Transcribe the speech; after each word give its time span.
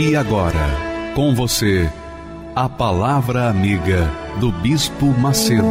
E 0.00 0.14
agora, 0.14 1.12
com 1.12 1.34
você, 1.34 1.90
a 2.54 2.68
Palavra 2.68 3.50
Amiga 3.50 4.08
do 4.38 4.52
Bispo 4.52 5.06
Macedo. 5.06 5.64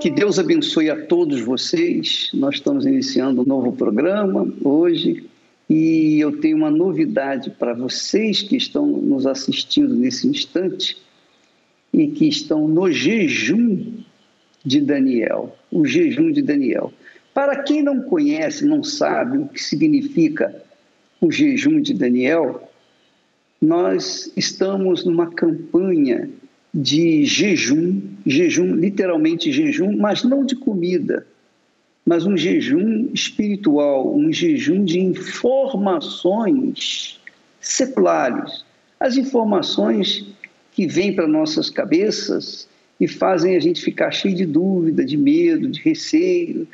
Que 0.00 0.08
Deus 0.08 0.38
abençoe 0.38 0.88
a 0.88 1.04
todos 1.04 1.42
vocês. 1.42 2.30
Nós 2.32 2.54
estamos 2.54 2.86
iniciando 2.86 3.42
um 3.42 3.44
novo 3.44 3.72
programa 3.72 4.50
hoje 4.64 5.28
e 5.68 6.18
eu 6.18 6.40
tenho 6.40 6.56
uma 6.56 6.70
novidade 6.70 7.50
para 7.50 7.74
vocês 7.74 8.40
que 8.40 8.56
estão 8.56 8.86
nos 8.86 9.26
assistindo 9.26 9.94
nesse 9.94 10.26
instante 10.26 10.96
e 11.94 12.08
que 12.08 12.28
estão 12.28 12.66
no 12.66 12.90
jejum 12.90 13.92
de 14.64 14.80
Daniel, 14.80 15.56
o 15.70 15.86
jejum 15.86 16.32
de 16.32 16.42
Daniel. 16.42 16.92
Para 17.32 17.62
quem 17.62 17.80
não 17.82 18.02
conhece, 18.02 18.66
não 18.66 18.82
sabe 18.82 19.38
o 19.38 19.46
que 19.46 19.62
significa 19.62 20.60
o 21.20 21.30
jejum 21.30 21.80
de 21.80 21.94
Daniel, 21.94 22.68
nós 23.60 24.32
estamos 24.36 25.04
numa 25.04 25.30
campanha 25.30 26.28
de 26.72 27.24
jejum, 27.24 28.00
jejum, 28.26 28.74
literalmente 28.74 29.52
jejum, 29.52 29.96
mas 29.96 30.24
não 30.24 30.44
de 30.44 30.56
comida, 30.56 31.24
mas 32.04 32.26
um 32.26 32.36
jejum 32.36 33.08
espiritual, 33.14 34.12
um 34.14 34.30
jejum 34.32 34.84
de 34.84 34.98
informações 34.98 37.20
seculares. 37.60 38.64
As 38.98 39.16
informações 39.16 40.33
que 40.74 40.86
vêm 40.86 41.14
para 41.14 41.26
nossas 41.26 41.70
cabeças 41.70 42.68
e 43.00 43.08
fazem 43.08 43.56
a 43.56 43.60
gente 43.60 43.80
ficar 43.80 44.10
cheio 44.10 44.34
de 44.34 44.44
dúvida, 44.44 45.04
de 45.04 45.16
medo, 45.16 45.68
de 45.68 45.80
receio, 45.80 46.66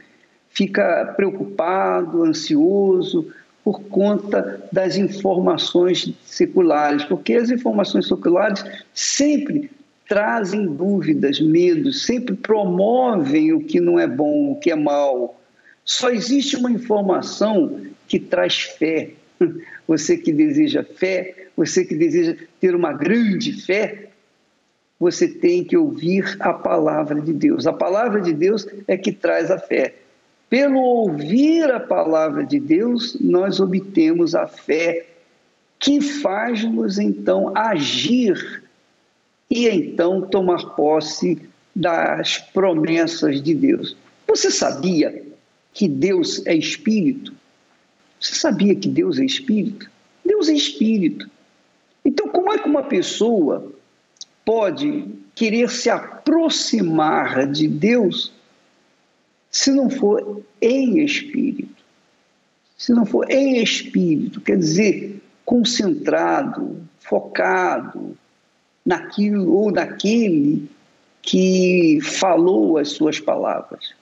fica 0.48 1.12
preocupado, 1.17 2.25
ansioso 2.25 3.31
por 3.62 3.83
conta 3.83 4.67
das 4.73 4.97
informações 4.97 6.12
seculares, 6.25 7.05
porque 7.05 7.34
as 7.34 7.51
informações 7.51 8.09
seculares 8.09 8.65
sempre 8.95 9.71
trazem 10.09 10.67
dúvidas, 10.67 11.39
medos, 11.39 12.05
sempre 12.05 12.34
promovem 12.34 13.53
o 13.53 13.61
que 13.61 13.81
não 13.81 13.98
é 13.98 14.09
bom, 14.09 14.53
o 14.53 14.56
que 14.56 14.71
é 14.71 14.77
mal. 14.77 15.39
Só 15.84 16.11
existe 16.11 16.56
uma 16.56 16.71
informação 16.71 17.81
que 18.09 18.19
traz 18.19 18.61
fé. 18.61 19.11
Você 19.87 20.17
que 20.17 20.33
deseja 20.33 20.85
fé, 20.85 21.49
você 21.57 21.85
que 21.85 21.95
deseja 21.95 22.37
ter 22.61 22.75
uma 22.75 22.93
grande 22.93 23.53
fé, 23.53 24.11
você 24.99 25.27
tem 25.27 25.65
que 25.65 25.77
ouvir 25.77 26.37
a 26.41 26.53
palavra 26.53 27.21
de 27.21 27.33
Deus. 27.33 27.67
A 27.67 27.73
palavra 27.73 28.21
de 28.21 28.33
Deus 28.33 28.67
é 28.87 28.97
que 28.97 29.12
traz 29.12 29.50
a 29.50 29.59
fé. 29.59 29.95
Pelo 30.49 30.79
ouvir 30.79 31.71
a 31.71 31.81
palavra 31.81 32.45
de 32.45 32.61
Deus, 32.61 33.17
nós 33.21 33.61
obtemos 33.61 34.34
a 34.34 34.47
fé 34.47 35.06
que 35.79 36.00
faz-nos 36.00 36.99
então 36.99 37.56
agir 37.56 38.62
e 39.50 39.69
então 39.69 40.21
tomar 40.21 40.75
posse 40.77 41.41
das 41.75 42.39
promessas 42.39 43.43
de 43.43 43.55
Deus. 43.55 43.97
Você 44.27 44.50
sabia 44.50 45.23
que 45.73 45.89
Deus 45.89 46.45
é 46.47 46.55
espírito? 46.55 47.33
Você 48.20 48.34
sabia 48.34 48.75
que 48.75 48.88
Deus 48.88 49.19
é 49.19 49.25
espírito? 49.25 49.91
Deus 50.25 50.48
é 50.48 50.53
espírito. 50.53 51.28
Então, 52.04 52.28
como 52.28 52.53
é 52.53 52.58
que 52.58 52.69
uma 52.69 52.82
pessoa 52.82 53.72
pode 54.44 55.06
querer 55.34 55.70
se 55.70 55.88
aproximar 55.88 57.47
de 57.47 57.66
Deus 57.66 58.32
se 59.50 59.70
não 59.72 59.88
for 59.88 60.42
em 60.60 61.03
espírito? 61.03 61.82
Se 62.76 62.92
não 62.92 63.04
for 63.04 63.31
em 63.31 63.62
espírito, 63.62 64.41
quer 64.41 64.58
dizer, 64.58 65.20
concentrado, 65.44 66.81
focado 67.00 68.16
naquilo 68.84 69.52
ou 69.52 69.70
naquele 69.70 70.69
que 71.22 72.00
falou 72.02 72.78
as 72.78 72.91
suas 72.91 73.20
palavras. 73.20 73.94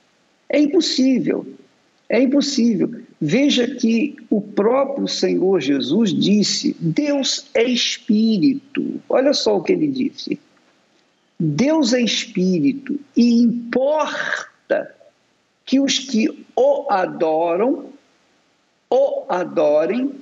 É 0.48 0.60
impossível, 0.60 1.46
é 2.08 2.22
impossível. 2.22 3.02
Veja 3.20 3.66
que 3.66 4.16
o 4.30 4.41
próprio 4.41 5.06
Senhor 5.06 5.60
Jesus 5.60 6.12
disse: 6.14 6.74
Deus 6.80 7.46
é 7.54 7.64
espírito. 7.64 9.00
Olha 9.08 9.34
só 9.34 9.56
o 9.56 9.62
que 9.62 9.72
ele 9.72 9.88
disse. 9.88 10.38
Deus 11.38 11.92
é 11.92 12.00
espírito 12.00 12.98
e 13.16 13.42
importa 13.42 14.94
que 15.64 15.78
os 15.78 15.98
que 15.98 16.47
o 16.56 16.86
adoram, 16.91 17.91
o 18.91 19.24
adorem 19.28 20.12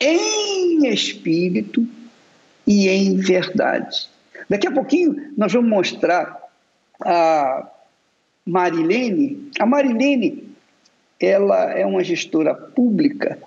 em 0.00 0.88
espírito 0.88 1.86
e 2.66 2.88
em 2.88 3.16
verdade. 3.16 4.08
Daqui 4.48 4.66
a 4.66 4.72
pouquinho 4.72 5.32
nós 5.36 5.52
vamos 5.52 5.70
mostrar 5.70 6.38
a 7.00 7.70
Marilene. 8.44 9.50
A 9.58 9.64
Marilene 9.64 10.47
ela 11.20 11.72
é 11.72 11.84
uma 11.84 12.04
gestora 12.04 12.54
pública 12.54 13.38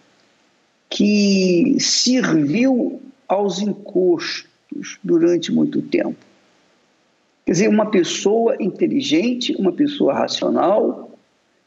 que 0.89 1.77
serviu 1.79 3.01
aos 3.27 3.59
encostos 3.59 4.99
durante 5.03 5.51
muito 5.51 5.81
tempo. 5.81 6.17
Quer 7.45 7.51
dizer, 7.53 7.69
uma 7.69 7.89
pessoa 7.89 8.55
inteligente, 8.59 9.55
uma 9.57 9.71
pessoa 9.71 10.13
racional, 10.13 11.17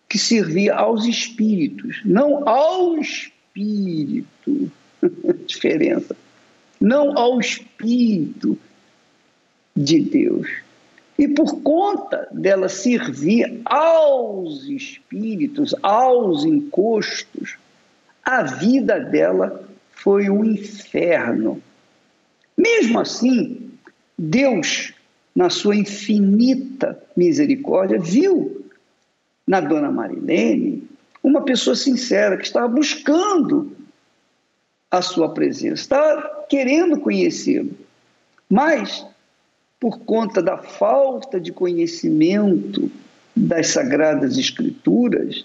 que 0.09 0.19
servia 0.19 0.75
aos 0.75 1.07
espíritos, 1.07 2.01
não 2.05 2.47
ao 2.49 2.99
espírito. 2.99 4.71
Diferença. 5.47 6.17
Não 6.81 7.17
ao 7.17 7.41
espírito 7.41 8.59
de 9.75 10.01
Deus. 10.01 10.64
E 11.19 11.29
por 11.29 11.63
conta 11.63 12.29
dela 12.33 12.69
servir 12.69 13.61
aos 13.65 14.65
espíritos, 14.65 15.75
aos 15.83 16.45
encostos, 16.45 17.57
a 18.25 18.43
vida 18.43 18.99
dela 18.99 19.65
foi 19.93 20.29
um 20.29 20.45
inferno. 20.45 21.63
Mesmo 22.57 22.99
assim, 22.99 23.71
Deus, 24.19 24.93
na 25.35 25.51
sua 25.51 25.77
infinita 25.77 27.01
misericórdia, 27.17 27.99
viu 28.01 28.65
na 29.47 29.61
dona 29.61 29.91
Marilene 29.91 30.89
uma 31.23 31.43
pessoa 31.43 31.77
sincera 31.77 32.37
que 32.37 32.45
estava 32.45 32.69
buscando 32.69 33.73
a 34.91 35.01
sua 35.01 35.33
presença, 35.33 35.75
estava 35.75 36.45
querendo 36.49 37.01
conhecê-lo. 37.01 37.73
Mas 38.49 39.05
por 39.85 39.99
conta 39.99 40.41
da 40.41 40.57
falta 40.57 41.39
de 41.39 41.53
conhecimento 41.53 42.91
das 43.37 43.67
Sagradas 43.67 44.39
Escrituras, 44.39 45.45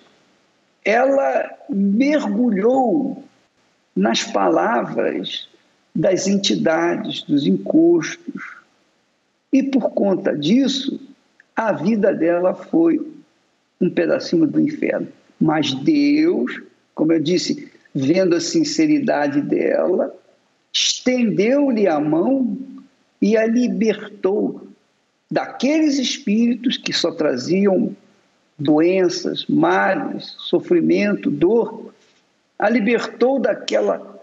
ela 0.85 1.57
mergulhou 1.67 3.21
nas 3.93 4.23
palavras 4.23 5.49
das 5.93 6.25
entidades, 6.25 7.21
dos 7.23 7.45
encostos. 7.45 8.55
E 9.51 9.61
por 9.61 9.89
conta 9.89 10.33
disso, 10.33 11.01
a 11.53 11.73
vida 11.73 12.13
dela 12.13 12.55
foi 12.55 12.97
um 13.81 13.89
pedacinho 13.89 14.47
do 14.47 14.61
inferno. 14.61 15.09
Mas 15.37 15.73
Deus, 15.73 16.61
como 16.95 17.11
eu 17.11 17.19
disse, 17.19 17.69
vendo 17.93 18.37
a 18.37 18.39
sinceridade 18.39 19.41
dela, 19.41 20.15
estendeu-lhe 20.71 21.89
a 21.89 21.99
mão 21.99 22.57
e 23.21 23.37
a 23.37 23.45
libertou 23.45 24.67
daqueles 25.29 25.97
espíritos 25.99 26.77
que 26.77 26.93
só 26.93 27.11
traziam 27.11 27.95
doenças, 28.57 29.45
males, 29.47 30.35
sofrimento, 30.39 31.29
dor, 31.29 31.93
a 32.57 32.69
libertou 32.69 33.39
daquela, 33.39 34.21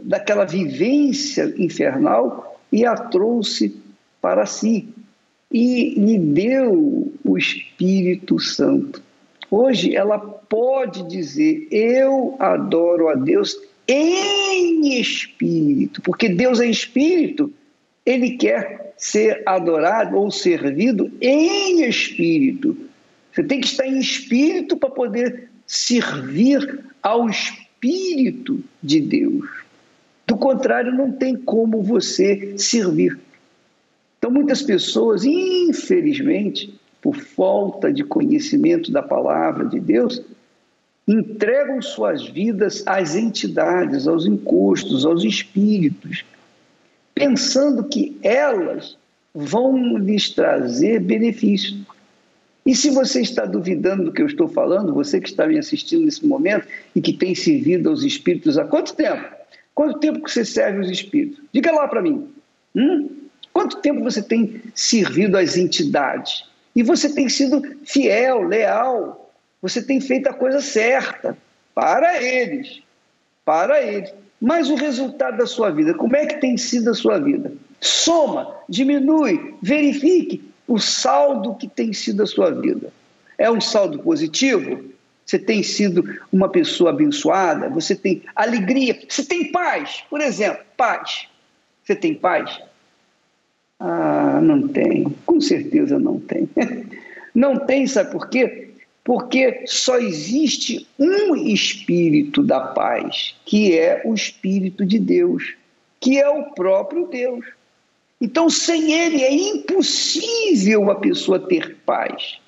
daquela 0.00 0.44
vivência 0.44 1.54
infernal 1.56 2.58
e 2.72 2.84
a 2.84 2.94
trouxe 2.94 3.76
para 4.20 4.46
si. 4.46 4.88
E 5.52 5.94
lhe 6.00 6.18
deu 6.18 7.12
o 7.24 7.38
Espírito 7.38 8.38
Santo. 8.38 9.02
Hoje 9.50 9.94
ela 9.94 10.18
pode 10.18 11.06
dizer: 11.08 11.68
Eu 11.70 12.36
adoro 12.38 13.08
a 13.08 13.14
Deus 13.14 13.56
em 13.86 14.98
espírito, 14.98 16.00
porque 16.00 16.28
Deus 16.28 16.58
é 16.58 16.66
espírito, 16.66 17.52
ele 18.04 18.36
quer 18.36 18.94
ser 18.96 19.42
adorado 19.46 20.16
ou 20.16 20.30
servido 20.30 21.10
em 21.20 21.82
espírito. 21.82 22.76
Você 23.32 23.42
tem 23.42 23.60
que 23.60 23.66
estar 23.66 23.86
em 23.86 23.98
espírito 23.98 24.76
para 24.76 24.90
poder 24.90 25.48
servir 25.66 26.84
ao 27.02 27.28
Espírito 27.28 28.62
de 28.82 29.00
Deus. 29.00 29.48
Do 30.26 30.36
contrário, 30.36 30.92
não 30.92 31.10
tem 31.10 31.36
como 31.36 31.82
você 31.82 32.54
servir. 32.56 33.18
Então, 34.18 34.30
muitas 34.30 34.62
pessoas, 34.62 35.24
infelizmente, 35.24 36.78
por 37.00 37.16
falta 37.16 37.92
de 37.92 38.04
conhecimento 38.04 38.92
da 38.92 39.02
palavra 39.02 39.66
de 39.66 39.80
Deus, 39.80 40.22
entregam 41.08 41.82
suas 41.82 42.28
vidas 42.28 42.84
às 42.86 43.16
entidades, 43.16 44.06
aos 44.06 44.24
encostos, 44.24 45.04
aos 45.04 45.24
espíritos, 45.24 46.24
pensando 47.14 47.84
que 47.84 48.18
elas 48.22 48.96
vão 49.34 49.96
lhes 49.96 50.30
trazer 50.30 51.00
benefícios. 51.00 51.80
E 52.64 52.74
se 52.74 52.90
você 52.90 53.20
está 53.20 53.44
duvidando 53.44 54.04
do 54.04 54.12
que 54.12 54.22
eu 54.22 54.26
estou 54.26 54.48
falando, 54.48 54.94
você 54.94 55.20
que 55.20 55.28
está 55.28 55.46
me 55.46 55.58
assistindo 55.58 56.04
nesse 56.04 56.24
momento 56.24 56.66
e 56.94 57.00
que 57.00 57.12
tem 57.12 57.34
servido 57.34 57.90
aos 57.90 58.02
espíritos 58.04 58.56
há 58.56 58.64
quanto 58.64 58.94
tempo? 58.94 59.24
Quanto 59.74 59.98
tempo 59.98 60.22
que 60.22 60.30
você 60.30 60.44
serve 60.44 60.78
aos 60.78 60.90
espíritos? 60.90 61.42
Diga 61.52 61.72
lá 61.72 61.88
para 61.88 62.02
mim. 62.02 62.28
Hum? 62.74 63.08
Quanto 63.52 63.78
tempo 63.78 64.02
você 64.02 64.22
tem 64.22 64.62
servido 64.74 65.36
às 65.36 65.56
entidades? 65.56 66.44
E 66.74 66.82
você 66.82 67.12
tem 67.12 67.28
sido 67.28 67.62
fiel, 67.84 68.42
leal, 68.42 69.30
você 69.60 69.82
tem 69.82 70.00
feito 70.00 70.28
a 70.28 70.32
coisa 70.32 70.60
certa 70.60 71.36
para 71.74 72.22
eles, 72.22 72.82
para 73.44 73.82
eles. 73.82 74.12
Mas 74.42 74.68
o 74.68 74.74
resultado 74.74 75.36
da 75.36 75.46
sua 75.46 75.70
vida, 75.70 75.94
como 75.94 76.16
é 76.16 76.26
que 76.26 76.40
tem 76.40 76.56
sido 76.56 76.90
a 76.90 76.94
sua 76.94 77.16
vida? 77.20 77.52
Soma, 77.80 78.56
diminui, 78.68 79.54
verifique 79.62 80.42
o 80.66 80.80
saldo 80.80 81.54
que 81.54 81.68
tem 81.68 81.92
sido 81.92 82.24
a 82.24 82.26
sua 82.26 82.50
vida. 82.50 82.92
É 83.38 83.48
um 83.48 83.60
saldo 83.60 84.00
positivo? 84.00 84.84
Você 85.24 85.38
tem 85.38 85.62
sido 85.62 86.04
uma 86.32 86.48
pessoa 86.48 86.90
abençoada? 86.90 87.68
Você 87.68 87.94
tem 87.94 88.20
alegria? 88.34 88.98
Você 89.08 89.24
tem 89.24 89.52
paz? 89.52 90.02
Por 90.10 90.20
exemplo, 90.20 90.64
paz. 90.76 91.28
Você 91.84 91.94
tem 91.94 92.12
paz? 92.12 92.60
Ah, 93.78 94.40
não 94.42 94.66
tem. 94.66 95.04
Com 95.24 95.40
certeza 95.40 96.00
não 96.00 96.18
tem. 96.18 96.48
Não 97.34 97.56
tem, 97.56 97.86
sabe 97.86 98.12
por 98.12 98.28
quê? 98.28 98.71
Porque 99.04 99.64
só 99.66 99.98
existe 99.98 100.86
um 100.98 101.34
espírito 101.34 102.42
da 102.42 102.60
paz, 102.60 103.34
que 103.44 103.76
é 103.76 104.02
o 104.04 104.14
espírito 104.14 104.86
de 104.86 104.98
Deus, 104.98 105.54
que 105.98 106.20
é 106.20 106.28
o 106.28 106.52
próprio 106.52 107.06
Deus. 107.08 107.44
Então, 108.20 108.48
sem 108.48 108.92
ele 108.92 109.22
é 109.22 109.32
impossível 109.32 110.90
a 110.90 110.94
pessoa 110.94 111.40
ter 111.40 111.76
paz. 111.84 112.38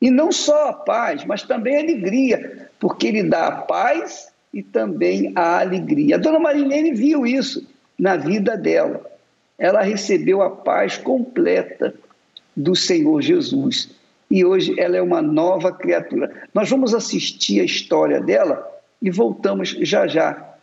E 0.00 0.10
não 0.10 0.32
só 0.32 0.70
a 0.70 0.72
paz, 0.72 1.24
mas 1.24 1.44
também 1.44 1.76
a 1.76 1.80
alegria, 1.80 2.68
porque 2.80 3.06
ele 3.06 3.22
dá 3.22 3.46
a 3.46 3.52
paz 3.62 4.32
e 4.52 4.62
também 4.62 5.32
a 5.36 5.60
alegria. 5.60 6.16
A 6.16 6.18
dona 6.18 6.38
Marilene 6.38 6.92
viu 6.92 7.24
isso 7.24 7.66
na 7.98 8.16
vida 8.16 8.56
dela. 8.56 9.04
Ela 9.56 9.82
recebeu 9.82 10.42
a 10.42 10.50
paz 10.50 10.96
completa 10.98 11.94
do 12.56 12.74
Senhor 12.74 13.22
Jesus. 13.22 13.90
E 14.34 14.44
hoje 14.44 14.74
ela 14.80 14.96
é 14.96 15.00
uma 15.00 15.22
nova 15.22 15.70
criatura. 15.70 16.28
Nós 16.52 16.68
vamos 16.68 16.92
assistir 16.92 17.60
a 17.60 17.64
história 17.64 18.20
dela 18.20 18.68
e 19.00 19.08
voltamos 19.08 19.68
já 19.82 20.08
já 20.08 20.56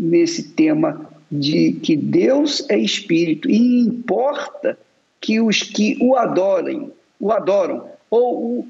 nesse 0.00 0.54
tema 0.54 1.06
de 1.30 1.72
que 1.72 1.98
Deus 1.98 2.64
é 2.70 2.78
espírito 2.78 3.50
e 3.50 3.80
importa 3.80 4.78
que 5.20 5.38
os 5.38 5.62
que 5.62 5.98
o 6.00 6.16
adorem, 6.16 6.90
o 7.20 7.30
adoram 7.30 7.90
ou 8.10 8.60
o 8.60 8.68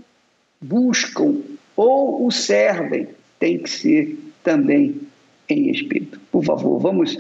buscam 0.61 1.37
ou 1.76 2.26
o 2.26 2.32
servem, 2.32 3.06
tem 3.38 3.56
que 3.56 3.70
ser 3.70 4.19
também 4.43 5.00
em 5.49 5.70
espírito. 5.70 6.19
Por 6.32 6.43
favor, 6.43 6.81
vamos 6.81 7.17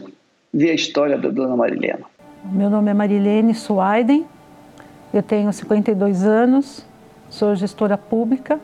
ver 0.52 0.72
a 0.72 0.74
história 0.74 1.16
da 1.16 1.28
dona 1.28 1.56
Marilena. 1.56 2.06
Meu 2.50 2.68
nome 2.68 2.90
é 2.90 2.94
Marilene 2.94 3.54
Suaiden, 3.54 4.26
eu 5.14 5.22
tenho 5.22 5.52
52 5.52 6.24
anos, 6.24 6.89
sou 7.30 7.54
gestora 7.54 7.96
pública 7.96 8.60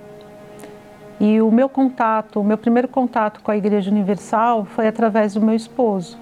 e 1.19 1.41
o 1.41 1.51
meu 1.51 1.69
contato, 1.69 2.41
o 2.41 2.45
meu 2.45 2.59
primeiro 2.59 2.89
contato 2.89 3.41
com 3.43 3.51
a 3.51 3.57
Igreja 3.57 3.91
Universal 3.91 4.67
foi 4.67 4.87
através 4.87 5.33
do 5.33 5.41
meu 5.41 5.55
esposo. 5.55 6.19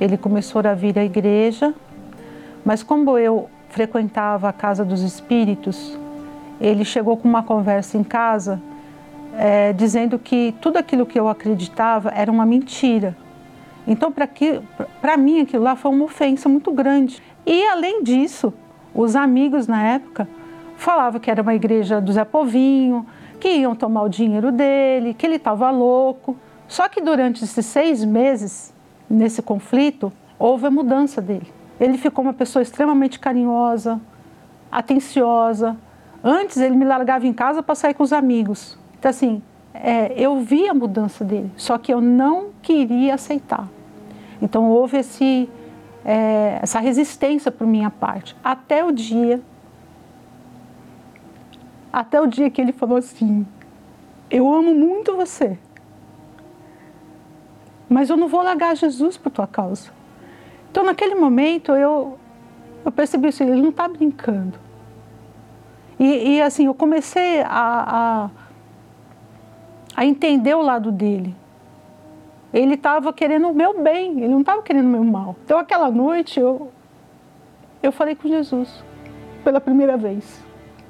Ele 0.00 0.16
começou 0.16 0.62
a 0.64 0.74
vir 0.74 0.96
à 0.98 1.04
igreja, 1.04 1.74
mas 2.64 2.82
como 2.82 3.18
eu 3.18 3.48
frequentava 3.68 4.48
a 4.48 4.52
Casa 4.52 4.84
dos 4.84 5.02
Espíritos, 5.02 5.98
ele 6.60 6.84
chegou 6.84 7.16
com 7.16 7.28
uma 7.28 7.42
conversa 7.42 7.98
em 7.98 8.04
casa 8.04 8.60
é, 9.36 9.72
dizendo 9.72 10.18
que 10.18 10.54
tudo 10.60 10.76
aquilo 10.76 11.04
que 11.04 11.18
eu 11.18 11.28
acreditava 11.28 12.10
era 12.10 12.30
uma 12.30 12.46
mentira. 12.46 13.16
Então, 13.86 14.12
para 15.00 15.16
mim, 15.16 15.40
aquilo 15.40 15.64
lá 15.64 15.76
foi 15.76 15.90
uma 15.90 16.04
ofensa 16.04 16.48
muito 16.48 16.70
grande. 16.70 17.20
E, 17.44 17.66
além 17.66 18.02
disso, 18.02 18.54
os 18.94 19.16
amigos 19.16 19.66
na 19.66 19.82
época 19.82 20.28
falavam 20.76 21.20
que 21.20 21.30
era 21.30 21.42
uma 21.42 21.54
igreja 21.54 22.00
do 22.00 22.12
Zé 22.12 22.24
Povinho, 22.24 23.06
que 23.40 23.48
iam 23.48 23.74
tomar 23.74 24.02
o 24.02 24.08
dinheiro 24.08 24.50
dele, 24.50 25.14
que 25.14 25.26
ele 25.26 25.36
estava 25.36 25.70
louco. 25.70 26.36
Só 26.66 26.88
que 26.88 27.00
durante 27.00 27.44
esses 27.44 27.66
seis 27.66 28.04
meses, 28.04 28.72
nesse 29.08 29.42
conflito, 29.42 30.12
houve 30.38 30.66
a 30.66 30.70
mudança 30.70 31.20
dele. 31.20 31.52
Ele 31.78 31.98
ficou 31.98 32.24
uma 32.24 32.32
pessoa 32.32 32.62
extremamente 32.62 33.18
carinhosa, 33.18 34.00
atenciosa. 34.70 35.76
Antes 36.22 36.56
ele 36.56 36.76
me 36.76 36.84
largava 36.84 37.26
em 37.26 37.32
casa 37.32 37.62
para 37.62 37.74
sair 37.74 37.94
com 37.94 38.02
os 38.02 38.12
amigos. 38.12 38.78
Então, 38.98 39.10
assim, 39.10 39.42
é, 39.74 40.12
eu 40.16 40.40
vi 40.40 40.68
a 40.68 40.74
mudança 40.74 41.24
dele, 41.24 41.50
só 41.56 41.76
que 41.76 41.92
eu 41.92 42.00
não 42.00 42.50
queria 42.62 43.14
aceitar. 43.14 43.68
Então, 44.40 44.70
houve 44.70 44.98
esse, 44.98 45.48
é, 46.04 46.60
essa 46.62 46.78
resistência 46.78 47.50
por 47.50 47.66
minha 47.66 47.90
parte, 47.90 48.36
até 48.42 48.84
o 48.84 48.92
dia, 48.92 49.42
até 52.00 52.20
o 52.20 52.26
dia 52.26 52.50
que 52.50 52.60
ele 52.60 52.72
falou 52.72 52.98
assim: 52.98 53.46
Eu 54.30 54.52
amo 54.52 54.74
muito 54.74 55.16
você, 55.16 55.58
mas 57.88 58.10
eu 58.10 58.16
não 58.16 58.28
vou 58.28 58.42
largar 58.42 58.76
Jesus 58.76 59.16
por 59.16 59.30
tua 59.30 59.46
causa. 59.46 59.90
Então, 60.70 60.84
naquele 60.84 61.14
momento, 61.14 61.72
eu, 61.72 62.18
eu 62.84 62.92
percebi 62.92 63.28
assim: 63.28 63.44
ele 63.44 63.62
não 63.62 63.70
está 63.70 63.86
brincando. 63.88 64.58
E, 65.98 66.36
e, 66.36 66.42
assim, 66.42 66.66
eu 66.66 66.74
comecei 66.74 67.40
a, 67.42 67.48
a, 67.48 68.30
a 69.96 70.04
entender 70.04 70.54
o 70.54 70.62
lado 70.62 70.90
dele 70.90 71.36
ele 72.54 72.74
estava 72.74 73.12
querendo 73.12 73.48
o 73.48 73.52
meu 73.52 73.82
bem, 73.82 74.20
ele 74.20 74.28
não 74.28 74.40
estava 74.40 74.62
querendo 74.62 74.86
o 74.86 74.88
meu 74.88 75.02
mal. 75.02 75.34
Então, 75.44 75.58
aquela 75.58 75.90
noite, 75.90 76.38
eu, 76.38 76.70
eu 77.82 77.90
falei 77.90 78.14
com 78.14 78.28
Jesus, 78.28 78.84
pela 79.42 79.60
primeira 79.60 79.96
vez. 79.96 80.43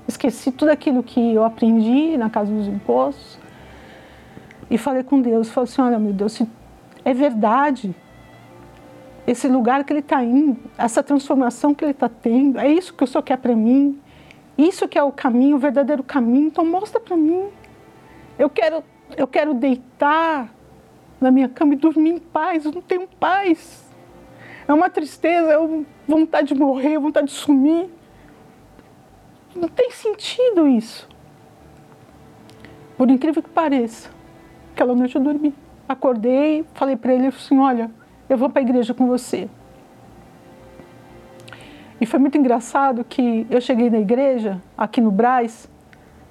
Esqueci 0.07 0.53
tudo 0.53 0.71
aquilo 0.71 1.03
que 1.03 1.35
eu 1.35 1.45
aprendi 1.45 2.17
na 2.17 2.29
casa 2.29 2.53
dos 2.53 2.67
impostos 2.67 3.39
e 4.71 4.77
falei 4.77 5.03
com 5.03 5.21
Deus. 5.21 5.51
Falei 5.51 5.71
assim: 5.71 5.83
olha, 5.83 5.99
meu 5.99 6.13
Deus, 6.13 6.33
se 6.33 6.49
é 7.05 7.15
verdade 7.15 7.95
esse 9.27 9.49
lugar 9.49 9.85
que 9.85 9.93
ele 9.93 10.01
está 10.01 10.23
indo, 10.23 10.59
essa 10.77 11.03
transformação 11.03 11.75
que 11.75 11.85
ele 11.85 11.93
está 11.93 12.09
tendo, 12.09 12.59
é 12.59 12.71
isso 12.71 12.93
que 12.93 13.05
o 13.05 13.07
Senhor 13.07 13.23
quer 13.23 13.39
para 13.39 13.57
mim, 13.57 13.99
isso 14.57 14.87
que 14.87 14.99
é 14.99 15.03
o 15.03 15.11
caminho, 15.11 15.57
o 15.57 15.59
verdadeiro 15.59 16.03
caminho, 16.03 16.49
então 16.49 16.65
mostra 16.65 17.01
para 17.01 17.17
mim. 17.17 17.49
Eu 18.39 18.51
quero, 18.51 18.85
eu 19.17 19.27
quero 19.27 19.55
deitar 19.55 20.53
na 21.21 21.31
minha 21.31 21.49
cama 21.49 21.73
e 21.73 21.77
dormir 21.77 22.11
em 22.11 22.19
paz. 22.19 22.65
Eu 22.65 22.73
não 22.73 22.83
tenho 22.83 23.09
paz. 23.19 23.91
É 24.69 24.73
uma 24.73 24.91
tristeza, 24.91 25.53
é 25.53 25.85
vontade 26.07 26.49
de 26.49 26.55
morrer, 26.55 26.99
vontade 26.99 27.29
de 27.29 27.33
sumir. 27.33 27.89
Não 29.55 29.69
tem 29.69 29.91
sentido 29.91 30.67
isso. 30.67 31.09
Por 32.97 33.11
incrível 33.11 33.43
que 33.43 33.51
pareça, 33.51 34.11
aquela 34.73 34.95
noite 34.95 35.17
eu 35.17 35.23
dormi. 35.23 35.55
Acordei, 35.89 36.65
falei 36.75 36.97
para 36.97 37.15
ele 37.15 37.29
assim: 37.29 37.59
Olha, 37.59 37.91
eu 38.29 38.37
vou 38.37 38.51
para 38.51 38.61
a 38.61 38.63
igreja 38.63 38.95
com 38.95 39.07
você. 39.07 39.49
E 42.01 42.07
foi 42.07 42.19
muito 42.19 42.37
engraçado 42.37 43.05
que 43.05 43.47
eu 43.49 43.61
cheguei 43.61 43.89
na 43.89 43.99
igreja, 43.99 44.61
aqui 44.77 45.01
no 45.01 45.11
Braz, 45.11 45.71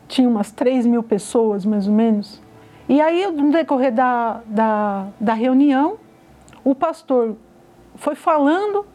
tinha 0.07 0.27
umas 0.27 0.51
3 0.51 0.85
mil 0.85 1.01
pessoas 1.01 1.65
mais 1.65 1.87
ou 1.87 1.93
menos. 1.93 2.41
E 2.87 3.01
aí, 3.01 3.25
no 3.31 3.51
decorrer 3.51 3.93
da, 3.93 4.41
da, 4.45 5.07
da 5.19 5.33
reunião, 5.33 5.97
o 6.63 6.75
pastor 6.75 7.37
foi 7.95 8.13
falando 8.13 8.85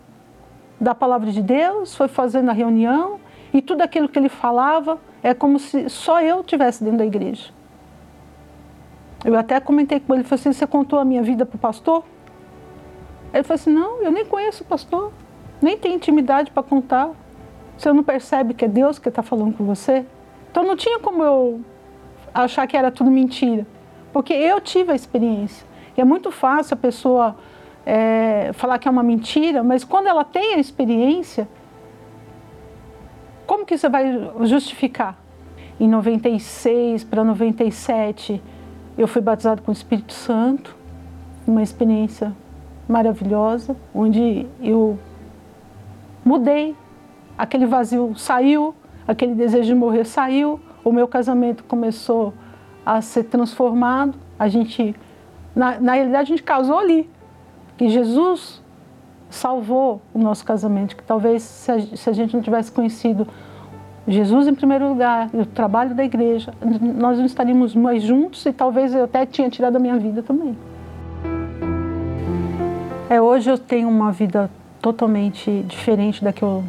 da 0.81 0.95
palavra 0.95 1.33
de 1.33 1.43
Deus, 1.43 1.97
foi 1.97 2.07
fazendo 2.07 2.51
a 2.51 2.53
reunião 2.53 3.19
e 3.53 3.63
tudo 3.63 3.83
aquilo 3.83 4.09
que 4.09 4.19
ele 4.19 4.29
falava 4.29 4.99
é 5.23 5.35
como 5.35 5.59
se 5.59 5.89
só 5.89 6.21
eu 6.21 6.45
tivesse 6.45 6.83
dentro 6.83 6.99
da 6.99 7.07
igreja. 7.07 7.51
Eu 9.25 9.37
até 9.37 9.59
comentei 9.59 9.99
com 9.99 10.15
ele, 10.15 10.23
ele 10.23 10.29
falou 10.29 10.41
assim, 10.41 10.53
você 10.53 10.67
contou 10.67 10.99
a 10.99 11.05
minha 11.05 11.23
vida 11.23 11.45
para 11.45 11.57
o 11.57 11.59
pastor? 11.59 12.05
Ele 13.33 13.43
falou 13.43 13.55
assim, 13.57 13.73
não, 13.73 14.03
eu 14.03 14.11
nem 14.11 14.25
conheço 14.25 14.63
o 14.63 14.67
pastor, 14.67 15.13
nem 15.61 15.77
tenho 15.77 15.97
intimidade 15.97 16.51
para 16.51 16.63
contar. 16.63 17.11
Você 17.77 17.93
não 17.93 18.03
percebe 18.03 18.55
que 18.55 18.65
é 18.65 18.69
Deus 18.69 18.99
que 18.99 19.09
está 19.09 19.23
falando 19.23 19.57
com 19.57 19.65
você? 19.65 20.05
Então 20.51 20.63
não 20.63 20.77
tinha 20.77 20.99
como 20.99 21.23
eu 21.23 21.61
achar 22.33 22.67
que 22.67 22.77
era 22.77 22.91
tudo 22.91 23.11
mentira, 23.11 23.67
porque 24.13 24.33
eu 24.33 24.61
tive 24.61 24.93
a 24.93 24.95
experiência. 24.95 25.67
E 25.97 26.01
é 26.01 26.05
muito 26.05 26.31
fácil 26.31 26.75
a 26.75 26.77
pessoa 26.77 27.37
é, 27.85 28.51
falar 28.53 28.79
que 28.79 28.87
é 28.87 28.91
uma 28.91 29.03
mentira, 29.03 29.63
mas 29.63 29.83
quando 29.83 30.07
ela 30.07 30.25
tem 30.25 30.55
a 30.55 30.59
experiência, 30.59 31.49
como 33.49 33.65
que 33.65 33.79
você 33.79 33.89
vai 33.89 34.31
justificar? 34.43 35.17
Em 35.81 35.89
96 35.89 37.03
para 37.05 37.25
97, 37.25 38.43
eu 38.99 39.09
fui 39.09 39.23
batizado 39.23 39.63
com 39.63 39.71
o 39.71 39.73
Espírito 39.73 40.13
Santo, 40.13 40.77
uma 41.47 41.63
experiência 41.63 42.37
maravilhosa, 42.87 43.75
onde 43.95 44.47
eu 44.61 44.99
mudei, 46.23 46.77
aquele 47.39 47.65
vazio 47.65 48.15
saiu, 48.17 48.75
aquele 49.07 49.35
desejo 49.35 49.69
de 49.69 49.75
morrer 49.75 50.05
saiu, 50.05 50.61
o 50.85 50.93
meu 50.93 51.09
casamento 51.09 51.65
começou 51.65 52.35
a 52.85 53.01
ser 53.01 53.25
transformado, 53.25 54.15
a 54.39 54.47
gente, 54.47 54.95
na, 55.57 55.81
na 55.81 55.95
realidade, 55.95 56.33
a 56.33 56.37
gente 56.37 56.43
casou 56.43 56.79
ali, 56.79 57.09
que 57.79 57.89
Jesus 57.89 58.58
salvou 59.31 60.01
o 60.15 60.19
nosso 60.19 60.45
casamento, 60.45 60.97
que 60.97 61.03
talvez 61.03 61.43
se 61.43 61.71
a, 62.11 62.13
gente 62.13 62.35
não 62.35 62.43
tivesse 62.43 62.73
conhecido 62.73 63.27
Jesus 64.07 64.49
em 64.49 64.55
primeiro 64.55 64.89
lugar, 64.89 65.29
o 65.35 65.45
trabalho 65.45 65.95
da 65.95 66.03
igreja, 66.03 66.55
nós 66.81 67.19
não 67.19 67.27
estaríamos 67.27 67.75
mais 67.75 68.03
juntos 68.03 68.45
e 68.47 68.53
talvez 68.53 68.95
eu 68.95 69.05
até 69.05 69.27
tinha 69.27 69.51
tirado 69.51 69.77
a 69.77 69.79
minha 69.79 69.99
vida 69.99 70.23
também. 70.23 70.57
É, 73.11 73.21
hoje 73.21 73.51
eu 73.51 73.59
tenho 73.59 73.89
uma 73.89 74.11
vida 74.11 74.51
totalmente 74.81 75.63
diferente 75.67 76.25
da 76.25 76.33
que 76.33 76.43
eu, 76.43 76.65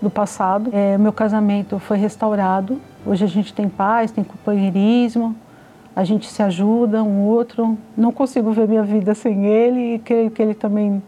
do 0.00 0.08
passado. 0.08 0.70
É, 0.72 0.96
meu 0.96 1.12
casamento 1.12 1.78
foi 1.78 1.98
restaurado. 1.98 2.80
Hoje 3.04 3.24
a 3.24 3.28
gente 3.28 3.52
tem 3.52 3.68
paz, 3.68 4.10
tem 4.10 4.24
companheirismo, 4.24 5.36
a 5.94 6.02
gente 6.02 6.26
se 6.26 6.42
ajuda 6.42 7.02
um 7.02 7.26
outro. 7.26 7.76
Não 7.96 8.10
consigo 8.10 8.52
ver 8.52 8.66
minha 8.68 8.82
vida 8.82 9.14
sem 9.14 9.44
ele 9.46 9.94
e 9.94 9.98
creio 9.98 10.30
que 10.30 10.40
ele 10.40 10.54
também 10.54 11.02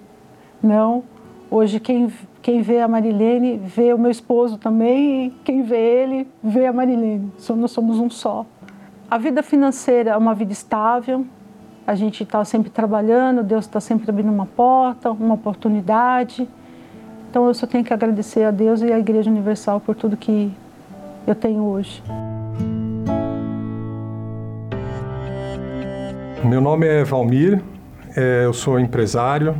não. 0.62 1.04
Hoje 1.50 1.78
quem 1.78 2.10
quem 2.46 2.62
vê 2.62 2.80
a 2.80 2.86
Marilene 2.86 3.56
vê 3.56 3.92
o 3.92 3.98
meu 3.98 4.08
esposo 4.08 4.56
também, 4.56 5.26
e 5.26 5.30
quem 5.42 5.64
vê 5.64 5.76
ele 5.76 6.28
vê 6.40 6.66
a 6.66 6.72
Marilene. 6.72 7.32
Nós 7.56 7.72
somos 7.72 7.98
um 7.98 8.08
só. 8.08 8.46
A 9.10 9.18
vida 9.18 9.42
financeira 9.42 10.12
é 10.12 10.16
uma 10.16 10.32
vida 10.32 10.52
estável, 10.52 11.26
a 11.84 11.96
gente 11.96 12.22
está 12.22 12.44
sempre 12.44 12.70
trabalhando, 12.70 13.42
Deus 13.42 13.64
está 13.64 13.80
sempre 13.80 14.08
abrindo 14.08 14.30
uma 14.30 14.46
porta, 14.46 15.10
uma 15.10 15.34
oportunidade. 15.34 16.48
Então 17.28 17.48
eu 17.48 17.54
só 17.54 17.66
tenho 17.66 17.82
que 17.82 17.92
agradecer 17.92 18.44
a 18.44 18.52
Deus 18.52 18.80
e 18.80 18.92
à 18.92 18.98
Igreja 18.98 19.28
Universal 19.28 19.80
por 19.80 19.96
tudo 19.96 20.16
que 20.16 20.52
eu 21.26 21.34
tenho 21.34 21.64
hoje. 21.64 22.00
Meu 26.44 26.60
nome 26.60 26.86
é 26.86 27.02
Valmir, 27.02 27.60
é, 28.16 28.44
eu 28.44 28.52
sou 28.52 28.78
empresário, 28.78 29.56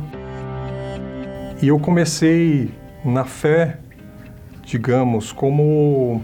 e 1.61 1.69
eu 1.69 1.79
comecei 1.79 2.71
na 3.03 3.23
fé, 3.23 3.77
digamos, 4.63 5.31
como 5.31 6.21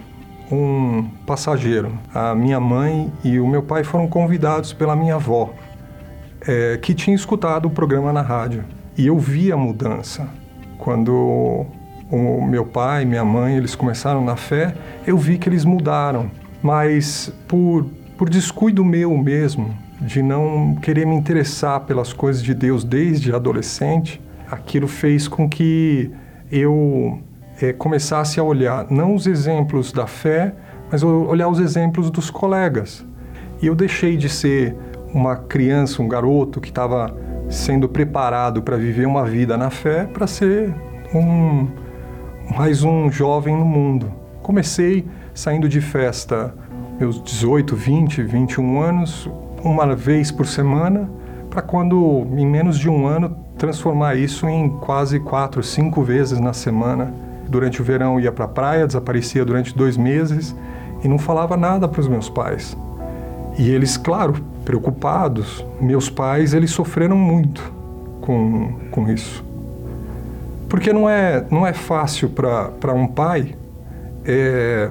um 0.51 1.09
passageiro. 1.25 1.91
A 2.13 2.35
minha 2.35 2.59
mãe 2.59 3.11
e 3.23 3.39
o 3.39 3.47
meu 3.47 3.63
pai 3.63 3.83
foram 3.83 4.07
convidados 4.07 4.73
pela 4.73 4.95
minha 4.95 5.15
avó, 5.15 5.53
é, 6.47 6.77
que 6.77 6.93
tinha 6.93 7.15
escutado 7.15 7.65
o 7.67 7.71
programa 7.71 8.13
na 8.13 8.21
rádio. 8.21 8.63
E 8.97 9.07
eu 9.07 9.17
vi 9.17 9.51
a 9.51 9.57
mudança. 9.57 10.27
Quando 10.77 11.65
o 12.11 12.45
meu 12.45 12.65
pai 12.65 13.03
e 13.03 13.05
minha 13.05 13.25
mãe 13.25 13.55
eles 13.55 13.73
começaram 13.73 14.23
na 14.23 14.35
fé, 14.35 14.75
eu 15.07 15.17
vi 15.17 15.37
que 15.37 15.49
eles 15.49 15.65
mudaram. 15.65 16.29
Mas 16.61 17.33
por, 17.47 17.85
por 18.17 18.29
descuido 18.29 18.85
meu 18.85 19.17
mesmo, 19.17 19.75
de 19.99 20.21
não 20.21 20.75
querer 20.75 21.07
me 21.07 21.15
interessar 21.15 21.79
pelas 21.81 22.13
coisas 22.13 22.43
de 22.43 22.53
Deus 22.53 22.83
desde 22.83 23.33
adolescente, 23.33 24.21
aquilo 24.53 24.87
fez 24.87 25.27
com 25.27 25.49
que 25.49 26.11
eu 26.51 27.19
é, 27.61 27.73
começasse 27.73 28.39
a 28.39 28.43
olhar 28.43 28.87
não 28.89 29.15
os 29.15 29.27
exemplos 29.27 29.91
da 29.91 30.07
fé, 30.07 30.53
mas 30.91 31.03
olhar 31.03 31.47
os 31.49 31.59
exemplos 31.59 32.09
dos 32.09 32.29
colegas. 32.29 33.05
E 33.61 33.67
eu 33.67 33.75
deixei 33.75 34.17
de 34.17 34.29
ser 34.29 34.75
uma 35.13 35.35
criança, 35.35 36.01
um 36.01 36.07
garoto 36.07 36.59
que 36.59 36.69
estava 36.69 37.15
sendo 37.49 37.87
preparado 37.87 38.61
para 38.61 38.77
viver 38.77 39.05
uma 39.05 39.25
vida 39.25 39.57
na 39.57 39.69
fé, 39.69 40.05
para 40.05 40.27
ser 40.27 40.73
um 41.13 41.67
mais 42.55 42.83
um 42.83 43.11
jovem 43.11 43.55
no 43.55 43.65
mundo. 43.65 44.11
Comecei 44.41 45.05
saindo 45.33 45.69
de 45.69 45.79
festa 45.79 46.53
meus 46.99 47.21
18, 47.23 47.75
20, 47.75 48.23
21 48.23 48.81
anos, 48.81 49.29
uma 49.63 49.95
vez 49.95 50.31
por 50.31 50.45
semana, 50.45 51.09
para 51.49 51.61
quando 51.61 52.27
em 52.37 52.45
menos 52.45 52.77
de 52.77 52.89
um 52.89 53.07
ano 53.07 53.42
transformar 53.57 54.15
isso 54.15 54.47
em 54.47 54.69
quase 54.69 55.19
quatro, 55.19 55.63
cinco 55.63 56.03
vezes 56.03 56.39
na 56.39 56.53
semana. 56.53 57.13
Durante 57.47 57.81
o 57.81 57.83
verão 57.83 58.19
ia 58.19 58.31
para 58.31 58.45
a 58.45 58.47
praia, 58.47 58.87
desaparecia 58.87 59.45
durante 59.45 59.75
dois 59.75 59.97
meses 59.97 60.55
e 61.03 61.07
não 61.07 61.17
falava 61.17 61.55
nada 61.57 61.87
para 61.87 62.01
os 62.01 62.07
meus 62.07 62.29
pais. 62.29 62.75
E 63.57 63.69
eles, 63.69 63.97
claro, 63.97 64.35
preocupados. 64.65 65.65
Meus 65.79 66.09
pais, 66.09 66.53
eles 66.53 66.71
sofreram 66.71 67.15
muito 67.15 67.71
com, 68.21 68.73
com 68.89 69.09
isso. 69.09 69.43
Porque 70.67 70.91
não 70.91 71.07
é, 71.07 71.45
não 71.51 71.67
é 71.67 71.73
fácil 71.73 72.29
para 72.29 72.93
um 72.93 73.05
pai 73.05 73.55
é, 74.25 74.89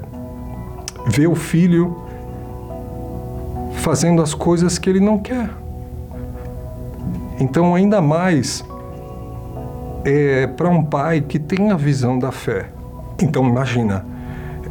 ver 1.07 1.27
o 1.27 1.35
filho 1.35 1.97
fazendo 3.79 4.23
as 4.23 4.33
coisas 4.33 4.79
que 4.79 4.89
ele 4.89 5.01
não 5.01 5.19
quer. 5.19 5.51
Então, 7.39 7.75
ainda 7.75 8.01
mais 8.01 8.65
é, 10.05 10.47
para 10.47 10.69
um 10.69 10.85
pai 10.85 11.21
que 11.21 11.39
tem 11.39 11.71
a 11.71 11.77
visão 11.77 12.19
da 12.19 12.33
fé. 12.33 12.71
Então, 13.21 13.47
imagina, 13.47 14.05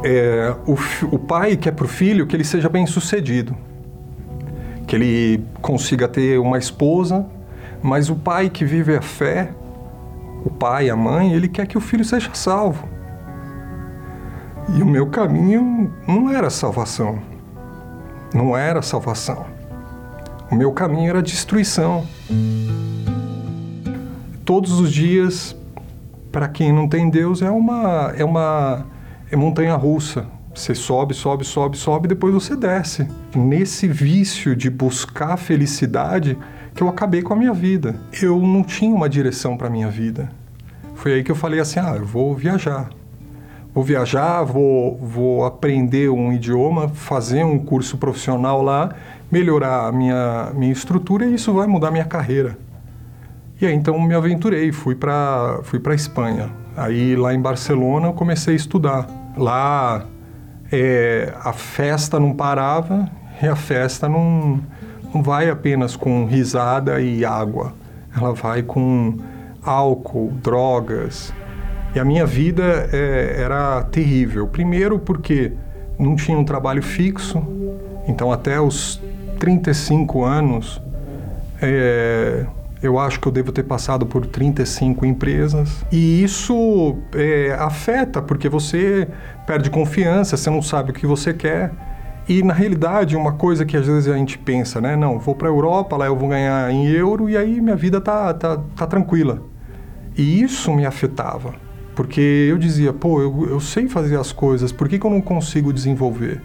é, 0.04 0.54
o, 0.66 0.76
o 1.16 1.20
pai 1.20 1.56
quer 1.56 1.72
para 1.72 1.86
o 1.86 1.88
filho 1.88 2.26
que 2.26 2.36
ele 2.36 2.44
seja 2.44 2.70
bem 2.70 2.86
sucedido, 2.86 3.56
que 4.88 4.96
ele 4.96 5.44
consiga 5.62 6.08
ter 6.08 6.40
uma 6.40 6.58
esposa, 6.58 7.26
mas 7.82 8.10
o 8.10 8.16
pai 8.16 8.50
que 8.50 8.66
vive 8.66 8.96
a 8.96 9.02
fé, 9.02 9.50
o 10.44 10.50
pai, 10.50 10.90
a 10.90 10.96
mãe, 10.96 11.34
ele 11.34 11.48
quer 11.48 11.68
que 11.68 11.78
o 11.78 11.82
filho 11.82 12.04
seja 12.04 12.30
salvo. 12.34 12.88
E 14.76 14.82
o 14.82 14.86
meu 14.86 15.08
caminho 15.08 15.92
não 16.08 16.30
era 16.30 16.50
salvação. 16.50 17.20
Não 18.34 18.56
era 18.56 18.82
salvação. 18.82 19.46
O 20.52 20.56
meu 20.56 20.74
caminho 20.74 21.10
era 21.10 21.24
destruição. 21.24 22.06
Todos 24.44 24.82
os 24.82 24.92
dias, 24.92 25.56
para 26.30 26.50
quem 26.50 26.74
não 26.74 26.90
tem 26.90 27.10
Deus, 27.10 27.42
é 27.42 27.50
uma 27.50 28.14
é 28.18 28.26
uma 28.26 28.86
é 29.32 29.36
montanha 29.38 29.76
russa. 29.76 30.28
Você 30.54 30.76
sobe, 30.76 31.14
sobe, 31.14 31.46
sobe, 31.46 31.78
sobe, 31.78 32.10
depois 32.10 32.34
você 32.34 32.58
desce. 32.58 33.08
Nesse 33.34 33.88
vício 33.88 34.54
de 34.54 34.70
buscar 34.70 35.38
felicidade 35.38 36.38
que 36.76 36.84
eu 36.84 36.90
acabei 36.90 37.22
com 37.22 37.34
a 37.34 37.38
minha 37.38 37.54
vida. 37.54 37.96
Eu 38.22 38.38
não 38.38 38.62
tinha 38.62 38.94
uma 38.94 39.08
direção 39.08 39.56
para 39.56 39.70
minha 39.70 39.88
vida. 39.88 40.30
Foi 40.96 41.14
aí 41.14 41.24
que 41.24 41.32
eu 41.32 41.36
falei 41.36 41.62
assim: 41.62 41.80
"Ah, 41.80 41.96
eu 41.96 42.06
vou 42.06 42.36
viajar. 42.36 42.90
Vou 43.74 43.86
viajar, 43.86 44.44
vou 44.44 44.98
vou 44.98 45.46
aprender 45.46 46.10
um 46.10 46.34
idioma, 46.34 46.90
fazer 46.90 47.46
um 47.46 47.58
curso 47.58 47.98
profissional 47.98 48.62
lá 48.62 48.94
melhorar 49.32 49.88
a 49.88 49.92
minha, 49.92 50.52
minha 50.54 50.72
estrutura 50.72 51.26
e 51.26 51.36
isso 51.36 51.54
vai 51.54 51.68
mudar 51.68 51.90
minha 51.90 52.06
carreira. 52.06 52.58
E 53.62 53.66
aí 53.66 53.74
então 53.74 54.00
me 54.00 54.14
aventurei, 54.14 54.72
fui 54.72 54.96
para 54.96 55.60
fui 55.64 55.80
para 55.80 55.94
Espanha. 55.94 56.50
Aí 56.76 57.16
lá 57.16 57.34
em 57.34 57.40
Barcelona 57.40 58.08
eu 58.08 58.14
comecei 58.14 58.54
a 58.54 58.58
estudar. 58.58 59.08
Lá 59.38 60.06
é, 60.72 61.34
a 61.44 61.54
festa 61.54 62.20
não 62.20 62.34
parava 62.34 63.10
e 63.42 63.48
a 63.48 63.56
festa 63.56 64.10
não, 64.10 64.60
não 65.14 65.22
vai 65.22 65.50
apenas 65.50 65.96
com 65.96 66.26
risada 66.26 67.00
e 67.00 67.24
água. 67.24 67.74
Ela 68.16 68.34
vai 68.34 68.64
com 68.64 69.18
álcool, 69.64 70.32
drogas. 70.42 71.34
E 71.94 72.00
a 72.00 72.06
minha 72.06 72.26
vida 72.26 72.90
é, 72.92 73.36
era 73.38 73.84
terrível. 73.84 74.48
Primeiro 74.48 74.98
porque 74.98 75.54
não 76.00 76.16
tinha 76.16 76.38
um 76.38 76.44
trabalho 76.44 76.82
fixo, 76.82 77.44
então 78.08 78.32
até 78.32 78.60
os 78.60 79.00
35 79.42 80.24
anos, 80.24 80.80
é, 81.60 82.46
Eu 82.84 82.98
acho 82.98 83.20
que 83.20 83.28
eu 83.28 83.32
devo 83.32 83.52
ter 83.52 83.64
passado 83.64 84.08
por 84.08 84.26
35 84.26 85.06
empresas. 85.06 85.86
E 85.92 86.24
isso 86.24 86.98
é, 87.14 87.56
afeta, 87.60 88.22
porque 88.22 88.50
você 88.50 89.08
perde 89.46 89.70
confiança, 89.70 90.36
você 90.36 90.50
não 90.50 90.62
sabe 90.64 90.90
o 90.90 90.94
que 90.94 91.06
você 91.06 91.32
quer. 91.34 91.72
E 92.28 92.42
na 92.42 92.54
realidade, 92.54 93.16
uma 93.16 93.34
coisa 93.34 93.66
que 93.66 93.78
às 93.78 93.86
vezes 93.86 94.08
a 94.08 94.18
gente 94.18 94.38
pensa, 94.38 94.82
né? 94.82 94.96
Não, 94.96 95.20
vou 95.20 95.36
para 95.36 95.48
a 95.48 95.52
Europa, 95.52 95.98
lá 95.98 96.06
eu 96.06 96.16
vou 96.16 96.30
ganhar 96.30 96.72
em 96.72 96.88
euro 96.88 97.30
e 97.30 97.38
aí 97.38 97.62
minha 97.62 97.76
vida 97.76 98.02
tá, 98.02 98.34
tá, 98.34 98.58
tá 98.76 98.88
tranquila. 98.88 99.44
E 100.18 100.42
isso 100.42 100.74
me 100.74 100.86
afetava, 100.86 101.54
porque 101.96 102.48
eu 102.50 102.58
dizia, 102.58 102.94
pô, 102.94 103.22
eu, 103.22 103.48
eu 103.50 103.60
sei 103.60 103.88
fazer 103.88 104.20
as 104.20 104.32
coisas, 104.32 104.72
por 104.72 104.88
que, 104.88 104.98
que 104.98 105.06
eu 105.06 105.12
não 105.12 105.22
consigo 105.22 105.72
desenvolver? 105.72 106.42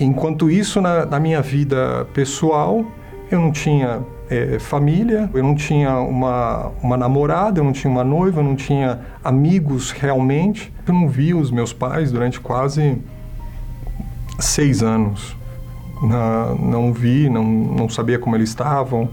Enquanto 0.00 0.50
isso, 0.50 0.80
na, 0.80 1.04
na 1.04 1.18
minha 1.18 1.42
vida 1.42 2.06
pessoal, 2.14 2.84
eu 3.30 3.40
não 3.40 3.50
tinha 3.50 4.00
é, 4.30 4.58
família, 4.58 5.28
eu 5.34 5.42
não 5.42 5.54
tinha 5.54 5.96
uma, 5.98 6.70
uma 6.82 6.96
namorada, 6.96 7.60
eu 7.60 7.64
não 7.64 7.72
tinha 7.72 7.90
uma 7.90 8.04
noiva, 8.04 8.40
eu 8.40 8.44
não 8.44 8.54
tinha 8.54 9.00
amigos 9.24 9.90
realmente. 9.90 10.72
Eu 10.86 10.94
não 10.94 11.08
via 11.08 11.36
os 11.36 11.50
meus 11.50 11.72
pais 11.72 12.12
durante 12.12 12.38
quase 12.38 12.98
seis 14.38 14.82
anos. 14.82 15.36
Na, 16.02 16.54
não 16.54 16.92
vi, 16.92 17.28
não, 17.28 17.44
não 17.44 17.88
sabia 17.88 18.18
como 18.18 18.36
eles 18.36 18.50
estavam. 18.50 19.08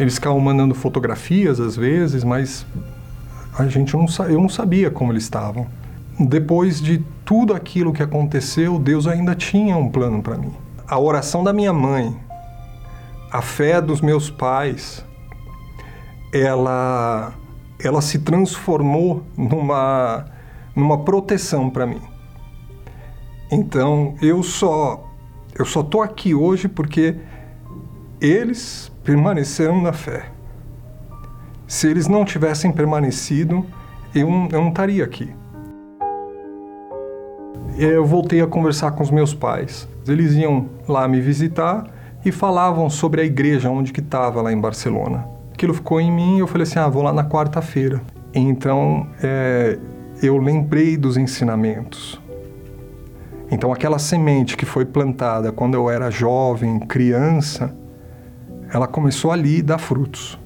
Eles 0.00 0.14
ficavam 0.14 0.40
mandando 0.40 0.74
fotografias 0.74 1.60
às 1.60 1.76
vezes, 1.76 2.24
mas 2.24 2.66
a 3.56 3.66
gente 3.68 3.94
não, 3.94 4.06
eu 4.28 4.40
não 4.40 4.48
sabia 4.48 4.90
como 4.90 5.12
eles 5.12 5.22
estavam. 5.22 5.66
Depois 6.18 6.80
de 6.80 6.98
tudo 7.24 7.54
aquilo 7.54 7.92
que 7.92 8.02
aconteceu, 8.02 8.78
Deus 8.78 9.06
ainda 9.06 9.34
tinha 9.34 9.76
um 9.76 9.88
plano 9.88 10.22
para 10.22 10.36
mim. 10.36 10.52
A 10.86 10.98
oração 10.98 11.42
da 11.42 11.52
minha 11.52 11.72
mãe, 11.72 12.16
a 13.32 13.42
fé 13.42 13.80
dos 13.80 14.00
meus 14.00 14.30
pais, 14.30 15.04
ela, 16.32 17.32
ela 17.82 18.00
se 18.00 18.20
transformou 18.20 19.24
numa, 19.36 20.26
numa 20.74 21.04
proteção 21.04 21.68
para 21.70 21.86
mim. 21.86 22.00
Então 23.50 24.14
eu 24.20 24.42
só 24.42 25.10
eu 25.56 25.64
só 25.64 25.84
tô 25.84 26.02
aqui 26.02 26.34
hoje 26.34 26.66
porque 26.66 27.16
eles 28.20 28.90
permaneceram 29.04 29.80
na 29.80 29.92
fé. 29.92 30.32
Se 31.66 31.88
eles 31.88 32.08
não 32.08 32.24
tivessem 32.24 32.72
permanecido, 32.72 33.64
eu, 34.12 34.28
eu 34.50 34.60
não 34.60 34.68
estaria 34.70 35.04
aqui. 35.04 35.32
Eu 37.76 38.04
voltei 38.04 38.40
a 38.40 38.46
conversar 38.46 38.92
com 38.92 39.02
os 39.02 39.10
meus 39.10 39.34
pais. 39.34 39.88
Eles 40.06 40.34
iam 40.34 40.68
lá 40.88 41.08
me 41.08 41.20
visitar 41.20 41.86
e 42.24 42.30
falavam 42.30 42.88
sobre 42.88 43.20
a 43.20 43.24
igreja 43.24 43.70
onde 43.70 43.92
que 43.92 44.00
estava 44.00 44.40
lá 44.40 44.52
em 44.52 44.60
Barcelona. 44.60 45.26
Aquilo 45.52 45.74
ficou 45.74 46.00
em 46.00 46.10
mim 46.10 46.36
e 46.36 46.40
eu 46.40 46.46
falei 46.46 46.62
assim, 46.62 46.78
ah, 46.78 46.88
vou 46.88 47.02
lá 47.02 47.12
na 47.12 47.24
quarta-feira. 47.24 48.00
Então, 48.32 49.06
é, 49.22 49.78
eu 50.22 50.36
lembrei 50.38 50.96
dos 50.96 51.16
ensinamentos. 51.16 52.20
Então, 53.50 53.72
aquela 53.72 53.98
semente 53.98 54.56
que 54.56 54.64
foi 54.64 54.84
plantada 54.84 55.52
quando 55.52 55.74
eu 55.74 55.90
era 55.90 56.10
jovem, 56.10 56.78
criança, 56.80 57.74
ela 58.72 58.86
começou 58.86 59.30
ali 59.30 59.60
a 59.60 59.64
dar 59.64 59.78
frutos 59.78 60.38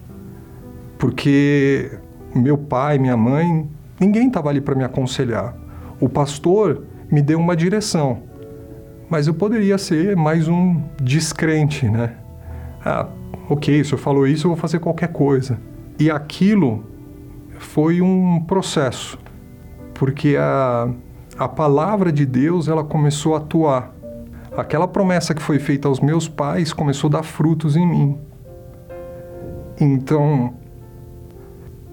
porque 0.98 1.90
meu 2.34 2.58
pai, 2.58 2.98
minha 2.98 3.16
mãe, 3.16 3.66
ninguém 3.98 4.26
estava 4.26 4.50
ali 4.50 4.60
para 4.60 4.74
me 4.74 4.84
aconselhar. 4.84 5.54
O 6.00 6.08
pastor 6.08 6.82
me 7.10 7.22
deu 7.22 7.38
uma 7.38 7.56
direção, 7.56 8.22
mas 9.08 9.26
eu 9.26 9.34
poderia 9.34 9.78
ser 9.78 10.16
mais 10.16 10.48
um 10.48 10.82
descrente, 11.02 11.88
né? 11.88 12.16
Ah, 12.84 13.06
ok, 13.48 13.80
o 13.80 13.84
senhor 13.84 13.98
falou 13.98 14.26
isso, 14.26 14.46
eu 14.46 14.50
vou 14.50 14.58
fazer 14.58 14.78
qualquer 14.78 15.08
coisa. 15.08 15.58
E 15.98 16.10
aquilo 16.10 16.84
foi 17.58 18.00
um 18.00 18.40
processo, 18.40 19.18
porque 19.94 20.36
a, 20.38 20.88
a 21.38 21.48
palavra 21.48 22.12
de 22.12 22.26
Deus 22.26 22.68
ela 22.68 22.84
começou 22.84 23.34
a 23.34 23.38
atuar. 23.38 23.94
Aquela 24.56 24.88
promessa 24.88 25.34
que 25.34 25.42
foi 25.42 25.58
feita 25.58 25.88
aos 25.88 26.00
meus 26.00 26.28
pais 26.28 26.72
começou 26.72 27.08
a 27.08 27.12
dar 27.12 27.22
frutos 27.22 27.76
em 27.76 27.86
mim. 27.86 28.18
Então, 29.80 30.54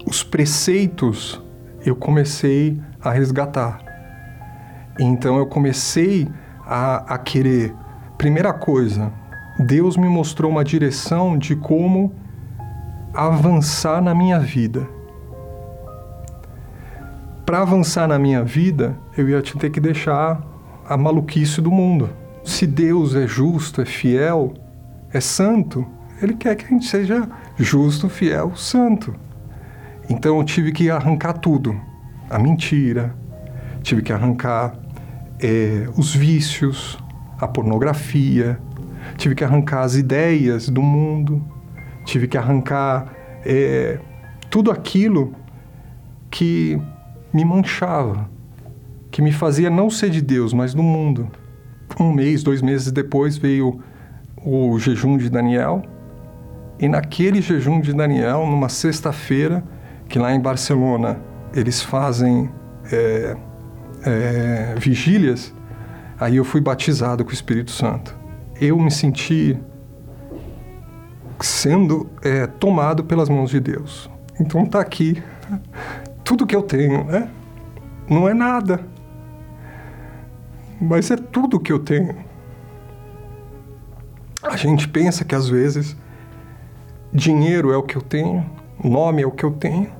os 0.04 0.22
preceitos 0.22 1.40
eu 1.84 1.94
comecei 1.94 2.80
a 3.00 3.10
resgatar. 3.10 3.85
Então 4.98 5.36
eu 5.36 5.46
comecei 5.46 6.28
a, 6.64 7.14
a 7.14 7.18
querer. 7.18 7.74
Primeira 8.16 8.52
coisa, 8.52 9.12
Deus 9.58 9.96
me 9.96 10.08
mostrou 10.08 10.50
uma 10.50 10.64
direção 10.64 11.38
de 11.38 11.54
como 11.54 12.14
avançar 13.14 14.02
na 14.02 14.14
minha 14.14 14.38
vida. 14.38 14.88
Para 17.44 17.62
avançar 17.62 18.08
na 18.08 18.18
minha 18.18 18.42
vida, 18.42 18.96
eu 19.16 19.28
ia 19.28 19.40
ter 19.40 19.70
que 19.70 19.80
deixar 19.80 20.42
a 20.88 20.96
maluquice 20.96 21.60
do 21.60 21.70
mundo. 21.70 22.10
Se 22.44 22.66
Deus 22.66 23.14
é 23.14 23.26
justo, 23.26 23.80
é 23.80 23.84
fiel, 23.84 24.54
é 25.12 25.20
santo, 25.20 25.86
Ele 26.20 26.34
quer 26.34 26.56
que 26.56 26.64
a 26.64 26.68
gente 26.68 26.86
seja 26.86 27.28
justo, 27.56 28.08
fiel, 28.08 28.56
santo. 28.56 29.14
Então 30.08 30.38
eu 30.38 30.44
tive 30.44 30.72
que 30.72 30.90
arrancar 30.90 31.34
tudo: 31.34 31.78
a 32.28 32.38
mentira, 32.38 33.14
tive 33.82 34.02
que 34.02 34.12
arrancar 34.12 34.74
é, 35.40 35.88
os 35.96 36.14
vícios, 36.14 36.98
a 37.38 37.46
pornografia, 37.46 38.58
tive 39.16 39.34
que 39.34 39.44
arrancar 39.44 39.82
as 39.82 39.94
ideias 39.94 40.68
do 40.68 40.82
mundo, 40.82 41.42
tive 42.04 42.26
que 42.26 42.36
arrancar 42.36 43.12
é, 43.44 43.98
tudo 44.50 44.70
aquilo 44.70 45.34
que 46.30 46.80
me 47.32 47.44
manchava, 47.44 48.28
que 49.10 49.20
me 49.22 49.32
fazia 49.32 49.70
não 49.70 49.90
ser 49.90 50.10
de 50.10 50.20
Deus, 50.20 50.52
mas 50.52 50.74
do 50.74 50.82
mundo. 50.82 51.28
Um 51.98 52.12
mês, 52.12 52.42
dois 52.42 52.60
meses 52.60 52.90
depois 52.90 53.36
veio 53.36 53.80
o 54.44 54.78
jejum 54.78 55.16
de 55.16 55.30
Daniel, 55.30 55.82
e 56.78 56.88
naquele 56.88 57.40
jejum 57.40 57.80
de 57.80 57.92
Daniel, 57.92 58.46
numa 58.46 58.68
sexta-feira, 58.68 59.64
que 60.08 60.18
lá 60.18 60.34
em 60.34 60.40
Barcelona 60.40 61.18
eles 61.54 61.80
fazem 61.80 62.50
é, 62.92 63.36
é, 64.06 64.74
vigílias, 64.78 65.52
aí 66.18 66.36
eu 66.36 66.44
fui 66.44 66.60
batizado 66.60 67.24
com 67.24 67.30
o 67.30 67.34
Espírito 67.34 67.72
Santo. 67.72 68.16
Eu 68.60 68.78
me 68.78 68.90
senti 68.90 69.58
sendo 71.40 72.08
é, 72.22 72.46
tomado 72.46 73.04
pelas 73.04 73.28
mãos 73.28 73.50
de 73.50 73.60
Deus. 73.60 74.08
Então 74.40 74.62
está 74.62 74.80
aqui 74.80 75.22
tudo 76.24 76.46
que 76.46 76.54
eu 76.54 76.62
tenho, 76.62 77.04
né? 77.04 77.28
Não 78.08 78.28
é 78.28 78.32
nada, 78.32 78.80
mas 80.80 81.10
é 81.10 81.16
tudo 81.16 81.58
que 81.58 81.72
eu 81.72 81.78
tenho. 81.78 82.14
A 84.42 84.56
gente 84.56 84.86
pensa 84.88 85.24
que 85.24 85.34
às 85.34 85.48
vezes 85.48 85.96
dinheiro 87.12 87.72
é 87.72 87.76
o 87.76 87.82
que 87.82 87.96
eu 87.96 88.02
tenho, 88.02 88.48
nome 88.82 89.22
é 89.22 89.26
o 89.26 89.30
que 89.32 89.44
eu 89.44 89.50
tenho, 89.50 89.90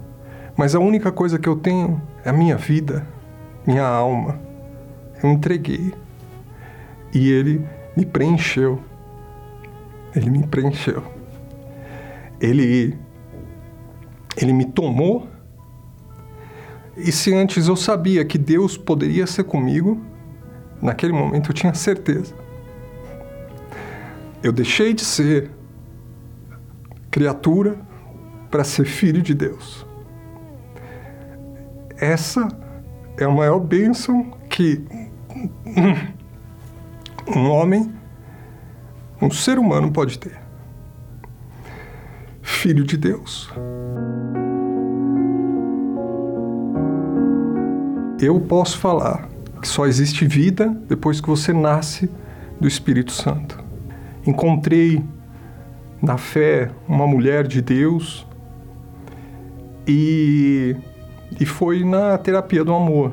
mas 0.57 0.75
a 0.75 0.79
única 0.79 1.11
coisa 1.11 1.39
que 1.39 1.49
eu 1.49 1.57
tenho 1.57 2.01
é 2.25 2.31
a 2.31 2.33
minha 2.33 2.57
vida, 2.57 3.07
minha 3.67 3.87
alma. 3.87 4.39
Eu 5.23 5.31
entreguei. 5.31 5.93
E 7.13 7.31
ele 7.31 7.67
me 7.97 8.05
preencheu. 8.05 8.81
Ele 10.15 10.31
me 10.31 10.47
preencheu. 10.47 11.03
Ele 12.41 12.97
ele 14.37 14.53
me 14.53 14.67
tomou. 14.67 15.27
E 16.97 17.11
se 17.11 17.35
antes 17.35 17.69
eu 17.69 17.77
sabia 17.77 18.25
que 18.25 18.39
Deus 18.39 18.77
poderia 18.77 19.27
ser 19.27 19.45
comigo, 19.45 20.01
naquele 20.81 21.13
momento 21.13 21.51
eu 21.51 21.55
tinha 21.55 21.75
certeza. 21.75 22.35
Eu 24.43 24.53
deixei 24.53 24.95
de 24.95 25.05
ser 25.05 25.51
criatura 27.11 27.79
para 28.51 28.63
ser 28.63 28.85
filho 28.85 29.21
de 29.23 29.35
Deus. 29.35 29.87
Essa 31.99 32.49
é 33.19 33.25
a 33.25 33.31
maior 33.31 33.59
bênção 33.59 34.33
que 34.49 34.85
um 37.27 37.51
homem, 37.51 37.93
um 39.21 39.31
ser 39.31 39.59
humano 39.59 39.91
pode 39.91 40.19
ter. 40.19 40.39
Filho 42.43 42.85
de 42.85 42.97
Deus. 42.97 43.51
Eu 48.21 48.41
posso 48.41 48.79
falar 48.79 49.29
que 49.61 49.69
só 49.69 49.87
existe 49.87 50.27
vida 50.27 50.69
depois 50.89 51.21
que 51.21 51.29
você 51.29 51.53
nasce 51.53 52.11
do 52.61 52.67
Espírito 52.67 53.13
Santo. 53.13 53.63
Encontrei 54.27 55.05
na 56.01 56.17
fé 56.17 56.71
uma 56.89 57.07
mulher 57.07 57.47
de 57.47 57.61
Deus 57.61 58.27
e, 59.87 60.75
e 61.41 61.47
foi 61.47 61.85
na 61.85 62.17
terapia 62.19 62.65
do 62.65 62.75
amor. 62.75 63.13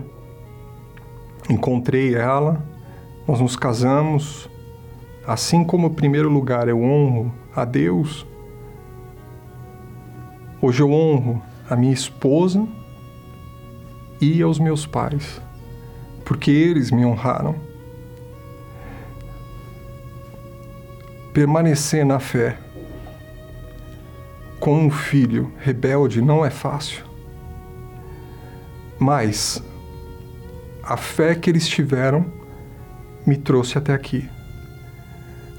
Encontrei 1.49 2.15
ela, 2.15 2.63
nós 3.28 3.39
nos 3.39 3.56
casamos. 3.56 4.49
Assim 5.26 5.63
como, 5.63 5.88
em 5.88 5.93
primeiro 5.93 6.30
lugar, 6.30 6.67
eu 6.67 6.82
honro 6.82 7.34
a 7.56 7.63
Deus, 7.63 8.26
Hoje 10.65 10.82
eu 10.82 10.93
honro 10.93 11.43
a 11.69 11.76
minha 11.76 11.91
esposa 11.91 12.65
e 14.21 14.41
aos 14.41 14.58
meus 14.58 14.86
pais, 14.86 15.41
porque 16.23 16.49
eles 16.49 16.89
me 16.89 17.06
honraram. 17.06 17.54
Permanecer 21.34 22.06
na 22.06 22.17
fé 22.17 22.58
com 24.58 24.86
um 24.86 24.89
filho 24.89 25.52
rebelde 25.58 26.21
não 26.21 26.45
é 26.45 26.49
fácil, 26.49 27.04
mas 29.03 29.61
a 30.81 30.95
fé 30.95 31.35
que 31.35 31.49
eles 31.49 31.67
tiveram 31.67 32.25
me 33.27 33.35
trouxe 33.35 33.77
até 33.77 33.93
aqui. 33.93 34.29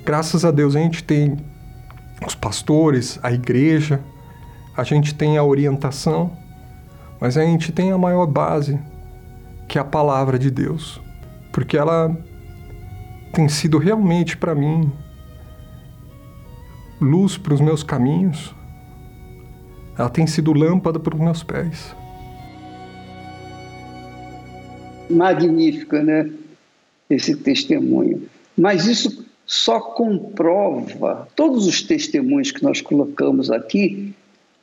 Graças 0.03 0.47
a 0.47 0.51
Deus 0.51 0.75
a 0.75 0.81
gente 0.81 1.05
tem 1.05 1.37
os 2.27 2.35
pastores, 2.35 3.19
a 3.23 3.31
igreja, 3.31 4.01
a 4.75 4.83
gente 4.83 5.15
tem 5.15 5.37
a 5.37 5.45
orientação, 5.45 6.33
mas 7.21 7.37
a 7.37 7.45
gente 7.45 7.71
tem 7.71 7.93
a 7.93 7.99
maior 7.99 8.27
base, 8.27 8.81
que 9.69 9.77
é 9.77 9.81
a 9.81 9.85
palavra 9.85 10.39
de 10.39 10.51
Deus, 10.51 10.99
porque 11.53 11.77
ela 11.77 12.17
tem 13.33 13.47
sido 13.49 13.77
realmente 13.77 14.39
para 14.39 14.55
mim 14.55 14.91
luz 16.99 17.37
para 17.37 17.53
os 17.53 17.61
meus 17.61 17.83
caminhos, 17.83 18.55
ela 19.99 20.09
tem 20.09 20.27
sido 20.27 20.55
lâmpada 20.55 20.99
para 20.99 21.15
os 21.15 21.21
meus 21.21 21.43
pés. 21.43 21.95
Magnífica, 25.11 26.03
né? 26.03 26.31
Esse 27.09 27.37
testemunho. 27.37 28.29
Mas 28.57 28.87
isso 28.87 29.25
só 29.47 29.79
comprova, 29.79 31.29
todos 31.37 31.67
os 31.67 31.83
testemunhos 31.83 32.51
que 32.51 32.63
nós 32.63 32.81
colocamos 32.81 33.51
aqui 33.51 34.15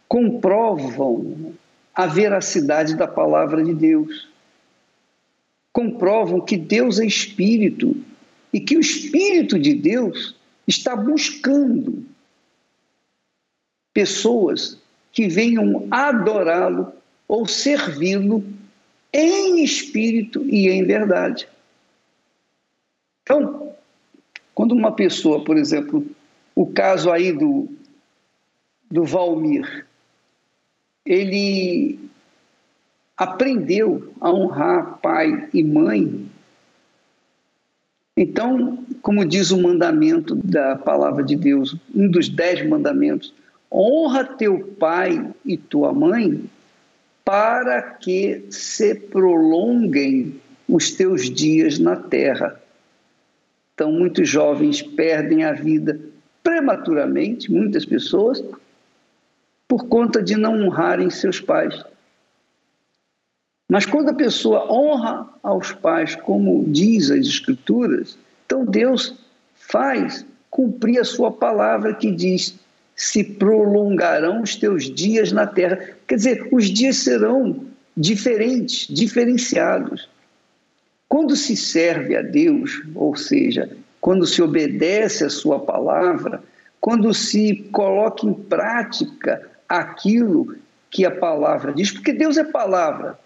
comprovam 0.07 1.53
a 1.93 2.07
veracidade 2.07 2.95
da 2.95 3.07
palavra 3.07 3.63
de 3.63 3.73
Deus. 3.73 4.27
Comprovam 5.71 6.41
que 6.41 6.57
Deus 6.57 6.99
é 6.99 7.05
espírito 7.05 7.95
e 8.51 8.59
que 8.59 8.75
o 8.75 8.81
espírito 8.81 9.57
de 9.59 9.73
Deus 9.73 10.35
está 10.67 10.95
buscando 10.95 12.03
pessoas 13.93 14.77
que 15.11 15.27
venham 15.27 15.87
adorá-lo 15.91 16.91
ou 17.27 17.47
servi-lo 17.47 18.43
em 19.13 19.63
espírito 19.63 20.43
e 20.43 20.69
em 20.69 20.83
verdade. 20.83 21.47
Então, 23.23 23.73
quando 24.53 24.73
uma 24.73 24.91
pessoa, 24.91 25.43
por 25.43 25.57
exemplo, 25.57 26.05
o 26.55 26.65
caso 26.65 27.11
aí 27.11 27.31
do, 27.31 27.67
do 28.89 29.03
Valmir, 29.03 29.85
ele 31.05 31.99
aprendeu 33.17 34.13
a 34.19 34.31
honrar 34.31 34.99
pai 35.01 35.49
e 35.53 35.63
mãe. 35.63 36.27
Então, 38.15 38.83
como 39.01 39.25
diz 39.25 39.51
o 39.51 39.61
mandamento 39.61 40.35
da 40.35 40.75
palavra 40.75 41.23
de 41.23 41.35
Deus, 41.35 41.75
um 41.93 42.09
dos 42.09 42.29
dez 42.29 42.67
mandamentos, 42.67 43.33
honra 43.71 44.23
teu 44.23 44.75
pai 44.79 45.33
e 45.45 45.57
tua 45.57 45.93
mãe 45.93 46.49
para 47.23 47.81
que 47.81 48.45
se 48.49 48.95
prolonguem 48.95 50.39
os 50.67 50.91
teus 50.91 51.29
dias 51.29 51.79
na 51.79 51.95
terra. 51.95 52.61
Então, 53.73 53.91
muitos 53.91 54.27
jovens 54.27 54.81
perdem 54.81 55.43
a 55.43 55.53
vida 55.53 55.99
prematuramente, 56.43 57.51
muitas 57.51 57.85
pessoas, 57.85 58.43
por 59.67 59.87
conta 59.87 60.21
de 60.21 60.35
não 60.35 60.65
honrarem 60.65 61.09
seus 61.09 61.39
pais. 61.39 61.83
Mas 63.69 63.85
quando 63.85 64.09
a 64.09 64.13
pessoa 64.13 64.69
honra 64.69 65.29
aos 65.41 65.71
pais, 65.71 66.13
como 66.15 66.65
diz 66.67 67.09
as 67.09 67.25
Escrituras, 67.25 68.17
então 68.45 68.65
Deus 68.65 69.15
faz 69.55 70.25
cumprir 70.49 70.99
a 70.99 71.05
sua 71.05 71.31
palavra 71.31 71.93
que 71.93 72.11
diz: 72.11 72.59
se 72.93 73.23
prolongarão 73.23 74.41
os 74.41 74.57
teus 74.57 74.93
dias 74.93 75.31
na 75.31 75.47
terra. 75.47 75.79
Quer 76.11 76.17
dizer, 76.17 76.49
os 76.51 76.65
dias 76.65 76.97
serão 76.97 77.67
diferentes, 77.95 78.85
diferenciados. 78.93 80.09
Quando 81.07 81.37
se 81.37 81.55
serve 81.55 82.17
a 82.17 82.21
Deus, 82.21 82.83
ou 82.93 83.15
seja, 83.15 83.69
quando 84.01 84.27
se 84.27 84.41
obedece 84.41 85.23
a 85.23 85.29
Sua 85.29 85.57
palavra, 85.57 86.43
quando 86.81 87.13
se 87.13 87.65
coloca 87.71 88.27
em 88.27 88.33
prática 88.33 89.49
aquilo 89.69 90.57
que 90.89 91.05
a 91.05 91.11
palavra 91.11 91.71
diz, 91.71 91.93
porque 91.93 92.11
Deus 92.11 92.35
é 92.35 92.43
palavra, 92.43 93.17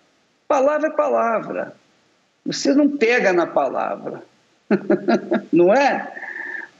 palavra 0.47 0.89
é 0.89 0.91
palavra. 0.91 1.75
Você 2.45 2.71
não 2.71 2.87
pega 2.87 3.33
na 3.33 3.47
palavra, 3.47 4.21
não 5.51 5.73
é? 5.73 6.13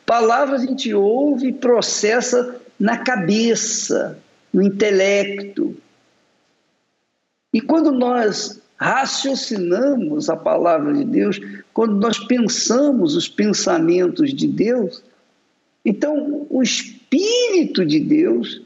Palavra 0.06 0.58
a 0.58 0.60
gente 0.60 0.94
ouve 0.94 1.48
e 1.48 1.54
processa 1.54 2.62
na 2.80 3.00
cabeça, 3.00 4.20
no 4.54 4.62
intelecto. 4.62 5.76
E 7.56 7.62
quando 7.62 7.90
nós 7.90 8.62
raciocinamos 8.76 10.30
a 10.30 10.36
palavra 10.36 10.94
de 10.94 11.06
Deus, 11.06 11.40
quando 11.74 11.96
nós 11.96 12.20
pensamos 12.20 13.16
os 13.16 13.30
pensamentos 13.30 14.34
de 14.34 14.46
Deus, 14.46 15.02
então 15.86 16.46
o 16.50 16.62
Espírito 16.62 17.86
de 17.86 18.02
Deus 18.02 18.62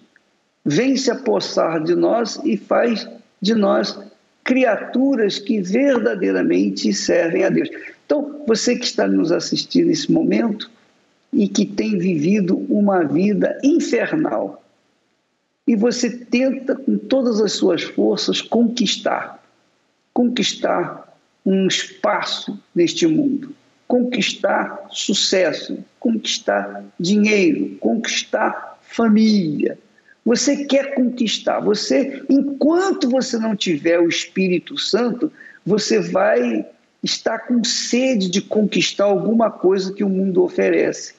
vem 0.65 0.97
se 0.97 1.11
apossar 1.11 1.83
de 1.83 1.93
nós 1.93 2.41
e 2.43 2.57
faz 2.57 3.07
de 3.39 3.53
nós 3.53 3.95
criaturas 4.43 5.37
que 5.37 5.61
verdadeiramente 5.61 6.91
servem 6.91 7.43
a 7.43 7.49
Deus. 7.49 7.69
Então, 8.07 8.41
você 8.47 8.75
que 8.75 8.85
está 8.85 9.07
nos 9.07 9.31
assistindo 9.31 9.89
nesse 9.89 10.11
momento 10.11 10.67
e 11.31 11.47
que 11.47 11.63
tem 11.63 11.95
vivido 11.99 12.57
uma 12.67 13.03
vida 13.03 13.55
infernal, 13.63 14.63
e 15.69 15.75
você 15.75 16.09
tenta 16.09 16.75
com 16.75 16.97
todas 16.97 17.39
as 17.39 17.51
suas 17.51 17.83
forças 17.83 18.41
conquistar 18.41 19.39
conquistar 20.11 21.15
um 21.45 21.67
espaço 21.67 22.59
neste 22.73 23.05
mundo, 23.05 23.55
conquistar 23.87 24.87
sucesso, 24.89 25.77
conquistar 25.99 26.83
dinheiro, 26.99 27.77
conquistar 27.79 28.79
família. 28.81 29.77
Você 30.25 30.65
quer 30.65 30.95
conquistar, 30.95 31.59
você 31.59 32.23
enquanto 32.27 33.07
você 33.07 33.37
não 33.37 33.55
tiver 33.55 33.99
o 33.99 34.09
Espírito 34.09 34.75
Santo, 34.75 35.31
você 35.63 35.99
vai 35.99 36.65
estar 37.03 37.47
com 37.47 37.63
sede 37.63 38.27
de 38.27 38.41
conquistar 38.41 39.05
alguma 39.05 39.51
coisa 39.51 39.93
que 39.93 40.03
o 40.03 40.09
mundo 40.09 40.43
oferece. 40.43 41.13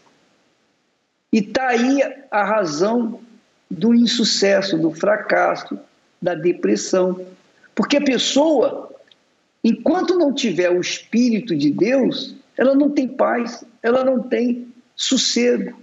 E 1.32 1.38
está 1.38 1.68
aí 1.68 2.00
a 2.32 2.44
razão 2.44 3.20
do 3.70 3.94
insucesso, 3.94 4.76
do 4.76 4.90
fracasso, 4.90 5.78
da 6.20 6.34
depressão. 6.34 7.24
Porque 7.74 7.96
a 7.96 8.02
pessoa, 8.02 8.90
enquanto 9.62 10.18
não 10.18 10.34
tiver 10.34 10.70
o 10.70 10.80
Espírito 10.80 11.54
de 11.54 11.70
Deus, 11.70 12.34
ela 12.56 12.74
não 12.74 12.90
tem 12.90 13.06
paz, 13.06 13.64
ela 13.82 14.04
não 14.04 14.22
tem 14.22 14.68
sossego, 14.96 15.80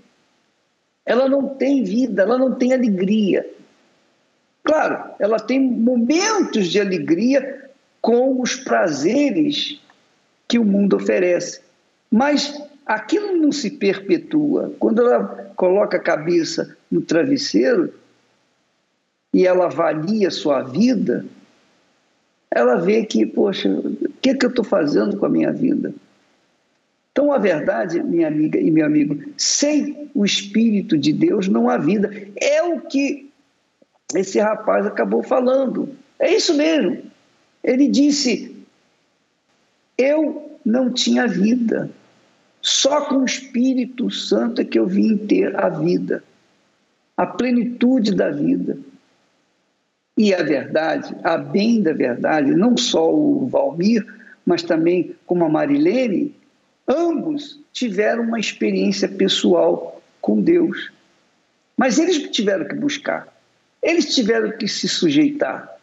ela 1.06 1.28
não 1.30 1.50
tem 1.56 1.84
vida, 1.84 2.24
ela 2.24 2.38
não 2.38 2.54
tem 2.54 2.74
alegria. 2.74 3.50
Claro, 4.64 5.12
ela 5.18 5.40
tem 5.40 5.60
momentos 5.60 6.68
de 6.68 6.80
alegria 6.80 7.70
com 8.02 8.42
os 8.42 8.56
prazeres 8.56 9.82
que 10.48 10.60
o 10.60 10.66
mundo 10.66 10.98
oferece, 10.98 11.62
mas 12.12 12.62
aquilo 12.86 13.38
não 13.38 13.52
se 13.52 13.72
perpetua. 13.72 14.74
Quando 14.78 15.02
ela 15.02 15.47
coloca 15.58 15.98
a 15.98 16.00
cabeça 16.00 16.78
no 16.90 17.02
travesseiro 17.02 17.94
e 19.34 19.46
ela 19.46 19.66
avalia 19.66 20.30
a 20.30 20.32
sua 20.32 20.62
vida, 20.62 21.26
ela 22.50 22.76
vê 22.78 23.04
que, 23.04 23.26
poxa, 23.26 23.68
o 23.68 24.14
que, 24.22 24.30
é 24.30 24.36
que 24.36 24.46
eu 24.46 24.50
estou 24.50 24.64
fazendo 24.64 25.18
com 25.18 25.26
a 25.26 25.30
minha 25.30 25.52
vida? 25.52 25.94
Então, 27.12 27.34
a 27.34 27.40
verdade, 27.40 28.02
minha 28.02 28.28
amiga 28.28 28.60
e 28.60 28.70
meu 28.70 28.86
amigo, 28.86 29.20
sem 29.36 30.10
o 30.14 30.24
Espírito 30.24 30.96
de 30.96 31.12
Deus 31.12 31.48
não 31.48 31.68
há 31.68 31.78
vida. 31.78 32.12
É 32.40 32.62
o 32.62 32.82
que 32.82 33.30
esse 34.14 34.40
rapaz 34.40 34.86
acabou 34.86 35.24
falando. 35.24 35.90
É 36.20 36.34
isso 36.34 36.54
mesmo. 36.54 37.02
Ele 37.64 37.88
disse: 37.88 38.56
Eu 39.98 40.60
não 40.64 40.94
tinha 40.94 41.28
vida. 41.28 41.90
Só 42.68 43.06
com 43.06 43.20
o 43.20 43.26
Espírito 43.26 44.12
Santo 44.12 44.60
é 44.60 44.66
que 44.66 44.78
eu 44.78 44.86
vim 44.86 45.16
ter 45.16 45.58
a 45.58 45.70
vida, 45.70 46.22
a 47.16 47.26
plenitude 47.26 48.14
da 48.14 48.30
vida. 48.30 48.78
E 50.18 50.34
a 50.34 50.44
verdade, 50.44 51.16
a 51.24 51.38
bem 51.38 51.82
da 51.82 51.94
verdade, 51.94 52.52
não 52.52 52.76
só 52.76 53.10
o 53.10 53.48
Valmir, 53.48 54.06
mas 54.46 54.64
também 54.64 55.16
como 55.26 55.46
a 55.46 55.50
Marilene, 55.50 56.36
ambos 56.86 57.58
tiveram 57.72 58.24
uma 58.24 58.38
experiência 58.38 59.08
pessoal 59.08 60.02
com 60.20 60.42
Deus. 60.42 60.92
Mas 61.78 61.98
eles 61.98 62.30
tiveram 62.32 62.68
que 62.68 62.76
buscar. 62.76 63.34
Eles 63.82 64.14
tiveram 64.14 64.52
que 64.58 64.68
se 64.68 64.90
sujeitar, 64.90 65.74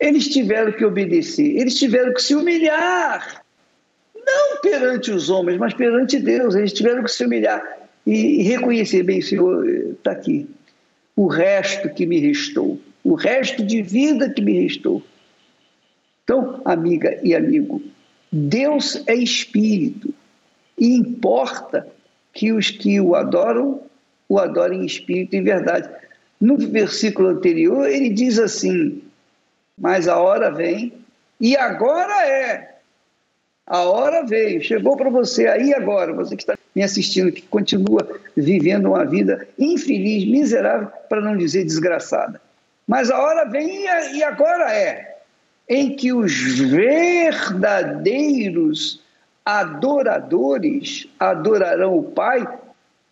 eles 0.00 0.28
tiveram 0.28 0.72
que 0.72 0.86
obedecer, 0.86 1.58
eles 1.58 1.78
tiveram 1.78 2.14
que 2.14 2.22
se 2.22 2.34
humilhar. 2.34 3.43
Não 4.26 4.60
perante 4.60 5.10
os 5.10 5.28
homens, 5.30 5.58
mas 5.58 5.74
perante 5.74 6.18
Deus. 6.18 6.54
Eles 6.54 6.72
tiveram 6.72 7.02
que 7.02 7.10
se 7.10 7.24
humilhar 7.24 7.62
e, 8.06 8.42
reconhecer: 8.42 9.02
bem, 9.02 9.20
Senhor, 9.20 9.68
está 9.68 10.12
aqui. 10.12 10.48
O 11.16 11.26
resto 11.26 11.88
que 11.90 12.06
me 12.06 12.18
restou, 12.18 12.80
o 13.02 13.14
resto 13.14 13.64
de 13.64 13.82
vida 13.82 14.30
que 14.30 14.42
me 14.42 14.60
restou. 14.62 15.02
Então, 16.24 16.60
amiga 16.64 17.18
e 17.22 17.34
amigo, 17.34 17.82
Deus 18.32 19.02
é 19.06 19.14
espírito 19.14 20.12
e 20.78 20.96
importa 20.96 21.86
que 22.32 22.52
os 22.52 22.70
que 22.70 23.00
o 23.00 23.14
adoram 23.14 23.80
o 24.28 24.38
adorem 24.38 24.82
em 24.82 24.86
espírito 24.86 25.34
e 25.34 25.38
em 25.38 25.44
verdade. 25.44 25.88
No 26.40 26.56
versículo 26.56 27.28
anterior, 27.28 27.88
ele 27.88 28.10
diz 28.10 28.38
assim: 28.38 29.02
Mas 29.78 30.08
a 30.08 30.18
hora 30.18 30.50
vem, 30.50 30.92
e 31.40 31.56
agora 31.56 32.26
é. 32.26 32.73
A 33.66 33.84
hora 33.84 34.26
veio, 34.26 34.62
chegou 34.62 34.94
para 34.96 35.08
você 35.08 35.46
aí 35.46 35.72
agora, 35.72 36.12
você 36.12 36.36
que 36.36 36.42
está 36.42 36.58
me 36.74 36.82
assistindo, 36.82 37.32
que 37.32 37.40
continua 37.42 38.20
vivendo 38.36 38.86
uma 38.86 39.06
vida 39.06 39.48
infeliz, 39.58 40.28
miserável, 40.28 40.88
para 41.08 41.20
não 41.20 41.36
dizer 41.36 41.64
desgraçada. 41.64 42.40
Mas 42.86 43.10
a 43.10 43.18
hora 43.18 43.46
vem 43.46 43.86
e 44.12 44.22
agora 44.22 44.70
é, 44.70 45.16
em 45.68 45.96
que 45.96 46.12
os 46.12 46.60
verdadeiros 46.60 49.02
adoradores 49.44 51.08
adorarão 51.18 51.98
o 51.98 52.02
Pai 52.02 52.46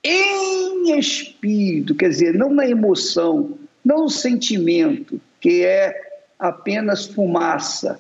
em 0.04 0.98
espírito, 0.98 1.94
quer 1.94 2.10
dizer, 2.10 2.34
não 2.34 2.52
na 2.52 2.68
emoção, 2.68 3.56
não 3.84 4.02
no 4.02 4.10
sentimento, 4.10 5.20
que 5.40 5.64
é 5.64 5.98
apenas 6.38 7.06
fumaça, 7.06 7.98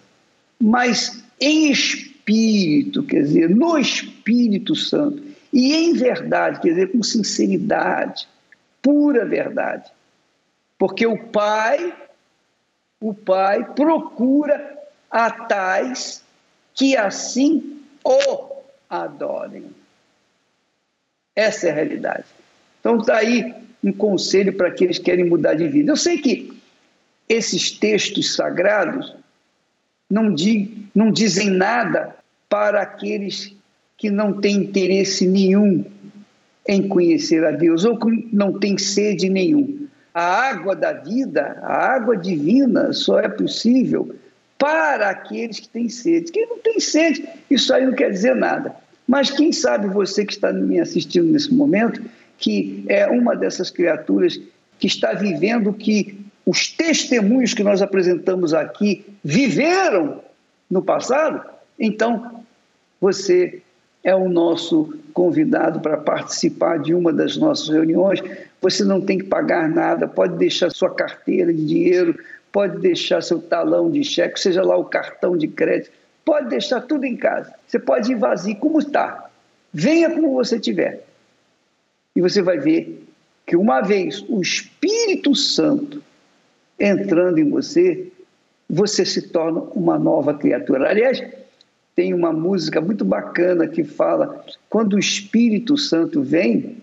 mas 0.60 1.24
em 1.40 1.70
espírito, 1.70 2.11
quer 3.00 3.22
dizer, 3.22 3.48
no 3.48 3.78
Espírito 3.78 4.74
Santo, 4.74 5.22
e 5.52 5.74
em 5.74 5.92
verdade, 5.92 6.60
quer 6.60 6.70
dizer, 6.70 6.90
com 6.90 7.02
sinceridade, 7.02 8.26
pura 8.80 9.24
verdade. 9.24 9.88
Porque 10.76 11.06
o 11.06 11.16
Pai, 11.16 11.94
o 13.00 13.14
Pai 13.14 13.64
procura 13.72 14.78
a 15.08 15.30
tais 15.30 16.24
que 16.74 16.96
assim 16.96 17.80
o 18.04 18.62
adorem. 18.88 19.66
Essa 21.36 21.68
é 21.68 21.70
a 21.70 21.74
realidade. 21.74 22.24
Então 22.80 22.98
está 22.98 23.18
aí 23.18 23.54
um 23.84 23.92
conselho 23.92 24.52
para 24.54 24.68
aqueles 24.68 24.98
que 24.98 25.04
querem 25.04 25.24
mudar 25.24 25.54
de 25.54 25.68
vida. 25.68 25.92
Eu 25.92 25.96
sei 25.96 26.18
que 26.18 26.60
esses 27.28 27.70
textos 27.70 28.34
sagrados 28.34 29.14
não, 30.10 30.34
di, 30.34 30.88
não 30.94 31.10
dizem 31.10 31.50
nada 31.50 32.16
para 32.52 32.82
aqueles 32.82 33.56
que 33.96 34.10
não 34.10 34.38
têm 34.38 34.56
interesse 34.56 35.26
nenhum 35.26 35.86
em 36.68 36.86
conhecer 36.86 37.42
a 37.46 37.50
Deus 37.50 37.86
ou 37.86 37.98
que 37.98 38.28
não 38.30 38.58
têm 38.58 38.76
sede 38.76 39.30
nenhum. 39.30 39.86
A 40.12 40.50
água 40.50 40.76
da 40.76 40.92
vida, 40.92 41.58
a 41.62 41.94
água 41.94 42.14
divina, 42.14 42.92
só 42.92 43.18
é 43.18 43.28
possível 43.30 44.14
para 44.58 45.08
aqueles 45.08 45.60
que 45.60 45.68
têm 45.70 45.88
sede. 45.88 46.30
Quem 46.30 46.46
não 46.46 46.58
tem 46.58 46.78
sede, 46.78 47.26
isso 47.50 47.72
aí 47.72 47.86
não 47.86 47.94
quer 47.94 48.10
dizer 48.10 48.36
nada. 48.36 48.76
Mas 49.08 49.30
quem 49.30 49.50
sabe 49.50 49.88
você 49.88 50.22
que 50.22 50.34
está 50.34 50.52
me 50.52 50.78
assistindo 50.78 51.32
nesse 51.32 51.54
momento, 51.54 52.02
que 52.36 52.84
é 52.86 53.06
uma 53.06 53.34
dessas 53.34 53.70
criaturas 53.70 54.38
que 54.78 54.86
está 54.86 55.14
vivendo 55.14 55.70
o 55.70 55.74
que 55.74 56.20
os 56.44 56.68
testemunhos 56.68 57.54
que 57.54 57.64
nós 57.64 57.80
apresentamos 57.80 58.52
aqui 58.52 59.06
viveram 59.24 60.20
no 60.70 60.82
passado, 60.82 61.48
então 61.78 62.41
você 63.02 63.60
é 64.02 64.14
o 64.14 64.28
nosso 64.28 64.96
convidado 65.12 65.80
para 65.80 65.98
participar 65.98 66.78
de 66.78 66.94
uma 66.94 67.12
das 67.12 67.36
nossas 67.36 67.68
reuniões. 67.68 68.22
Você 68.62 68.82
não 68.82 69.00
tem 69.00 69.18
que 69.18 69.24
pagar 69.24 69.68
nada, 69.68 70.08
pode 70.08 70.38
deixar 70.38 70.70
sua 70.70 70.88
carteira 70.88 71.52
de 71.52 71.66
dinheiro, 71.66 72.18
pode 72.50 72.78
deixar 72.78 73.22
seu 73.22 73.40
talão 73.40 73.90
de 73.90 74.02
cheque, 74.02 74.40
seja 74.40 74.62
lá 74.62 74.76
o 74.76 74.86
cartão 74.86 75.36
de 75.36 75.48
crédito 75.48 75.90
Pode 76.24 76.48
deixar 76.48 76.80
tudo 76.82 77.04
em 77.04 77.16
casa. 77.16 77.52
Você 77.66 77.78
pode 77.78 78.12
ir 78.12 78.14
vazio, 78.14 78.56
como 78.56 78.78
está. 78.78 79.28
Venha 79.72 80.10
como 80.10 80.34
você 80.34 80.56
estiver. 80.56 81.04
E 82.14 82.20
você 82.20 82.42
vai 82.42 82.58
ver 82.58 83.04
que 83.46 83.56
uma 83.56 83.80
vez 83.80 84.24
o 84.28 84.40
Espírito 84.40 85.34
Santo 85.34 86.02
entrando 86.78 87.38
em 87.38 87.50
você, 87.50 88.08
você 88.68 89.04
se 89.04 89.28
torna 89.30 89.60
uma 89.74 89.98
nova 89.98 90.34
criatura. 90.34 90.88
Aliás, 90.88 91.22
tem 91.94 92.14
uma 92.14 92.32
música 92.32 92.80
muito 92.80 93.04
bacana 93.04 93.66
que 93.66 93.84
fala: 93.84 94.44
quando 94.68 94.94
o 94.94 94.98
Espírito 94.98 95.76
Santo 95.76 96.22
vem, 96.22 96.78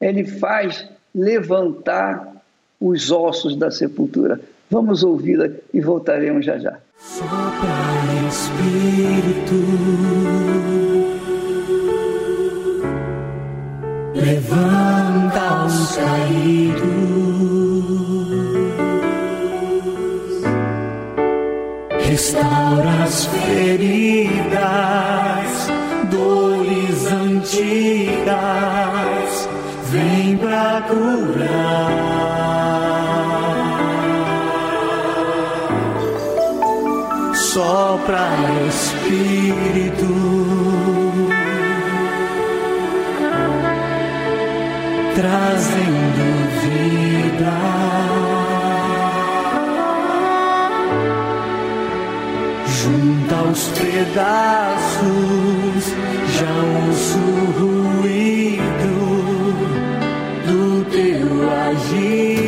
ele 0.00 0.24
faz 0.24 0.88
levantar 1.14 2.36
os 2.80 3.10
ossos 3.10 3.56
da 3.56 3.70
sepultura. 3.70 4.40
Vamos 4.70 5.02
ouvi-la 5.02 5.48
e 5.72 5.80
voltaremos 5.80 6.44
já 6.44 6.58
já. 6.58 6.78
Sopra 6.98 7.88
Espírito, 8.28 9.54
levanta 14.14 15.64
os 15.64 15.96
caídos, 15.96 17.07
restaura 22.18 23.04
as 23.04 23.26
feridas, 23.26 24.50
dores 26.10 27.06
antigas, 27.12 28.28
vem 29.84 30.36
pra 30.36 30.82
curar. 30.88 32.18
sopra 37.34 38.28
Espírito. 38.68 40.12
Trazendo 45.14 46.26
vida, 46.62 47.54
pedaços, 53.80 55.04
já 56.36 56.54
ouço 56.86 57.18
o 57.18 57.44
ruído 57.60 58.96
do 60.46 60.84
teu 60.90 61.30
agir. 61.50 62.47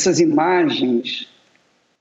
Essas 0.00 0.18
imagens 0.18 1.28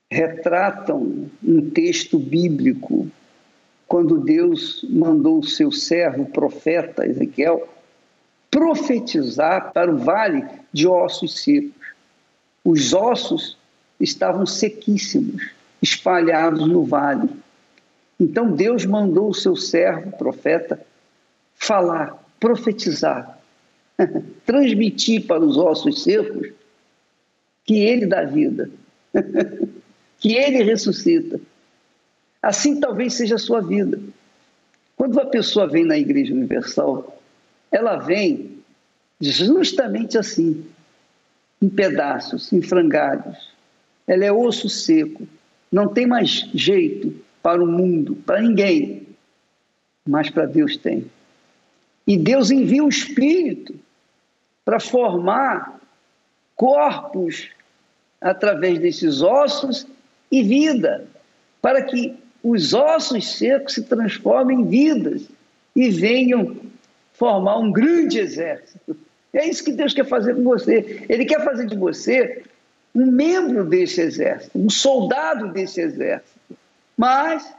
retratam 0.10 1.30
um 1.44 1.70
texto 1.70 2.18
bíblico 2.18 3.12
quando 3.86 4.22
Deus 4.22 4.86
mandou 4.90 5.40
o 5.40 5.44
seu 5.44 5.70
servo, 5.70 6.24
o 6.24 6.32
profeta 6.32 7.06
Ezequiel, 7.06 7.68
profetizar 8.50 9.74
para 9.74 9.94
o 9.94 9.98
vale 9.98 10.46
de 10.72 10.88
ossos 10.88 11.44
secos. 11.44 11.88
Os 12.64 12.94
ossos 12.94 13.58
estavam 14.00 14.46
sequíssimos, 14.46 15.52
espalhados 15.82 16.66
no 16.70 16.86
vale. 16.86 17.30
Então 18.18 18.50
Deus 18.50 18.86
mandou 18.86 19.30
o 19.30 19.36
seu 19.36 19.58
servo, 19.58 20.08
o 20.08 20.18
profeta, 20.18 20.80
falar, 21.54 22.18
profetizar, 22.40 23.38
transmitir 24.46 25.28
para 25.28 25.44
os 25.44 25.58
ossos 25.58 26.04
secos 26.04 26.59
que 27.70 27.78
ele 27.78 28.08
dá 28.08 28.24
vida, 28.24 28.68
que 30.18 30.34
ele 30.34 30.64
ressuscita. 30.64 31.40
Assim 32.42 32.80
talvez 32.80 33.14
seja 33.14 33.36
a 33.36 33.38
sua 33.38 33.62
vida. 33.62 34.00
Quando 34.96 35.14
uma 35.14 35.28
pessoa 35.28 35.68
vem 35.68 35.86
na 35.86 35.96
Igreja 35.96 36.34
Universal, 36.34 37.22
ela 37.72 37.98
vem 37.98 38.58
justamente 39.22 40.18
assim, 40.18 40.66
em 41.62 41.70
pedaços, 41.70 42.52
em 42.52 42.60
frangalhos. 42.60 43.54
Ela 44.08 44.26
é 44.26 44.32
osso 44.32 44.68
seco, 44.68 45.28
não 45.72 45.90
tem 45.90 46.08
mais 46.08 46.50
jeito 46.52 47.16
para 47.44 47.64
o 47.64 47.68
mundo, 47.68 48.16
para 48.16 48.42
ninguém, 48.42 49.08
mas 50.08 50.28
para 50.32 50.48
Deus 50.48 50.76
tem. 50.76 51.06
E 52.08 52.18
Deus 52.18 52.50
envia 52.50 52.84
o 52.84 52.90
Espírito 52.90 53.76
para 54.66 54.80
formar 54.80 55.80
corpos 56.56 57.52
através 58.22 58.80
desses 58.80 59.22
ossos 59.22 59.88
e 60.32 60.44
vida, 60.44 61.06
para 61.62 61.82
que 61.82 62.16
os 62.44 62.74
ossos 62.74 63.38
secos 63.38 63.74
se 63.74 63.84
transformem 63.84 64.62
em 64.62 64.68
vidas 64.68 65.24
e 65.76 65.90
venham 65.90 66.56
formar 67.14 67.58
um 67.58 67.72
grande 67.72 68.20
exército. 68.20 68.96
É 69.34 69.48
isso 69.48 69.64
que 69.64 69.72
Deus 69.72 69.94
quer 69.94 70.06
fazer 70.06 70.36
com 70.36 70.44
você. 70.44 71.06
Ele 71.08 71.26
quer 71.26 71.44
fazer 71.44 71.68
de 71.68 71.76
você 71.76 72.44
um 72.96 73.06
membro 73.06 73.66
desse 73.66 74.02
exército, 74.02 74.58
um 74.58 74.70
soldado 74.70 75.52
desse 75.52 75.82
exército. 75.82 76.40
Mas 76.98 77.54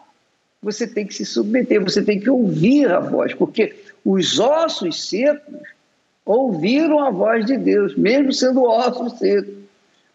você 0.62 0.86
tem 0.86 1.06
que 1.06 1.14
se 1.14 1.24
submeter, 1.24 1.82
você 1.82 2.02
tem 2.02 2.18
que 2.18 2.28
ouvir 2.28 2.90
a 2.90 3.00
voz, 3.00 3.32
porque 3.34 3.74
os 4.04 4.38
ossos 4.38 5.08
secos 5.08 5.60
ouviram 6.24 7.00
a 7.00 7.10
voz 7.10 7.46
de 7.46 7.56
Deus, 7.56 7.96
mesmo 7.96 8.32
sendo 8.32 8.62
ossos 8.62 9.18
secos. 9.18 9.59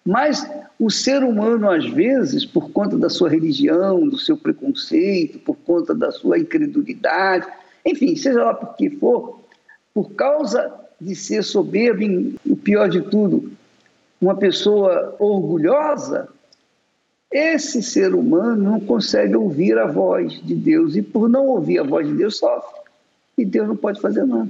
Mas 0.06 0.48
o 0.80 0.90
ser 0.90 1.24
humano, 1.24 1.70
às 1.70 1.86
vezes, 1.90 2.46
por 2.46 2.70
conta 2.72 2.98
da 2.98 3.10
sua 3.10 3.30
religião, 3.30 4.08
do 4.08 4.20
seu 4.20 4.38
preconceito, 4.38 5.40
por 5.40 5.56
conta 5.56 5.96
da 5.96 6.12
sua 6.12 6.38
incredulidade, 6.38 7.48
enfim, 7.86 8.16
seja 8.16 8.44
lá 8.44 8.54
por 8.54 8.76
que 8.76 8.90
for, 8.90 9.40
por 9.94 10.12
causa 10.12 10.72
de 11.00 11.16
ser 11.16 11.44
soberbo, 11.44 12.04
e 12.04 12.38
o 12.46 12.56
pior 12.56 12.90
de 12.90 13.02
tudo, 13.02 13.52
uma 14.22 14.36
pessoa 14.36 15.16
orgulhosa, 15.20 16.28
esse 17.32 17.82
ser 17.82 18.14
humano 18.14 18.64
não 18.64 18.80
consegue 18.80 19.36
ouvir 19.36 19.78
a 19.78 19.86
voz 19.86 20.42
de 20.44 20.56
Deus 20.56 20.96
e, 20.96 21.02
por 21.02 21.28
não 21.28 21.48
ouvir 21.48 21.80
a 21.80 21.84
voz 21.84 22.08
de 22.08 22.14
Deus, 22.14 22.38
sofre. 22.38 22.82
E 23.38 23.44
Deus 23.44 23.68
não 23.68 23.76
pode 23.76 24.00
fazer 24.00 24.24
nada. 24.24 24.50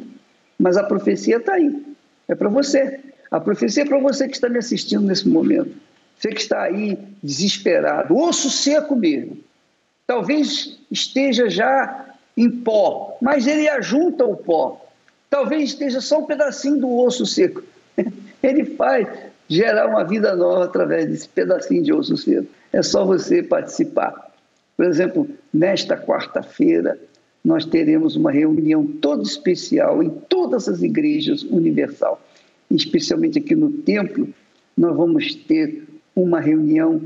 Mas 0.60 0.78
a 0.78 0.84
profecia 0.84 1.38
está 1.38 1.54
aí, 1.54 1.84
é 2.28 2.36
para 2.36 2.50
você. 2.50 3.00
A 3.36 3.40
profecia 3.42 3.84
é 3.84 3.86
para 3.86 4.00
você 4.00 4.30
que 4.30 4.36
está 4.36 4.48
me 4.48 4.58
assistindo 4.58 5.02
nesse 5.02 5.28
momento. 5.28 5.76
Você 6.18 6.30
que 6.30 6.40
está 6.40 6.62
aí 6.62 6.98
desesperado, 7.22 8.16
osso 8.16 8.50
seco 8.50 8.96
mesmo. 8.96 9.38
Talvez 10.08 10.80
esteja 10.90 11.50
já 11.50 12.16
em 12.38 12.50
pó, 12.50 13.18
mas 13.22 13.46
ele 13.46 13.68
ajunta 13.68 14.24
o 14.24 14.38
pó. 14.38 14.86
Talvez 15.30 15.72
esteja 15.72 16.00
só 16.00 16.20
um 16.20 16.26
pedacinho 16.26 16.78
do 16.78 16.98
osso 16.98 17.26
seco. 17.26 17.62
Ele 18.42 18.64
faz 18.64 19.06
gerar 19.50 19.88
uma 19.88 20.06
vida 20.06 20.34
nova 20.34 20.64
através 20.64 21.10
desse 21.10 21.28
pedacinho 21.28 21.84
de 21.84 21.92
osso 21.92 22.16
seco. 22.16 22.48
É 22.72 22.82
só 22.82 23.04
você 23.04 23.44
participar. 23.44 24.32
Por 24.78 24.86
exemplo, 24.86 25.28
nesta 25.54 25.98
quarta-feira, 25.98 26.98
nós 27.44 27.66
teremos 27.66 28.16
uma 28.16 28.32
reunião 28.32 28.86
toda 28.86 29.24
especial 29.24 30.02
em 30.02 30.10
todas 30.10 30.70
as 30.70 30.82
igrejas 30.82 31.44
universal 31.44 32.22
especialmente 32.70 33.40
aqui 33.40 33.56
no 33.56 33.72
templo, 33.72 34.30
nós 34.78 34.96
vamos 34.96 35.36
ter 35.36 35.84
uma 36.16 36.40
reunião 36.40 37.02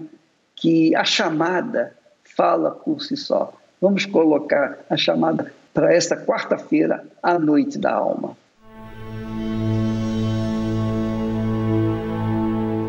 que 0.56 0.96
a 0.96 1.04
chamada 1.04 1.96
fala 2.24 2.72
por 2.72 3.02
si 3.02 3.16
só. 3.16 3.54
Vamos 3.82 4.06
colocar 4.06 4.80
a 4.90 4.98
chamada 4.98 5.54
para 5.74 5.94
esta 5.94 6.18
quarta-feira, 6.18 7.06
à 7.22 7.40
noite 7.40 7.78
da 7.78 7.94
alma. 7.94 8.38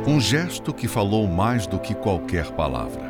Um 0.06 0.20
gesto 0.20 0.74
que 0.74 0.88
falou 0.88 1.26
mais 1.26 1.66
do 1.66 1.78
que 1.78 1.94
qualquer 1.94 2.50
palavra. 2.52 3.09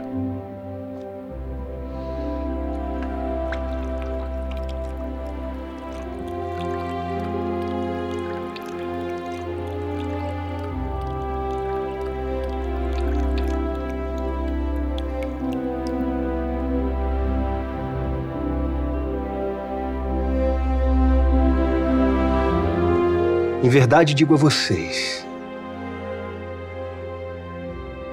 Em 23.62 23.68
verdade 23.68 24.14
digo 24.14 24.33
a 24.33 24.37
vocês: 24.38 25.27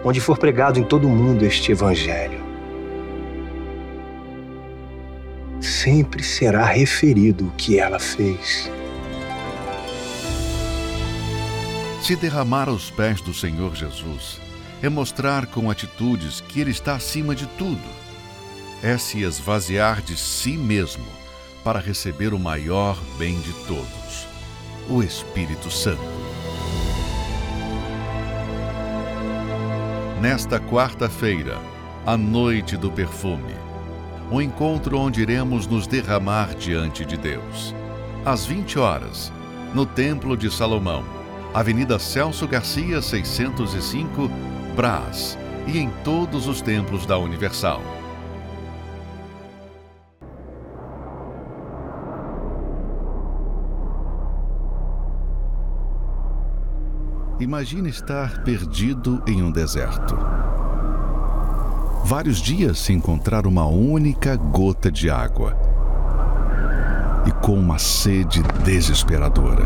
onde 0.04 0.20
for 0.20 0.38
pregado 0.38 0.78
em 0.78 0.84
todo 0.84 1.08
o 1.08 1.10
mundo 1.10 1.46
este 1.46 1.72
Evangelho, 1.72 2.42
sempre 5.62 6.21
será 6.21 6.65
referido 6.65 7.48
o 7.48 7.52
que 7.52 7.80
ela 7.80 7.98
fez. 7.98 8.69
Se 12.02 12.15
derramar 12.17 12.67
aos 12.67 12.92
pés 12.92 13.21
do 13.21 13.34
Senhor 13.34 13.74
Jesus 13.74 14.42
é 14.82 14.90
mostrar 14.90 15.46
com 15.48 15.71
atitudes 15.71 16.42
que 16.42 16.60
Ele 16.60 16.71
está 16.71 16.96
acima 16.96 17.34
de 17.34 17.48
tudo, 17.58 17.82
é 18.84 18.98
se 18.98 19.24
esvaziar 19.24 20.02
de 20.02 20.17
si 20.17 20.58
mesmo 20.58 21.08
para 21.63 21.80
receber 21.80 22.34
o 22.34 22.40
maior 22.40 22.98
bem 23.17 23.40
de 23.40 23.54
todos 23.65 23.96
o 24.90 25.04
Espírito 25.04 25.69
Santo. 25.69 26.02
Nesta 30.21 30.60
quarta-feira, 30.60 31.60
a 32.06 32.15
noite 32.15 32.77
do 32.77 32.90
perfume, 32.90 33.54
o 34.31 34.42
encontro 34.42 34.98
onde 34.98 35.21
iremos 35.21 35.67
nos 35.67 35.88
derramar 35.88 36.56
diante 36.56 37.06
de 37.06 37.17
Deus. 37.17 37.75
Às 38.25 38.46
20 38.46 38.79
horas, 38.79 39.31
no 39.73 39.85
Templo 39.85 40.38
de 40.38 40.50
Salomão, 40.50 41.04
Avenida 41.54 42.00
Celso 42.00 42.48
Garcia, 42.48 43.02
605, 43.02 44.29
Brás, 44.75 45.38
e 45.67 45.79
em 45.79 45.90
todos 46.04 46.48
os 46.48 46.62
templos 46.62 47.06
da 47.06 47.17
Universal. 47.17 47.96
Imagine 57.48 57.87
estar 57.87 58.43
perdido 58.43 59.23
em 59.25 59.41
um 59.41 59.50
deserto. 59.50 60.17
Vários 62.04 62.41
dias 62.41 62.77
sem 62.77 62.98
encontrar 62.98 63.48
uma 63.48 63.65
única 63.65 64.35
gota 64.35 64.91
de 64.91 65.10
água. 65.10 65.58
E 67.25 67.31
com 67.31 67.54
uma 67.54 67.79
sede 67.79 68.43
desesperadora. 68.65 69.63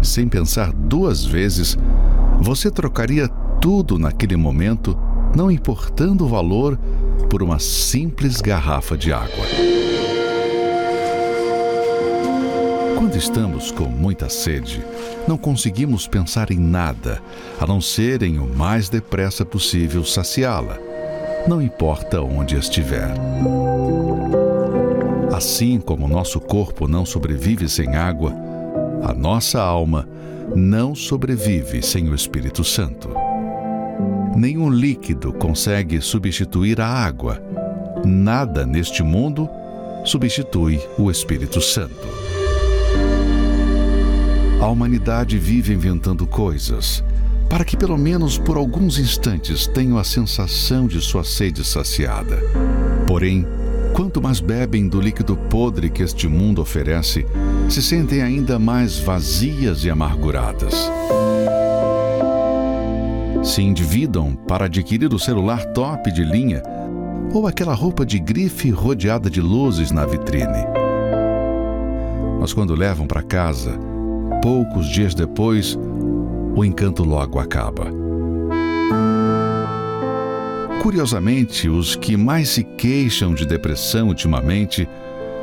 Sem 0.00 0.26
pensar 0.26 0.72
duas 0.72 1.22
vezes, 1.22 1.76
você 2.40 2.70
trocaria 2.70 3.28
tudo 3.60 3.98
naquele 3.98 4.36
momento, 4.36 4.96
não 5.36 5.50
importando 5.50 6.24
o 6.24 6.28
valor, 6.28 6.78
por 7.28 7.42
uma 7.42 7.58
simples 7.58 8.40
garrafa 8.40 8.96
de 8.96 9.12
água. 9.12 9.75
Quando 13.16 13.22
estamos 13.22 13.70
com 13.70 13.84
muita 13.84 14.28
sede, 14.28 14.84
não 15.26 15.38
conseguimos 15.38 16.06
pensar 16.06 16.50
em 16.50 16.58
nada 16.58 17.18
a 17.58 17.66
não 17.66 17.80
ser 17.80 18.22
em 18.22 18.38
o 18.38 18.46
mais 18.46 18.90
depressa 18.90 19.42
possível 19.42 20.04
saciá-la, 20.04 20.76
não 21.48 21.62
importa 21.62 22.20
onde 22.20 22.56
estiver. 22.56 23.14
Assim 25.34 25.80
como 25.80 26.06
nosso 26.06 26.38
corpo 26.38 26.86
não 26.86 27.06
sobrevive 27.06 27.70
sem 27.70 27.96
água, 27.96 28.34
a 29.02 29.14
nossa 29.14 29.62
alma 29.62 30.06
não 30.54 30.94
sobrevive 30.94 31.80
sem 31.82 32.10
o 32.10 32.14
Espírito 32.14 32.62
Santo. 32.62 33.08
Nenhum 34.36 34.68
líquido 34.68 35.32
consegue 35.32 36.02
substituir 36.02 36.82
a 36.82 36.86
água. 36.86 37.42
Nada 38.04 38.66
neste 38.66 39.02
mundo 39.02 39.48
substitui 40.04 40.78
o 40.98 41.10
Espírito 41.10 41.62
Santo. 41.62 42.25
A 44.60 44.66
humanidade 44.68 45.38
vive 45.38 45.74
inventando 45.74 46.26
coisas 46.26 47.04
para 47.48 47.64
que, 47.64 47.76
pelo 47.76 47.96
menos 47.96 48.38
por 48.38 48.56
alguns 48.56 48.98
instantes, 48.98 49.66
tenham 49.66 49.98
a 49.98 50.04
sensação 50.04 50.86
de 50.86 51.00
sua 51.00 51.22
sede 51.22 51.64
saciada. 51.64 52.38
Porém, 53.06 53.46
quanto 53.92 54.20
mais 54.20 54.40
bebem 54.40 54.88
do 54.88 55.00
líquido 55.00 55.36
podre 55.36 55.88
que 55.88 56.02
este 56.02 56.26
mundo 56.26 56.60
oferece, 56.60 57.24
se 57.68 57.82
sentem 57.82 58.22
ainda 58.22 58.58
mais 58.58 58.98
vazias 58.98 59.84
e 59.84 59.90
amarguradas. 59.90 60.74
Se 63.44 63.62
endividam 63.62 64.34
para 64.34 64.64
adquirir 64.64 65.12
o 65.14 65.18
celular 65.18 65.64
top 65.66 66.10
de 66.10 66.24
linha 66.24 66.62
ou 67.32 67.46
aquela 67.46 67.74
roupa 67.74 68.04
de 68.04 68.18
grife 68.18 68.70
rodeada 68.70 69.30
de 69.30 69.40
luzes 69.40 69.92
na 69.92 70.04
vitrine. 70.04 70.64
Mas 72.40 72.52
quando 72.52 72.74
levam 72.74 73.06
para 73.06 73.22
casa, 73.22 73.78
poucos 74.42 74.88
dias 74.88 75.14
depois, 75.14 75.76
o 76.54 76.64
encanto 76.64 77.04
logo 77.04 77.38
acaba. 77.38 77.90
Curiosamente, 80.82 81.68
os 81.68 81.96
que 81.96 82.16
mais 82.16 82.50
se 82.50 82.62
queixam 82.62 83.34
de 83.34 83.44
depressão 83.44 84.08
ultimamente 84.08 84.88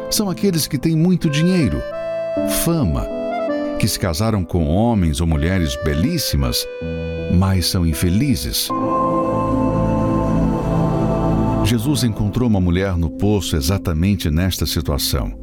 são 0.09 0.29
aqueles 0.29 0.67
que 0.67 0.77
têm 0.77 0.95
muito 0.95 1.29
dinheiro, 1.29 1.81
fama, 2.63 3.05
que 3.77 3.87
se 3.87 3.99
casaram 3.99 4.43
com 4.43 4.67
homens 4.67 5.19
ou 5.19 5.27
mulheres 5.27 5.77
belíssimas, 5.83 6.65
mas 7.33 7.65
são 7.65 7.85
infelizes. 7.85 8.69
Jesus 11.65 12.03
encontrou 12.03 12.47
uma 12.47 12.61
mulher 12.61 12.95
no 12.95 13.09
poço 13.09 13.55
exatamente 13.55 14.29
nesta 14.29 14.65
situação. 14.65 15.42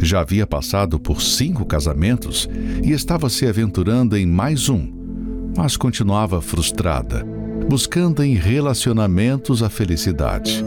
Já 0.00 0.20
havia 0.20 0.46
passado 0.46 0.98
por 0.98 1.22
cinco 1.22 1.64
casamentos 1.64 2.48
e 2.82 2.92
estava 2.92 3.28
se 3.30 3.46
aventurando 3.46 4.16
em 4.16 4.26
mais 4.26 4.68
um, 4.68 4.92
mas 5.56 5.76
continuava 5.76 6.40
frustrada, 6.40 7.24
buscando 7.68 8.22
em 8.22 8.34
relacionamentos 8.34 9.62
a 9.62 9.70
felicidade. 9.70 10.64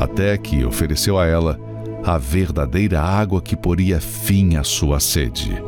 Até 0.00 0.36
que 0.36 0.64
ofereceu 0.64 1.18
a 1.18 1.26
ela 1.26 1.60
a 2.04 2.18
verdadeira 2.18 3.00
água 3.00 3.42
que 3.42 3.56
poria 3.56 4.00
fim 4.00 4.56
à 4.56 4.62
sua 4.62 5.00
sede. 5.00 5.60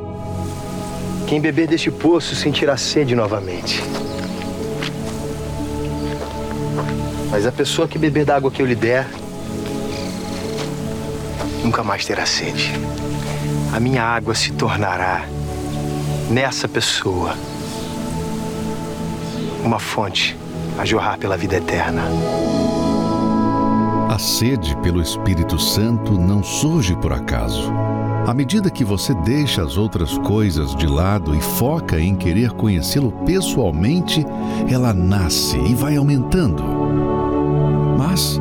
Quem 1.27 1.41
beber 1.41 1.67
deste 1.67 1.91
poço 1.91 2.35
sentirá 2.35 2.77
sede 2.77 3.15
novamente. 3.15 3.83
Mas 7.31 7.45
a 7.45 7.53
pessoa 7.53 7.87
que 7.87 7.99
beber 7.99 8.25
da 8.25 8.37
água 8.37 8.51
que 8.51 8.63
eu 8.63 8.67
lhe 8.67 8.75
der, 8.75 9.07
nunca 11.63 11.83
mais 11.83 12.05
terá 12.05 12.27
sede. 12.27 12.73
A 13.73 13.81
minha 13.81 14.03
água 14.03 14.35
se 14.35 14.53
tornará, 14.53 15.25
nessa 16.31 16.69
pessoa, 16.69 17.35
uma 19.65 19.79
fonte 19.79 20.37
a 20.79 20.85
jorrar 20.85 21.19
pela 21.19 21.37
vida 21.37 21.57
eterna. 21.57 22.03
A 24.09 24.19
sede 24.19 24.77
pelo 24.79 25.03
Espírito 25.03 25.59
Santo 25.59 26.13
não 26.19 26.43
surge 26.43 26.97
por 26.97 27.13
acaso. 27.13 27.71
À 28.27 28.35
medida 28.35 28.71
que 28.71 28.85
você 28.85 29.15
deixa 29.15 29.63
as 29.63 29.77
outras 29.77 30.19
coisas 30.19 30.75
de 30.77 30.87
lado 30.87 31.35
e 31.35 31.41
foca 31.41 31.99
em 31.99 32.15
querer 32.15 32.51
conhecê-lo 32.53 33.13
pessoalmente, 33.25 34.25
ela 34.71 34.93
nasce 34.93 35.57
e 35.59 35.75
vai 35.75 35.97
aumentando. 35.97 36.63
Mas 37.97 38.41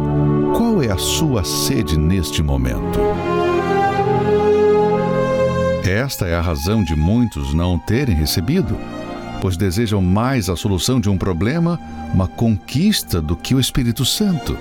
sua 0.97 1.43
sede 1.43 1.97
neste 1.97 2.41
momento? 2.41 2.99
Esta 5.83 6.25
é 6.25 6.35
a 6.35 6.41
razão 6.41 6.83
de 6.83 6.95
muitos 6.95 7.53
não 7.53 7.77
terem 7.77 8.15
recebido, 8.15 8.77
pois 9.39 9.55
desejam 9.55 10.01
mais 10.01 10.49
a 10.49 10.55
solução 10.55 10.99
de 10.99 11.09
um 11.09 11.17
problema, 11.17 11.79
uma 12.13 12.27
conquista, 12.27 13.21
do 13.21 13.35
que 13.35 13.53
o 13.53 13.59
Espírito 13.59 14.03
Santo. 14.03 14.57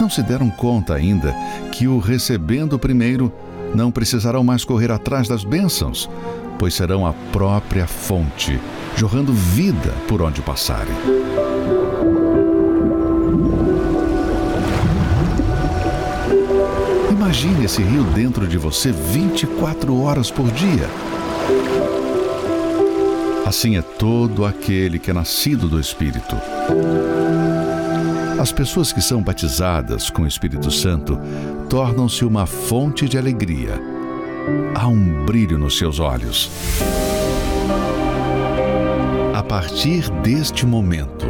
Não 0.00 0.08
se 0.08 0.22
deram 0.22 0.50
conta 0.50 0.94
ainda 0.94 1.34
que, 1.70 1.86
o 1.86 1.98
recebendo 1.98 2.78
primeiro, 2.78 3.32
não 3.74 3.90
precisarão 3.90 4.42
mais 4.42 4.64
correr 4.64 4.90
atrás 4.90 5.28
das 5.28 5.44
bênçãos, 5.44 6.08
pois 6.58 6.74
serão 6.74 7.06
a 7.06 7.12
própria 7.32 7.86
fonte, 7.86 8.58
jorrando 8.96 9.32
vida 9.32 9.92
por 10.08 10.22
onde 10.22 10.40
passarem. 10.40 10.94
Imagine 17.32 17.64
esse 17.64 17.82
rio 17.82 18.04
dentro 18.04 18.46
de 18.46 18.58
você 18.58 18.92
24 18.92 19.98
horas 20.02 20.30
por 20.30 20.50
dia. 20.50 20.86
Assim 23.46 23.78
é 23.78 23.80
todo 23.80 24.44
aquele 24.44 24.98
que 24.98 25.10
é 25.10 25.14
nascido 25.14 25.66
do 25.66 25.80
Espírito. 25.80 26.36
As 28.38 28.52
pessoas 28.52 28.92
que 28.92 29.00
são 29.00 29.22
batizadas 29.22 30.10
com 30.10 30.24
o 30.24 30.26
Espírito 30.26 30.70
Santo 30.70 31.18
tornam-se 31.70 32.22
uma 32.22 32.44
fonte 32.44 33.08
de 33.08 33.16
alegria. 33.16 33.80
Há 34.74 34.86
um 34.86 35.24
brilho 35.24 35.56
nos 35.56 35.78
seus 35.78 36.00
olhos. 36.00 36.50
A 39.34 39.42
partir 39.42 40.10
deste 40.20 40.66
momento, 40.66 41.26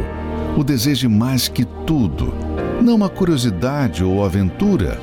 o 0.57 0.65
deseje 0.65 1.07
mais 1.07 1.47
que 1.47 1.63
tudo, 1.63 2.33
não 2.81 2.93
uma 2.93 3.07
curiosidade 3.07 4.03
ou 4.03 4.25
aventura, 4.25 4.99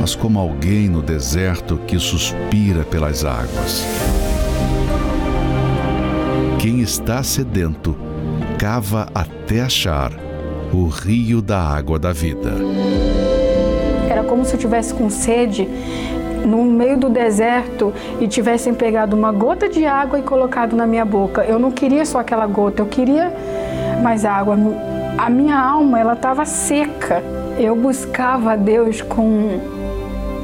mas 0.00 0.14
como 0.14 0.38
alguém 0.38 0.88
no 0.88 1.02
deserto 1.02 1.78
que 1.86 1.98
suspira 1.98 2.82
pelas 2.84 3.22
águas. 3.22 3.84
Quem 6.58 6.80
está 6.80 7.22
sedento, 7.22 7.94
cava 8.58 9.08
até 9.14 9.60
achar 9.60 10.10
o 10.72 10.86
rio 10.86 11.42
da 11.42 11.60
água 11.60 11.98
da 11.98 12.12
vida. 12.12 12.50
Era 14.08 14.24
como 14.24 14.42
se 14.44 14.54
eu 14.54 14.58
tivesse 14.58 14.94
com 14.94 15.10
sede 15.10 15.68
no 16.46 16.64
meio 16.64 16.96
do 16.96 17.10
deserto 17.10 17.92
e 18.18 18.26
tivessem 18.26 18.72
pegado 18.72 19.14
uma 19.14 19.30
gota 19.30 19.68
de 19.68 19.84
água 19.84 20.18
e 20.18 20.22
colocado 20.22 20.74
na 20.74 20.86
minha 20.86 21.04
boca. 21.04 21.44
Eu 21.44 21.58
não 21.58 21.70
queria 21.70 22.06
só 22.06 22.20
aquela 22.20 22.46
gota, 22.46 22.80
eu 22.80 22.86
queria 22.86 23.30
mais 24.02 24.24
água. 24.24 24.56
A 25.18 25.28
minha 25.28 25.58
alma, 25.58 26.00
ela 26.00 26.14
estava 26.14 26.46
seca. 26.46 27.22
Eu 27.58 27.76
buscava 27.76 28.52
a 28.52 28.56
Deus 28.56 29.02
com 29.02 29.79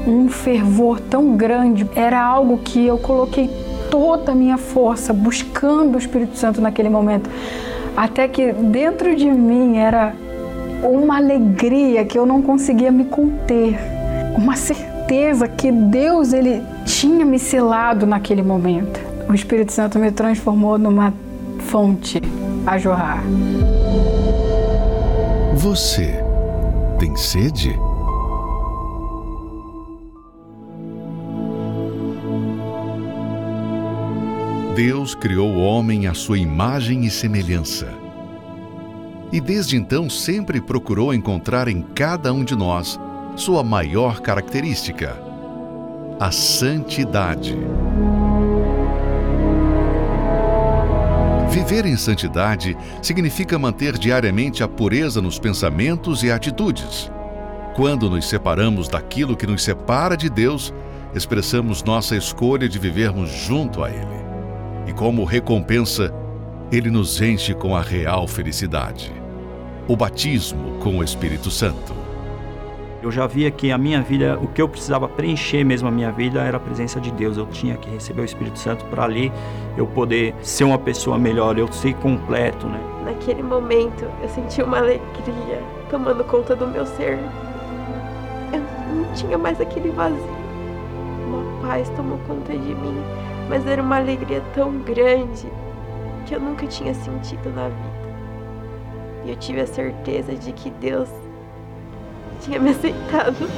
um 0.07 0.29
fervor 0.29 1.01
tão 1.01 1.37
grande. 1.37 1.89
Era 1.95 2.23
algo 2.23 2.59
que 2.59 2.87
eu 2.87 2.99
coloquei 2.99 3.51
toda 3.91 4.33
a 4.33 4.35
minha 4.35 4.59
força 4.59 5.13
buscando 5.13 5.97
o 5.97 5.99
Espírito 5.99 6.37
Santo 6.37 6.61
naquele 6.61 6.89
momento. 6.89 7.29
Até 7.97 8.29
que 8.29 8.53
dentro 8.53 9.17
de 9.17 9.31
mim 9.31 9.79
era 9.79 10.15
uma 10.83 11.17
alegria 11.17 12.05
que 12.05 12.19
eu 12.19 12.27
não 12.27 12.43
conseguia 12.43 12.91
me 12.91 13.05
conter. 13.05 13.79
Uma 14.37 14.55
certeza 14.55 15.49
que 15.49 15.73
Deus 15.73 16.33
ele 16.33 16.63
tinha 16.85 17.25
me 17.25 17.39
selado 17.39 18.07
naquele 18.07 18.43
momento. 18.43 19.01
O 19.29 19.35
Espírito 19.35 19.73
Santo 19.73 19.99
me 19.99 20.11
transformou 20.11 20.79
numa 20.79 21.13
fonte 21.59 22.21
a 22.67 22.79
jorrar. 22.79 23.23
Você 25.55 26.23
tem 26.99 27.17
sede? 27.17 27.86
Deus 34.77 35.15
criou 35.15 35.55
o 35.55 35.63
homem 35.63 36.07
à 36.07 36.13
sua 36.13 36.37
imagem 36.37 37.07
e 37.07 37.11
semelhança. 37.11 37.89
E 39.33 39.41
desde 39.41 39.75
então 39.75 40.11
sempre 40.11 40.61
procurou 40.61 41.15
encontrar 41.15 41.67
em 41.67 41.81
cada 41.81 42.31
um 42.31 42.45
de 42.45 42.55
nós 42.55 43.01
sua 43.37 43.65
maior 43.65 44.21
característica: 44.21 45.19
a 46.21 46.31
santidade. 46.31 47.57
Viver 51.49 51.87
em 51.87 51.97
santidade 51.97 52.77
significa 53.01 53.59
manter 53.59 53.97
diariamente 53.97 54.63
a 54.63 54.69
pureza 54.69 55.23
nos 55.23 55.39
pensamentos 55.39 56.23
e 56.23 56.31
atitudes. 56.31 57.11
Quando 57.75 58.11
nos 58.11 58.29
separamos 58.29 58.89
daquilo 58.89 59.39
que 59.39 59.47
nos 59.47 59.65
separa 59.65 60.19
de 60.19 60.29
Deus, 60.29 60.71
expressamos 61.15 61.83
nossa 61.83 62.15
escolha 62.15 62.69
de 62.69 62.79
vivermos 62.79 63.31
junto 63.31 63.83
a 63.83 63.91
Ele. 63.91 64.26
E 64.87 64.93
como 64.93 65.25
recompensa, 65.25 66.13
Ele 66.71 66.91
nos 66.91 67.21
enche 67.21 67.55
com 67.55 67.77
a 67.77 67.83
real 67.83 68.27
felicidade 68.27 69.13
o 69.89 69.97
batismo 69.97 70.79
com 70.81 70.99
o 70.99 71.05
Espírito 71.05 71.51
Santo. 71.51 71.95
Eu 73.03 73.13
já 73.13 73.27
via 73.27 73.53
que 73.53 73.71
a 73.71 73.79
minha 73.79 74.03
vida, 74.03 74.37
o 74.43 74.49
que 74.49 74.61
eu 74.61 74.69
precisava 74.69 75.07
preencher 75.07 75.63
mesmo 75.63 75.87
a 75.87 75.93
minha 75.93 76.11
vida 76.11 76.41
era 76.41 76.57
a 76.57 76.61
presença 76.61 77.01
de 77.01 77.13
Deus. 77.13 77.37
Eu 77.37 77.47
tinha 77.47 77.77
que 77.77 77.89
receber 77.89 78.23
o 78.23 78.25
Espírito 78.25 78.59
Santo 78.59 78.85
para 78.87 79.05
ali 79.05 79.33
eu 79.77 79.87
poder 79.87 80.35
ser 80.43 80.65
uma 80.65 80.79
pessoa 80.79 81.17
melhor, 81.17 81.57
eu 81.57 81.71
ser 81.73 81.95
completo, 81.97 82.67
né? 82.67 82.81
Naquele 83.05 83.45
momento, 83.45 84.05
eu 84.21 84.29
senti 84.29 84.61
uma 84.61 84.79
alegria 84.79 85.63
tomando 85.89 86.25
conta 86.25 86.57
do 86.57 86.67
meu 86.67 86.85
ser. 86.85 87.17
Eu 88.53 88.61
não 88.93 89.13
tinha 89.15 89.39
mais 89.39 89.61
aquele 89.61 89.91
vazio. 89.91 90.19
Uma 91.29 91.69
paz 91.69 91.89
tomou 91.91 92.19
conta 92.27 92.53
de 92.53 92.75
mim, 92.75 92.97
mas 93.49 93.67
era 93.67 93.83
uma 93.83 93.97
alegria 93.97 94.43
tão 94.55 94.79
grande 94.79 95.47
que 96.27 96.35
eu 96.35 96.41
nunca 96.41 96.67
tinha 96.67 96.93
sentido 96.95 97.51
na 97.55 97.69
vida. 97.69 98.07
E 99.25 99.31
eu 99.31 99.37
tive 99.37 99.61
a 99.61 99.67
certeza 99.67 100.35
de 100.35 100.53
que 100.53 100.71
Deus 100.71 101.09
tinha 102.41 102.59
me 102.59 102.71
aceitado. 102.71 103.49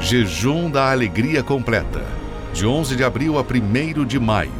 Jejum 0.00 0.70
da 0.70 0.90
Alegria 0.90 1.42
Completa. 1.42 2.02
De 2.52 2.66
11 2.66 2.96
de 2.96 3.04
abril 3.04 3.38
a 3.38 3.42
1 3.42 4.04
de 4.04 4.18
maio. 4.18 4.52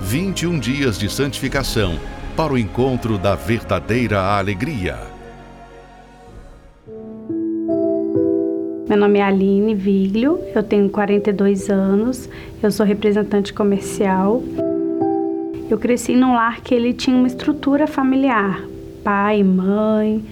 21 0.00 0.58
dias 0.58 0.98
de 0.98 1.08
santificação 1.10 1.98
para 2.36 2.52
o 2.52 2.58
encontro 2.58 3.18
da 3.18 3.34
verdadeira 3.34 4.20
alegria. 4.20 5.13
Meu 8.86 8.98
nome 8.98 9.18
é 9.18 9.22
Aline 9.22 9.74
Viglio, 9.74 10.38
eu 10.54 10.62
tenho 10.62 10.90
42 10.90 11.70
anos, 11.70 12.28
eu 12.62 12.70
sou 12.70 12.84
representante 12.84 13.50
comercial. 13.50 14.42
Eu 15.70 15.78
cresci 15.78 16.14
num 16.14 16.34
lar 16.34 16.60
que 16.60 16.74
ele 16.74 16.92
tinha 16.92 17.16
uma 17.16 17.26
estrutura 17.26 17.86
familiar, 17.86 18.62
pai, 19.02 19.42
mãe. 19.42 20.22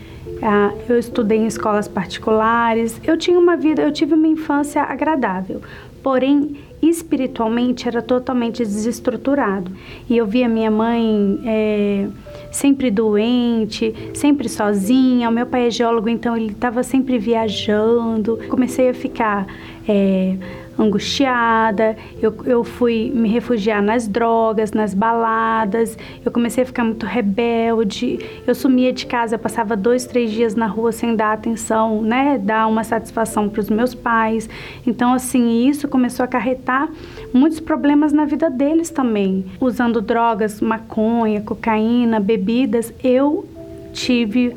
Eu 0.86 0.98
estudei 0.98 1.38
em 1.38 1.46
escolas 1.46 1.88
particulares. 1.88 3.00
Eu 3.02 3.16
tinha 3.16 3.38
uma 3.38 3.56
vida, 3.56 3.80
eu 3.80 3.90
tive 3.90 4.12
uma 4.12 4.28
infância 4.28 4.82
agradável. 4.82 5.62
Porém, 6.02 6.56
espiritualmente 6.82 7.86
era 7.86 8.02
totalmente 8.02 8.58
desestruturado. 8.64 9.70
E 10.10 10.16
eu 10.16 10.26
via 10.26 10.48
minha 10.48 10.70
mãe 10.70 11.40
é, 11.46 12.08
sempre 12.50 12.90
doente, 12.90 13.94
sempre 14.12 14.48
sozinha. 14.48 15.28
O 15.28 15.32
meu 15.32 15.46
pai 15.46 15.68
é 15.68 15.70
geólogo, 15.70 16.08
então 16.08 16.36
ele 16.36 16.52
estava 16.52 16.82
sempre 16.82 17.18
viajando. 17.18 18.38
Comecei 18.48 18.88
a 18.88 18.94
ficar 18.94 19.46
é, 19.88 20.36
angustiada, 20.78 21.96
eu, 22.20 22.34
eu 22.44 22.64
fui 22.64 23.10
me 23.14 23.28
refugiar 23.28 23.82
nas 23.82 24.08
drogas, 24.08 24.72
nas 24.72 24.94
baladas, 24.94 25.96
eu 26.24 26.32
comecei 26.32 26.64
a 26.64 26.66
ficar 26.66 26.84
muito 26.84 27.06
rebelde, 27.06 28.18
eu 28.46 28.54
sumia 28.54 28.92
de 28.92 29.06
casa, 29.06 29.34
eu 29.34 29.38
passava 29.38 29.76
dois, 29.76 30.06
três 30.06 30.30
dias 30.30 30.54
na 30.54 30.66
rua 30.66 30.92
sem 30.92 31.14
dar 31.14 31.32
atenção, 31.32 32.02
né, 32.02 32.38
dar 32.38 32.66
uma 32.66 32.84
satisfação 32.84 33.48
para 33.48 33.60
os 33.60 33.70
meus 33.70 33.94
pais. 33.94 34.48
Então, 34.86 35.12
assim, 35.12 35.66
isso 35.68 35.88
começou 35.88 36.22
a 36.22 36.26
acarretar 36.26 36.88
muitos 37.32 37.60
problemas 37.60 38.12
na 38.12 38.24
vida 38.24 38.50
deles 38.50 38.90
também. 38.90 39.44
Usando 39.60 40.00
drogas, 40.00 40.60
maconha, 40.60 41.40
cocaína, 41.40 42.18
bebidas, 42.20 42.92
eu 43.02 43.46
tive 43.92 44.56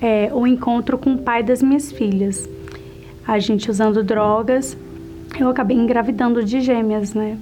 é, 0.00 0.30
o 0.32 0.46
encontro 0.46 0.98
com 0.98 1.14
o 1.14 1.18
pai 1.18 1.42
das 1.42 1.62
minhas 1.62 1.92
filhas. 1.92 2.48
A 3.26 3.38
gente 3.38 3.70
usando 3.70 4.02
drogas, 4.02 4.76
eu 5.40 5.48
acabei 5.48 5.76
engravidando 5.76 6.44
de 6.44 6.60
gêmeas, 6.60 7.14
né? 7.14 7.38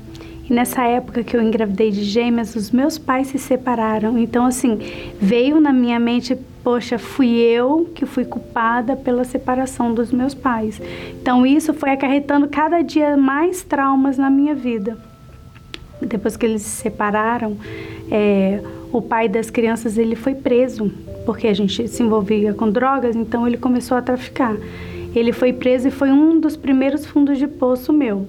E 0.49 0.53
nessa 0.53 0.85
época 0.85 1.23
que 1.23 1.37
eu 1.37 1.43
engravidei 1.43 1.91
de 1.91 2.03
gêmeas, 2.03 2.57
os 2.57 2.71
meus 2.71 2.99
pais 2.99 3.29
se 3.29 3.39
separaram. 3.39 4.19
Então, 4.19 4.45
assim, 4.45 4.79
veio 5.21 5.61
na 5.61 5.73
minha 5.73 5.99
mente, 6.01 6.37
poxa, 6.65 6.99
fui 6.99 7.29
eu 7.39 7.89
que 7.95 8.05
fui 8.05 8.25
culpada 8.25 8.97
pela 8.97 9.23
separação 9.25 9.95
dos 9.95 10.11
meus 10.11 10.35
pais. 10.35 10.81
Então, 11.21 11.47
isso 11.47 11.73
foi 11.73 11.91
acarretando 11.91 12.49
cada 12.49 12.83
dia 12.83 13.17
mais 13.17 13.63
traumas 13.63 14.19
na 14.19 14.29
minha 14.29 14.55
vida. 14.55 14.99
Depois 16.03 16.37
que 16.37 16.47
eles 16.47 16.63
se 16.63 16.83
separaram, 16.83 17.57
é, 18.11 18.61
o 18.93 19.01
pai 19.01 19.29
das 19.29 19.51
crianças 19.51 19.97
ele 19.97 20.17
foi 20.17 20.35
preso 20.35 20.91
porque 21.25 21.47
a 21.47 21.55
gente 21.55 21.87
se 21.87 22.03
envolvia 22.03 22.53
com 22.55 22.71
drogas, 22.71 23.15
então 23.15 23.47
ele 23.47 23.57
começou 23.57 23.97
a 23.97 24.03
traficar. 24.03 24.57
Ele 25.15 25.33
foi 25.33 25.53
preso 25.53 25.89
e 25.89 25.91
foi 25.91 26.11
um 26.11 26.39
dos 26.39 26.57
primeiros 26.57 27.05
fundos 27.05 27.39
de 27.39 27.47
poço 27.47 27.93
meu. 27.93 28.29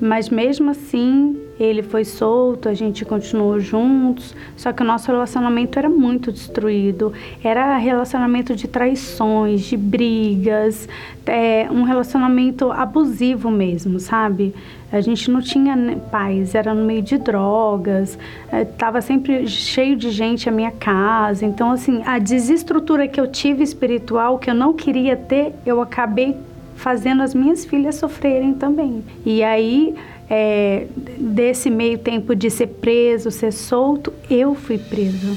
Mas 0.00 0.28
mesmo 0.28 0.70
assim, 0.70 1.40
ele 1.58 1.82
foi 1.82 2.04
solto, 2.04 2.68
a 2.68 2.74
gente 2.74 3.04
continuou 3.04 3.60
juntos, 3.60 4.34
só 4.56 4.72
que 4.72 4.82
o 4.82 4.86
nosso 4.86 5.10
relacionamento 5.10 5.78
era 5.78 5.88
muito 5.88 6.32
destruído. 6.32 7.12
Era 7.42 7.76
relacionamento 7.76 8.56
de 8.56 8.66
traições, 8.66 9.62
de 9.62 9.76
brigas, 9.76 10.88
é, 11.26 11.68
um 11.70 11.82
relacionamento 11.82 12.72
abusivo 12.72 13.50
mesmo, 13.50 14.00
sabe? 14.00 14.54
A 14.92 15.00
gente 15.00 15.30
não 15.30 15.40
tinha 15.40 15.76
paz, 16.10 16.54
era 16.54 16.72
no 16.72 16.84
meio 16.84 17.02
de 17.02 17.18
drogas, 17.18 18.18
estava 18.52 18.98
é, 18.98 19.00
sempre 19.00 19.48
cheio 19.48 19.96
de 19.96 20.10
gente 20.10 20.48
a 20.48 20.52
minha 20.52 20.70
casa. 20.70 21.44
Então, 21.44 21.72
assim, 21.72 22.02
a 22.04 22.18
desestrutura 22.18 23.08
que 23.08 23.20
eu 23.20 23.26
tive 23.26 23.62
espiritual, 23.62 24.38
que 24.38 24.50
eu 24.50 24.54
não 24.54 24.72
queria 24.72 25.16
ter, 25.16 25.52
eu 25.66 25.80
acabei 25.80 26.36
fazendo 26.76 27.22
as 27.22 27.34
minhas 27.34 27.64
filhas 27.64 27.96
sofrerem 27.96 28.54
também. 28.54 29.04
E 29.24 29.42
aí, 29.42 29.94
é, 30.28 30.86
desse 31.18 31.70
meio 31.70 31.98
tempo 31.98 32.34
de 32.34 32.50
ser 32.50 32.68
preso, 32.68 33.30
ser 33.30 33.52
solto, 33.52 34.12
eu 34.30 34.54
fui 34.54 34.78
presa. 34.78 35.36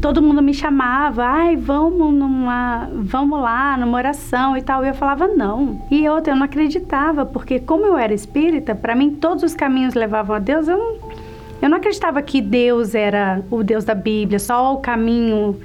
Todo 0.00 0.20
mundo 0.20 0.42
me 0.42 0.52
chamava, 0.52 1.24
ai, 1.24 1.56
vamos 1.56 2.12
numa, 2.12 2.88
vamos 2.92 3.40
lá, 3.40 3.76
numa 3.76 3.96
oração 3.96 4.56
e 4.56 4.62
tal. 4.62 4.84
E 4.84 4.88
eu 4.88 4.94
falava 4.94 5.28
não. 5.28 5.80
E 5.90 6.08
outra, 6.08 6.32
eu 6.32 6.36
não 6.36 6.44
acreditava, 6.44 7.24
porque 7.24 7.60
como 7.60 7.86
eu 7.86 7.96
era 7.96 8.12
espírita, 8.12 8.74
para 8.74 8.96
mim 8.96 9.14
todos 9.14 9.44
os 9.44 9.54
caminhos 9.54 9.94
levavam 9.94 10.34
a 10.34 10.38
Deus. 10.40 10.66
Eu 10.66 10.76
não, 10.76 10.96
eu 11.62 11.68
não 11.68 11.76
acreditava 11.76 12.20
que 12.20 12.40
Deus 12.40 12.96
era 12.96 13.42
o 13.48 13.62
Deus 13.62 13.84
da 13.84 13.94
Bíblia, 13.94 14.40
só 14.40 14.74
o 14.74 14.78
caminho 14.78 15.56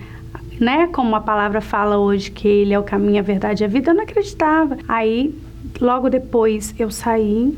né? 0.60 0.88
Como 0.88 1.16
a 1.16 1.22
palavra 1.22 1.62
fala 1.62 1.98
hoje 1.98 2.32
que 2.32 2.48
ele 2.48 2.74
é 2.74 2.80
o 2.80 2.84
caminho, 2.84 3.20
a 3.20 3.24
verdade 3.24 3.64
e 3.64 3.66
a 3.66 3.68
vida, 3.68 3.92
eu 3.92 3.96
não 3.96 4.04
acreditava. 4.04 4.78
Aí, 4.88 5.34
logo 5.80 6.10
depois, 6.10 6.74
eu 6.78 6.90
saí, 6.90 7.58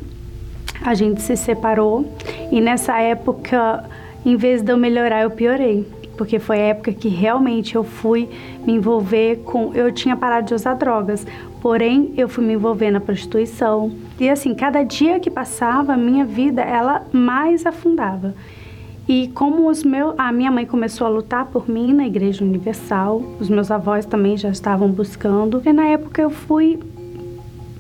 a 0.82 0.94
gente 0.94 1.22
se 1.22 1.36
separou 1.36 2.06
e 2.52 2.62
nessa 2.62 3.00
época, 3.00 3.84
em 4.26 4.36
vez 4.36 4.62
de 4.62 4.72
eu 4.72 4.78
melhorar, 4.78 5.24
eu 5.24 5.32
piorei. 5.32 5.86
Porque 6.18 6.38
foi 6.38 6.58
a 6.58 6.64
época 6.64 6.92
que 6.92 7.08
realmente 7.08 7.76
eu 7.76 7.84
fui 7.84 8.28
me 8.66 8.74
envolver 8.74 9.38
com. 9.46 9.74
Eu 9.74 9.90
tinha 9.90 10.18
parado 10.18 10.48
de 10.48 10.54
usar 10.54 10.74
drogas, 10.74 11.26
porém 11.62 12.14
eu 12.18 12.28
fui 12.28 12.44
me 12.44 12.54
envolver 12.54 12.92
na 12.92 13.00
prostituição. 13.00 13.94
E 14.20 14.30
assim, 14.30 14.54
cada 14.54 14.84
dia 14.84 15.18
que 15.18 15.30
passava, 15.30 15.94
a 15.94 15.98
minha 15.98 16.26
vida 16.26 16.62
ela 16.62 17.06
mais 17.14 17.66
afundava. 17.66 18.36
E 19.08 19.30
como 19.30 19.70
os 19.70 19.82
meus, 19.82 20.14
a 20.18 20.30
minha 20.32 20.52
mãe 20.52 20.66
começou 20.66 21.08
a 21.08 21.10
lutar 21.10 21.46
por 21.46 21.70
mim 21.70 21.94
na 21.94 22.06
Igreja 22.06 22.44
Universal, 22.44 23.24
os 23.40 23.50
meus 23.50 23.72
avós 23.72 24.06
também 24.06 24.36
já 24.36 24.50
estavam 24.50 24.90
buscando. 24.90 25.62
E 25.66 25.72
na 25.72 25.86
época 25.86 26.22
eu 26.22 26.30
fui 26.30 26.78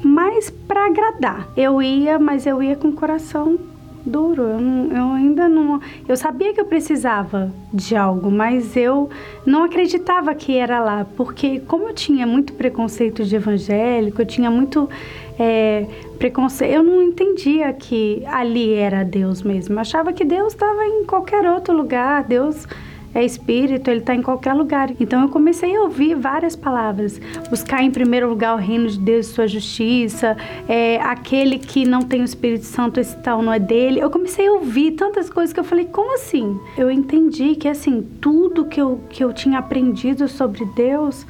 mais 0.04 0.50
para 0.50 0.86
agradar. 0.86 1.48
Eu 1.56 1.82
ia, 1.82 2.18
mas 2.18 2.46
eu 2.46 2.62
ia 2.62 2.76
com 2.76 2.90
o 2.90 2.94
coração 2.94 3.58
duro. 4.06 4.44
Eu, 4.44 4.98
eu, 4.98 5.12
ainda 5.14 5.48
não. 5.48 5.80
Eu 6.08 6.16
sabia 6.16 6.54
que 6.54 6.60
eu 6.60 6.66
precisava 6.66 7.52
de 7.74 7.96
algo, 7.96 8.32
mas 8.32 8.76
eu 8.76 9.10
não 9.46 9.64
acreditava 9.64 10.34
que 10.34 10.58
era 10.58 10.80
lá, 10.80 11.06
porque 11.16 11.60
como 11.62 11.88
eu 11.88 11.94
tinha 11.94 12.26
muito 12.26 12.54
preconceito 12.54 13.24
de 13.24 13.36
evangélico, 13.36 14.22
eu 14.22 14.26
tinha 14.26 14.50
muito 14.50 14.90
é, 15.38 15.86
preconceito. 16.18 16.74
Eu 16.74 16.84
não 16.84 17.02
entendia 17.02 17.72
que 17.74 18.24
ali 18.26 18.74
era 18.74 19.04
Deus 19.04 19.42
mesmo. 19.42 19.76
Eu 19.76 19.80
achava 19.80 20.12
que 20.12 20.26
Deus 20.26 20.54
estava 20.54 20.84
em 20.86 21.06
qualquer 21.06 21.50
outro 21.50 21.76
lugar. 21.76 22.24
Deus 22.24 22.68
é 23.14 23.24
espírito, 23.24 23.90
ele 23.90 24.00
está 24.02 24.14
em 24.14 24.22
qualquer 24.22 24.54
lugar. 24.54 24.92
Então 25.00 25.22
eu 25.22 25.30
comecei 25.30 25.76
a 25.76 25.82
ouvir 25.82 26.16
várias 26.16 26.56
palavras. 26.56 27.20
Buscar 27.50 27.84
em 27.84 27.92
primeiro 27.92 28.30
lugar 28.30 28.56
o 28.56 28.58
reino 28.58 28.88
de 28.88 29.00
Deus 29.00 29.28
e 29.28 29.34
sua 29.34 29.48
justiça. 29.48 30.38
É, 30.68 30.98
aquele 31.02 31.58
que 31.58 31.86
não 31.86 32.02
tem 32.02 32.22
o 32.22 32.26
Espírito 32.26 32.66
Santo, 32.66 33.00
esse 33.00 33.18
tal 33.18 33.42
não 33.42 33.52
é 33.52 33.60
dele. 33.60 34.00
Eu 34.00 34.10
comecei 34.10 34.48
a 34.48 34.54
ouvir 34.54 34.92
tantas 34.92 35.30
coisas 35.30 35.54
que 35.54 35.60
eu 35.60 35.64
falei, 35.64 35.86
como 35.86 36.16
assim? 36.16 36.60
Eu 36.78 36.92
entendi 36.92 37.56
que 37.56 37.68
assim, 37.68 38.06
tudo 38.22 38.66
que 38.66 38.80
eu, 38.80 39.00
que 39.10 39.24
eu 39.24 39.34
tinha 39.34 39.60
aprendido 39.60 40.28
sobre 40.28 40.66
Deus 40.76 41.26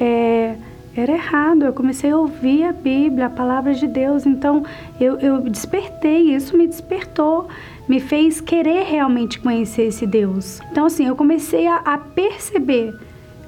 é 0.00 0.56
era 0.96 1.12
errado. 1.12 1.64
Eu 1.64 1.72
comecei 1.72 2.10
a 2.10 2.16
ouvir 2.16 2.64
a 2.64 2.72
Bíblia, 2.72 3.26
a 3.26 3.30
palavra 3.30 3.74
de 3.74 3.86
Deus. 3.86 4.24
Então 4.24 4.64
eu, 4.98 5.18
eu 5.18 5.42
despertei, 5.42 6.34
isso 6.34 6.56
me 6.56 6.66
despertou, 6.66 7.48
me 7.88 8.00
fez 8.00 8.40
querer 8.40 8.84
realmente 8.84 9.38
conhecer 9.38 9.82
esse 9.82 10.06
Deus. 10.06 10.60
Então, 10.70 10.86
assim, 10.86 11.06
eu 11.06 11.16
comecei 11.16 11.66
a, 11.66 11.76
a 11.76 11.98
perceber 11.98 12.94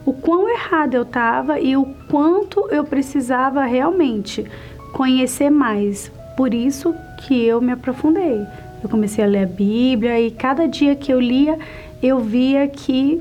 o 0.04 0.12
quão 0.12 0.48
errada 0.48 0.96
eu 0.96 1.02
estava 1.02 1.60
e 1.60 1.76
o 1.76 1.84
quanto 2.08 2.66
eu 2.70 2.84
precisava 2.84 3.64
realmente 3.64 4.44
conhecer 4.92 5.50
mais. 5.50 6.10
Por 6.36 6.54
isso 6.54 6.94
que 7.20 7.44
eu 7.44 7.60
me 7.60 7.72
aprofundei. 7.72 8.46
Eu 8.82 8.88
comecei 8.88 9.24
a 9.24 9.26
ler 9.26 9.42
a 9.42 9.46
Bíblia 9.46 10.20
e 10.20 10.30
cada 10.30 10.66
dia 10.66 10.94
que 10.94 11.12
eu 11.12 11.20
lia, 11.20 11.58
eu 12.02 12.20
via 12.20 12.66
que 12.68 13.20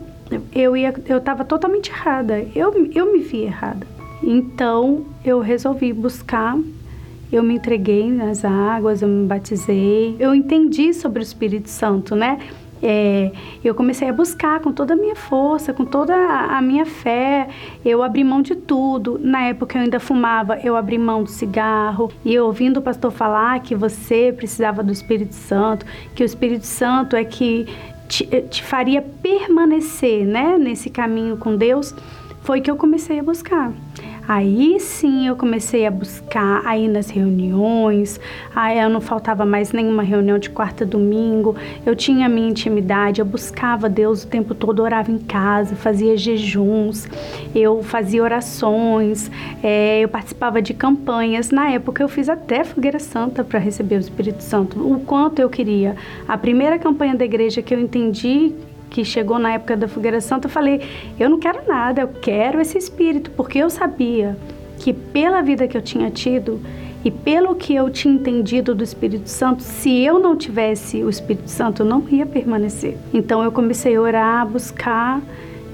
eu 0.54 0.78
ia 0.78 0.94
eu 1.08 1.18
estava 1.18 1.44
totalmente 1.44 1.90
errada. 1.90 2.46
Eu, 2.56 2.90
eu 2.94 3.12
me 3.12 3.20
vi 3.20 3.44
errada. 3.44 3.86
Então, 4.22 5.06
eu 5.24 5.40
resolvi 5.40 5.94
buscar 5.94 6.58
eu 7.32 7.44
me 7.44 7.56
entreguei 7.56 8.12
nas 8.12 8.46
águas, 8.46 9.02
eu 9.02 9.08
me 9.08 9.26
batizei, 9.26 10.16
eu 10.20 10.34
entendi 10.34 10.94
sobre 10.94 11.22
o 11.22 11.24
Espírito 11.24 11.70
Santo, 11.70 12.16
né? 12.16 12.40
É, 12.82 13.32
eu 13.64 13.74
comecei 13.74 14.08
a 14.08 14.14
buscar 14.14 14.60
com 14.60 14.72
toda 14.72 14.94
a 14.94 14.98
minha 14.98 15.16
força, 15.16 15.74
com 15.74 15.84
toda 15.84 16.16
a 16.16 16.62
minha 16.62 16.86
fé. 16.86 17.48
Eu 17.84 18.04
abri 18.04 18.24
mão 18.24 18.42
de 18.42 18.56
tudo. 18.56 19.20
Na 19.22 19.44
época 19.44 19.78
eu 19.78 19.84
ainda 19.84 20.00
fumava, 20.00 20.60
eu 20.64 20.76
abri 20.76 20.98
mão 20.98 21.24
do 21.24 21.30
cigarro. 21.30 22.12
E 22.24 22.38
ouvindo 22.40 22.78
o 22.78 22.82
pastor 22.82 23.12
falar 23.12 23.60
que 23.62 23.76
você 23.76 24.34
precisava 24.36 24.84
do 24.84 24.92
Espírito 24.92 25.34
Santo, 25.34 25.86
que 26.14 26.24
o 26.24 26.26
Espírito 26.26 26.66
Santo 26.66 27.16
é 27.16 27.24
que 27.24 27.68
te, 28.08 28.26
te 28.26 28.64
faria 28.64 29.02
permanecer 29.02 30.26
né, 30.26 30.58
nesse 30.58 30.90
caminho 30.90 31.38
com 31.38 31.56
Deus, 31.56 31.94
foi 32.42 32.62
que 32.62 32.72
eu 32.72 32.78
comecei 32.78 33.20
a 33.20 33.24
buscar. 33.24 33.74
Aí 34.28 34.78
sim 34.80 35.28
eu 35.28 35.38
comecei 35.38 35.86
a 35.86 35.92
buscar 35.92 36.62
aí 36.66 36.88
nas 36.88 37.10
reuniões, 37.10 38.20
aí 38.54 38.78
eu 38.78 38.90
não 38.90 39.00
faltava 39.00 39.46
mais 39.46 39.72
nenhuma 39.72 40.04
reunião 40.04 40.38
de 40.38 40.50
quarta 40.50 40.86
domingo, 40.86 41.56
eu 41.86 41.96
tinha 41.96 42.26
a 42.26 42.30
minha 42.30 42.50
intimidade, 42.50 43.22
eu 43.22 43.26
buscava 43.26 43.88
Deus 43.88 44.24
o 44.24 44.28
tempo 44.28 44.54
todo, 44.54 44.82
orava 44.82 45.10
em 45.10 45.18
casa, 45.18 45.76
fazia 45.76 46.18
jejuns, 46.18 47.08
eu 47.56 47.82
fazia 47.82 48.22
orações, 48.22 49.32
é, 49.64 50.02
eu 50.02 50.10
participava 50.10 50.62
de 50.62 50.74
campanhas. 50.74 51.50
Na 51.50 51.70
época 51.70 52.04
eu 52.04 52.10
fiz 52.10 52.28
até 52.28 52.66
fogueira 52.66 53.00
santa 53.00 53.46
para 53.46 53.60
receber 53.60 53.96
o 53.96 54.00
Espírito 54.00 54.44
Santo, 54.44 54.80
o 54.80 55.00
quanto 55.00 55.40
eu 55.40 55.50
queria. 55.50 55.96
A 56.28 56.38
primeira 56.38 56.78
campanha 56.78 57.16
da 57.16 57.24
igreja 57.24 57.62
que 57.62 57.74
eu 57.74 57.80
entendi 57.80 58.54
que 58.98 59.06
chegou 59.06 59.38
na 59.38 59.54
época 59.54 59.78
da 59.78 59.88
fogueira 59.88 60.20
santa, 60.20 60.48
eu 60.48 60.52
falei: 60.52 60.82
eu 61.20 61.30
não 61.30 61.38
quero 61.38 61.68
nada, 61.68 62.02
eu 62.02 62.08
quero 62.08 62.60
esse 62.60 62.80
espírito, 62.80 63.30
porque 63.30 63.60
eu 63.60 63.70
sabia 63.70 64.36
que 64.80 64.92
pela 64.92 65.40
vida 65.44 65.68
que 65.68 65.78
eu 65.78 65.84
tinha 65.84 66.10
tido 66.10 66.60
e 67.06 67.12
pelo 67.12 67.54
que 67.54 67.76
eu 67.76 67.92
tinha 67.92 68.16
entendido 68.16 68.74
do 68.74 68.84
Espírito 68.84 69.30
Santo, 69.30 69.62
se 69.62 70.04
eu 70.04 70.18
não 70.18 70.36
tivesse 70.36 71.04
o 71.04 71.10
Espírito 71.10 71.48
Santo, 71.48 71.84
eu 71.84 71.86
não 71.86 72.04
ia 72.10 72.26
permanecer. 72.26 72.98
Então 73.14 73.44
eu 73.44 73.52
comecei 73.52 73.96
a 73.96 74.02
orar, 74.02 74.42
a 74.42 74.46
buscar, 74.46 75.22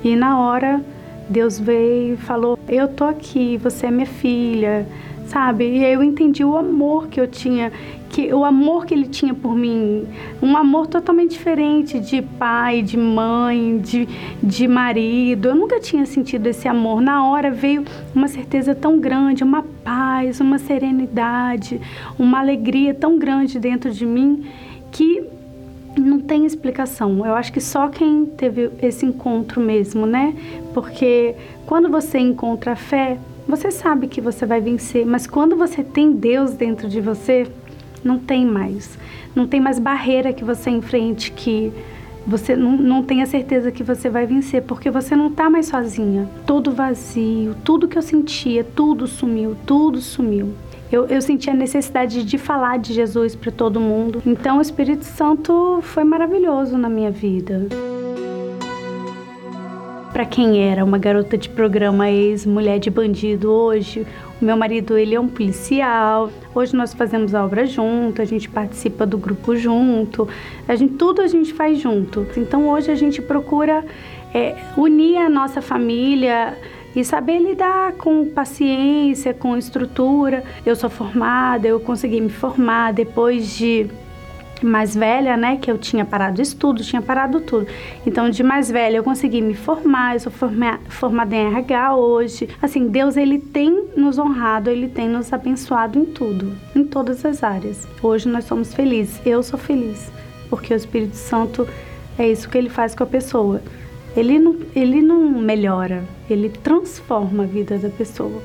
e 0.03 0.17
na 0.17 0.41
hora 0.41 0.81
Deus 1.29 1.57
veio 1.57 2.15
e 2.15 2.17
falou: 2.17 2.59
Eu 2.67 2.89
tô 2.89 3.05
aqui, 3.05 3.55
você 3.55 3.85
é 3.85 3.91
minha 3.91 4.05
filha, 4.05 4.85
sabe? 5.27 5.63
E 5.63 5.85
eu 5.85 6.03
entendi 6.03 6.43
o 6.43 6.57
amor 6.57 7.07
que 7.07 7.21
eu 7.21 7.27
tinha 7.27 7.71
que 8.13 8.31
o 8.31 8.45
amor 8.45 8.85
que 8.85 8.93
ele 8.93 9.07
tinha 9.07 9.33
por 9.33 9.55
mim, 9.55 10.05
um 10.39 10.55
amor 10.55 10.85
totalmente 10.85 11.31
diferente 11.31 11.99
de 11.99 12.21
pai, 12.21 12.83
de 12.83 12.95
mãe, 12.95 13.79
de, 13.79 14.07
de 14.41 14.67
marido. 14.67 15.47
Eu 15.47 15.55
nunca 15.55 15.79
tinha 15.79 16.05
sentido 16.05 16.45
esse 16.45 16.67
amor. 16.67 17.01
Na 17.01 17.27
hora 17.27 17.49
veio 17.49 17.83
uma 18.13 18.27
certeza 18.27 18.75
tão 18.75 18.99
grande, 18.99 19.43
uma 19.43 19.65
paz, 19.83 20.39
uma 20.39 20.59
serenidade, 20.59 21.81
uma 22.19 22.39
alegria 22.39 22.93
tão 22.93 23.17
grande 23.17 23.59
dentro 23.59 23.89
de 23.89 24.05
mim 24.05 24.45
que 24.91 25.23
não 25.97 26.19
tem 26.19 26.45
explicação. 26.45 27.25
Eu 27.25 27.33
acho 27.33 27.51
que 27.51 27.59
só 27.59 27.87
quem 27.87 28.27
teve 28.27 28.69
esse 28.79 29.07
encontro 29.07 29.59
mesmo, 29.59 30.05
né? 30.05 30.35
Porque 30.71 31.33
quando 31.65 31.89
você 31.89 32.19
encontra 32.19 32.73
a 32.73 32.75
fé, 32.75 33.17
você 33.47 33.71
sabe 33.71 34.07
que 34.07 34.21
você 34.21 34.45
vai 34.45 34.61
vencer, 34.61 35.03
mas 35.03 35.25
quando 35.25 35.55
você 35.55 35.83
tem 35.83 36.13
Deus 36.13 36.53
dentro 36.53 36.87
de 36.87 37.01
você, 37.01 37.47
não 38.03 38.19
tem 38.19 38.45
mais. 38.45 38.97
Não 39.35 39.47
tem 39.47 39.59
mais 39.59 39.79
barreira 39.79 40.33
que 40.33 40.43
você 40.43 40.69
enfrente 40.69 41.31
que 41.31 41.71
você 42.25 42.55
não, 42.55 42.77
não 42.77 43.03
tenha 43.03 43.25
certeza 43.25 43.71
que 43.71 43.83
você 43.83 44.09
vai 44.09 44.25
vencer, 44.25 44.61
porque 44.63 44.89
você 44.89 45.15
não 45.15 45.27
está 45.27 45.49
mais 45.49 45.67
sozinha. 45.67 46.29
Todo 46.45 46.71
vazio, 46.71 47.55
tudo 47.63 47.87
que 47.87 47.97
eu 47.97 48.01
sentia, 48.01 48.63
tudo 48.63 49.07
sumiu, 49.07 49.55
tudo 49.65 49.99
sumiu. 49.99 50.53
Eu, 50.91 51.07
eu 51.07 51.21
senti 51.21 51.49
a 51.49 51.53
necessidade 51.53 52.23
de 52.23 52.37
falar 52.37 52.77
de 52.77 52.93
Jesus 52.93 53.35
para 53.35 53.51
todo 53.51 53.79
mundo. 53.79 54.21
Então 54.25 54.59
o 54.59 54.61
Espírito 54.61 55.05
Santo 55.05 55.79
foi 55.81 56.03
maravilhoso 56.03 56.77
na 56.77 56.87
minha 56.87 57.11
vida 57.11 57.67
para 60.13 60.25
quem 60.25 60.59
era 60.69 60.85
uma 60.85 60.99
garota 60.99 61.35
de 61.35 61.49
programa 61.49 62.07
ex-mulher 62.07 62.77
de 62.77 62.91
bandido 62.91 63.51
hoje. 63.51 64.05
Meu 64.43 64.57
marido, 64.57 64.97
ele 64.97 65.15
é 65.15 65.19
um 65.19 65.29
policial. 65.29 66.29
Hoje 66.53 66.75
nós 66.75 66.93
fazemos 66.93 67.33
a 67.33 67.45
obra 67.45 67.65
junto, 67.65 68.21
a 68.21 68.25
gente 68.25 68.49
participa 68.49 69.05
do 69.05 69.17
grupo 69.17 69.55
junto. 69.55 70.27
A 70.67 70.75
gente, 70.75 70.95
tudo 70.95 71.21
a 71.21 71.27
gente 71.27 71.53
faz 71.53 71.79
junto. 71.79 72.27
Então 72.35 72.67
hoje 72.67 72.91
a 72.91 72.95
gente 72.95 73.21
procura 73.21 73.85
é, 74.33 74.57
unir 74.75 75.15
a 75.15 75.29
nossa 75.29 75.61
família 75.61 76.57
e 76.93 77.05
saber 77.05 77.39
lidar 77.39 77.93
com 77.93 78.25
paciência, 78.25 79.33
com 79.33 79.55
estrutura. 79.55 80.43
Eu 80.65 80.75
sou 80.75 80.89
formada, 80.89 81.65
eu 81.65 81.79
consegui 81.79 82.19
me 82.19 82.29
formar 82.29 82.91
depois 82.91 83.55
de 83.55 83.89
mais 84.65 84.95
velha, 84.95 85.37
né, 85.37 85.57
que 85.57 85.69
eu 85.69 85.77
tinha 85.77 86.05
parado 86.05 86.41
estudo, 86.41 86.83
tinha 86.83 87.01
parado 87.01 87.41
tudo. 87.41 87.67
Então, 88.05 88.29
de 88.29 88.43
mais 88.43 88.69
velha, 88.69 88.97
eu 88.97 89.03
consegui 89.03 89.41
me 89.41 89.53
formar, 89.53 90.15
eu 90.15 90.19
sou 90.19 90.31
forma, 90.31 90.79
formada 90.89 91.35
em 91.35 91.47
RH 91.47 91.95
hoje. 91.95 92.49
Assim, 92.61 92.87
Deus, 92.87 93.17
ele 93.17 93.39
tem 93.39 93.85
nos 93.95 94.17
honrado, 94.17 94.69
ele 94.69 94.87
tem 94.87 95.07
nos 95.07 95.31
abençoado 95.31 95.99
em 95.99 96.05
tudo, 96.05 96.53
em 96.75 96.83
todas 96.83 97.25
as 97.25 97.43
áreas. 97.43 97.87
Hoje 98.01 98.27
nós 98.27 98.45
somos 98.45 98.73
felizes, 98.73 99.21
eu 99.25 99.41
sou 99.43 99.59
feliz, 99.59 100.11
porque 100.49 100.73
o 100.73 100.77
Espírito 100.77 101.15
Santo 101.15 101.67
é 102.17 102.29
isso 102.29 102.49
que 102.49 102.57
ele 102.57 102.69
faz 102.69 102.93
com 102.93 103.03
a 103.03 103.07
pessoa. 103.07 103.61
Ele 104.15 104.37
não, 104.37 104.55
ele 104.75 105.01
não 105.01 105.41
melhora, 105.41 106.03
ele 106.29 106.49
transforma 106.49 107.43
a 107.43 107.47
vida 107.47 107.77
da 107.77 107.89
pessoa. 107.89 108.41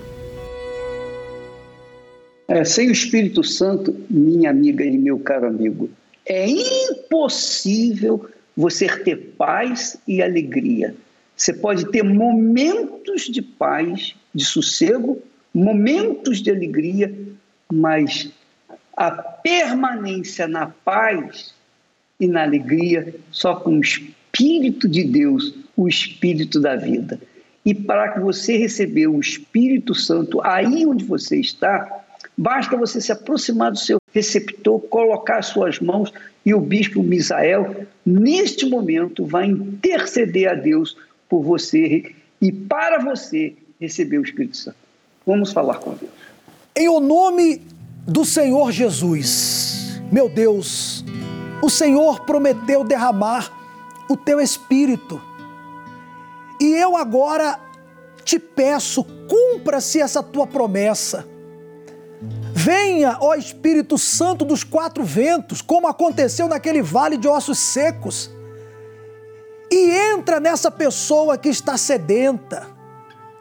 É, 2.49 2.65
sem 2.65 2.89
o 2.89 2.93
Espírito 2.93 3.45
Santo, 3.45 3.95
minha 4.09 4.49
amiga 4.49 4.83
e 4.83 4.97
meu 4.97 5.19
caro 5.19 5.47
amigo, 5.47 5.91
é 6.29 6.47
impossível 6.47 8.29
você 8.57 8.87
ter 8.87 9.35
paz 9.39 9.97
e 10.07 10.23
alegria. 10.23 10.95
Você 11.35 11.53
pode 11.53 11.91
ter 11.91 12.03
momentos 12.03 13.23
de 13.23 13.41
paz, 13.41 14.15
de 14.35 14.45
sossego, 14.45 15.23
momentos 15.55 16.43
de 16.43 16.51
alegria, 16.51 17.17
mas 17.73 18.31
a 18.97 19.11
permanência 19.11 20.47
na 20.47 20.67
paz 20.67 21.55
e 22.21 22.27
na 22.27 22.43
alegria 22.43 23.15
só 23.31 23.55
com 23.55 23.79
o 23.79 23.81
Espírito 23.81 24.89
de 24.89 25.05
Deus, 25.05 25.55
o 25.77 25.89
Espírito 25.89 26.61
da 26.61 26.77
vida. 26.77 27.21
E 27.65 27.73
para 27.73 28.13
que 28.13 28.21
você 28.21 28.57
receber 28.57 29.07
o 29.07 29.21
Espírito 29.21 29.95
Santo 29.95 30.41
aí 30.43 30.85
onde 30.85 31.05
você 31.05 31.39
está, 31.39 32.05
basta 32.37 32.77
você 32.77 33.01
se 33.01 33.13
aproximar 33.13 33.71
do 33.71 33.79
seu 33.79 33.98
receptor, 34.13 34.81
colocar 34.81 35.43
suas 35.43 35.81
mãos 35.81 36.13
e 36.45 36.55
o 36.55 36.61
bispo 36.61 37.03
Misael, 37.03 37.87
neste 38.05 38.67
momento, 38.67 39.25
vai 39.25 39.47
interceder 39.47 40.51
a 40.51 40.55
Deus 40.55 40.97
por 41.29 41.43
você 41.43 42.15
e 42.41 42.51
para 42.51 42.99
você 42.99 43.55
receber 43.81 44.19
o 44.19 44.23
Espírito 44.23 44.57
Santo. 44.57 44.77
Vamos 45.27 45.53
falar 45.53 45.79
com 45.79 45.95
Deus. 45.95 46.13
Em 46.75 46.89
o 46.89 47.01
nome 47.01 47.61
do 48.07 48.25
Senhor 48.25 48.73
Jesus, 48.73 50.01
meu 50.11 50.29
Deus, 50.29 51.05
o 51.63 51.69
Senhor 51.69 52.25
prometeu 52.25 52.85
derramar 52.85 53.53
o 54.09 54.17
teu 54.17 54.41
Espírito. 54.41 55.21
E 56.61 56.75
eu 56.75 56.97
agora 56.97 57.61
te 58.25 58.39
peço, 58.39 59.05
cumpra-se 59.29 60.01
essa 60.01 60.23
tua 60.23 60.47
promessa 60.47 61.29
Venha, 62.61 63.17
ó 63.21 63.37
Espírito 63.37 63.97
Santo 63.97 64.45
dos 64.45 64.65
quatro 64.65 65.05
ventos, 65.05 65.63
como 65.63 65.87
aconteceu 65.87 66.49
naquele 66.49 66.83
vale 66.83 67.17
de 67.17 67.29
ossos 67.29 67.57
secos, 67.57 68.29
e 69.71 69.93
entra 69.93 70.41
nessa 70.41 70.69
pessoa 70.69 71.39
que 71.39 71.49
está 71.49 71.77
sedenta, 71.77 72.67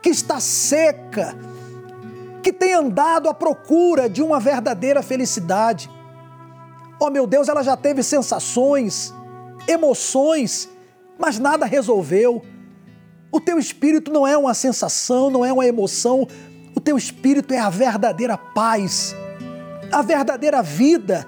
que 0.03 0.09
está 0.09 0.39
seca, 0.39 1.35
que 2.43 2.53
tem 2.53 2.75
andado 2.75 3.27
à 3.27 3.33
procura 3.33 4.07
de 4.07 4.21
uma 4.21 4.39
verdadeira 4.39 5.01
felicidade. 5.01 5.89
Ó 6.99 7.09
meu 7.09 7.25
Deus, 7.25 7.49
ela 7.49 7.63
já 7.63 7.75
teve 7.75 8.03
sensações, 8.03 9.11
emoções, 9.67 10.69
mas 11.17 11.39
nada 11.39 11.65
resolveu. 11.65 12.45
O 13.31 13.41
teu 13.41 13.57
espírito 13.57 14.11
não 14.11 14.27
é 14.27 14.37
uma 14.37 14.53
sensação, 14.53 15.31
não 15.31 15.43
é 15.43 15.51
uma 15.51 15.65
emoção, 15.65 16.27
o 16.77 16.79
teu 16.79 16.95
espírito 16.95 17.55
é 17.55 17.57
a 17.57 17.71
verdadeira 17.71 18.37
paz, 18.37 19.15
a 19.91 20.03
verdadeira 20.03 20.61
vida. 20.61 21.27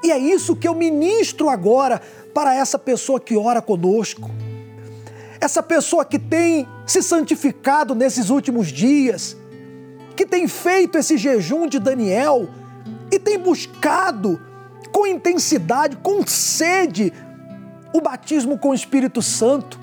E 0.00 0.12
é 0.12 0.16
isso 0.16 0.54
que 0.54 0.68
eu 0.68 0.76
ministro 0.76 1.48
agora 1.48 2.00
para 2.32 2.54
essa 2.54 2.78
pessoa 2.78 3.18
que 3.18 3.36
ora 3.36 3.60
conosco. 3.60 4.30
Essa 5.40 5.60
pessoa 5.60 6.04
que 6.04 6.20
tem 6.20 6.68
se 6.86 7.02
santificado 7.02 7.96
nesses 7.96 8.30
últimos 8.30 8.68
dias, 8.68 9.36
que 10.14 10.24
tem 10.24 10.46
feito 10.46 10.96
esse 10.96 11.18
jejum 11.18 11.66
de 11.66 11.80
Daniel 11.80 12.48
e 13.10 13.18
tem 13.18 13.40
buscado 13.40 14.40
com 14.92 15.04
intensidade, 15.04 15.96
com 15.96 16.24
sede, 16.24 17.12
o 17.92 18.00
batismo 18.00 18.56
com 18.56 18.68
o 18.68 18.74
Espírito 18.74 19.20
Santo, 19.20 19.80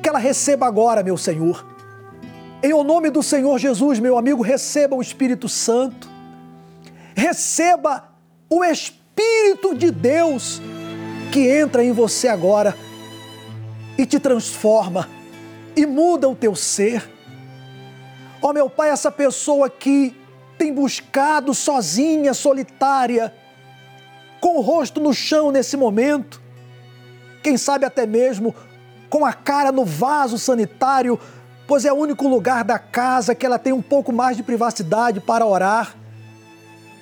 que 0.00 0.08
ela 0.08 0.20
receba 0.20 0.68
agora, 0.68 1.02
meu 1.02 1.16
Senhor. 1.16 1.71
Em 2.64 2.72
o 2.72 2.84
nome 2.84 3.10
do 3.10 3.24
Senhor 3.24 3.58
Jesus, 3.58 3.98
meu 3.98 4.16
amigo, 4.16 4.40
receba 4.40 4.94
o 4.94 5.02
Espírito 5.02 5.48
Santo, 5.48 6.08
receba 7.12 8.08
o 8.48 8.64
Espírito 8.64 9.74
de 9.74 9.90
Deus 9.90 10.62
que 11.32 11.48
entra 11.48 11.82
em 11.82 11.90
você 11.90 12.28
agora 12.28 12.76
e 13.98 14.06
te 14.06 14.20
transforma 14.20 15.08
e 15.74 15.84
muda 15.84 16.28
o 16.28 16.36
teu 16.36 16.54
ser. 16.54 17.02
Ó 18.40 18.50
oh, 18.50 18.52
meu 18.52 18.70
Pai, 18.70 18.90
essa 18.90 19.10
pessoa 19.10 19.68
que 19.68 20.14
tem 20.56 20.72
buscado 20.72 21.52
sozinha, 21.52 22.32
solitária, 22.32 23.34
com 24.40 24.58
o 24.58 24.60
rosto 24.60 25.00
no 25.00 25.12
chão 25.12 25.50
nesse 25.50 25.76
momento, 25.76 26.40
quem 27.42 27.56
sabe 27.56 27.84
até 27.84 28.06
mesmo 28.06 28.54
com 29.10 29.26
a 29.26 29.32
cara 29.32 29.72
no 29.72 29.84
vaso 29.84 30.38
sanitário, 30.38 31.18
pois 31.72 31.86
é 31.86 31.90
o 31.90 31.96
único 31.96 32.28
lugar 32.28 32.64
da 32.64 32.78
casa 32.78 33.34
que 33.34 33.46
ela 33.46 33.58
tem 33.58 33.72
um 33.72 33.80
pouco 33.80 34.12
mais 34.12 34.36
de 34.36 34.42
privacidade 34.42 35.20
para 35.20 35.46
orar. 35.46 35.96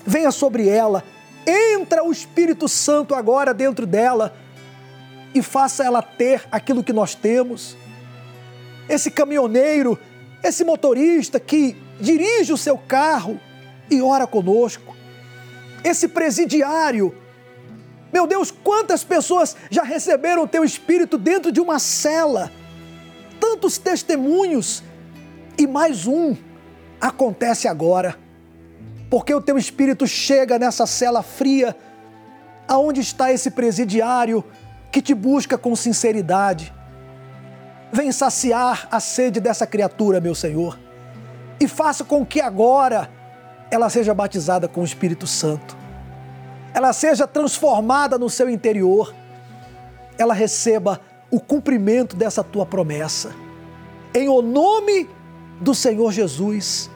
Venha 0.06 0.30
sobre 0.30 0.68
ela, 0.68 1.02
entra 1.44 2.04
o 2.04 2.12
Espírito 2.12 2.68
Santo 2.68 3.12
agora 3.12 3.52
dentro 3.52 3.84
dela 3.84 4.32
e 5.34 5.42
faça 5.42 5.82
ela 5.82 6.00
ter 6.00 6.46
aquilo 6.52 6.84
que 6.84 6.92
nós 6.92 7.16
temos. 7.16 7.76
Esse 8.88 9.10
caminhoneiro, 9.10 9.98
esse 10.40 10.62
motorista 10.62 11.40
que 11.40 11.76
dirige 12.00 12.52
o 12.52 12.56
seu 12.56 12.78
carro 12.78 13.40
e 13.90 14.00
ora 14.00 14.24
conosco. 14.24 14.94
Esse 15.82 16.06
presidiário. 16.06 17.12
Meu 18.12 18.24
Deus, 18.24 18.52
quantas 18.52 19.02
pessoas 19.02 19.56
já 19.68 19.82
receberam 19.82 20.44
o 20.44 20.48
teu 20.48 20.62
espírito 20.62 21.18
dentro 21.18 21.50
de 21.50 21.60
uma 21.60 21.80
cela? 21.80 22.52
Tantos 23.40 23.78
testemunhos. 23.78 24.82
E 25.58 25.66
mais 25.66 26.06
um 26.06 26.36
acontece 27.00 27.66
agora. 27.66 28.16
Porque 29.08 29.34
o 29.34 29.40
teu 29.40 29.58
espírito 29.58 30.06
chega 30.06 30.58
nessa 30.58 30.86
cela 30.86 31.22
fria, 31.22 31.74
aonde 32.68 33.00
está 33.00 33.32
esse 33.32 33.50
presidiário 33.50 34.44
que 34.92 35.02
te 35.02 35.14
busca 35.14 35.58
com 35.58 35.74
sinceridade. 35.74 36.72
Vem 37.92 38.12
saciar 38.12 38.86
a 38.90 39.00
sede 39.00 39.40
dessa 39.40 39.66
criatura, 39.66 40.20
meu 40.20 40.34
Senhor, 40.34 40.78
e 41.58 41.66
faça 41.66 42.04
com 42.04 42.24
que 42.24 42.40
agora 42.40 43.10
ela 43.70 43.90
seja 43.90 44.14
batizada 44.14 44.68
com 44.68 44.80
o 44.80 44.84
Espírito 44.84 45.26
Santo, 45.26 45.76
ela 46.72 46.92
seja 46.92 47.26
transformada 47.26 48.16
no 48.16 48.30
seu 48.30 48.48
interior, 48.48 49.12
ela 50.16 50.34
receba 50.34 51.00
o 51.30 51.38
cumprimento 51.38 52.16
dessa 52.16 52.42
tua 52.42 52.66
promessa. 52.66 53.32
Em 54.14 54.28
o 54.28 54.42
nome 54.42 55.08
do 55.60 55.74
Senhor 55.74 56.12
Jesus, 56.12 56.90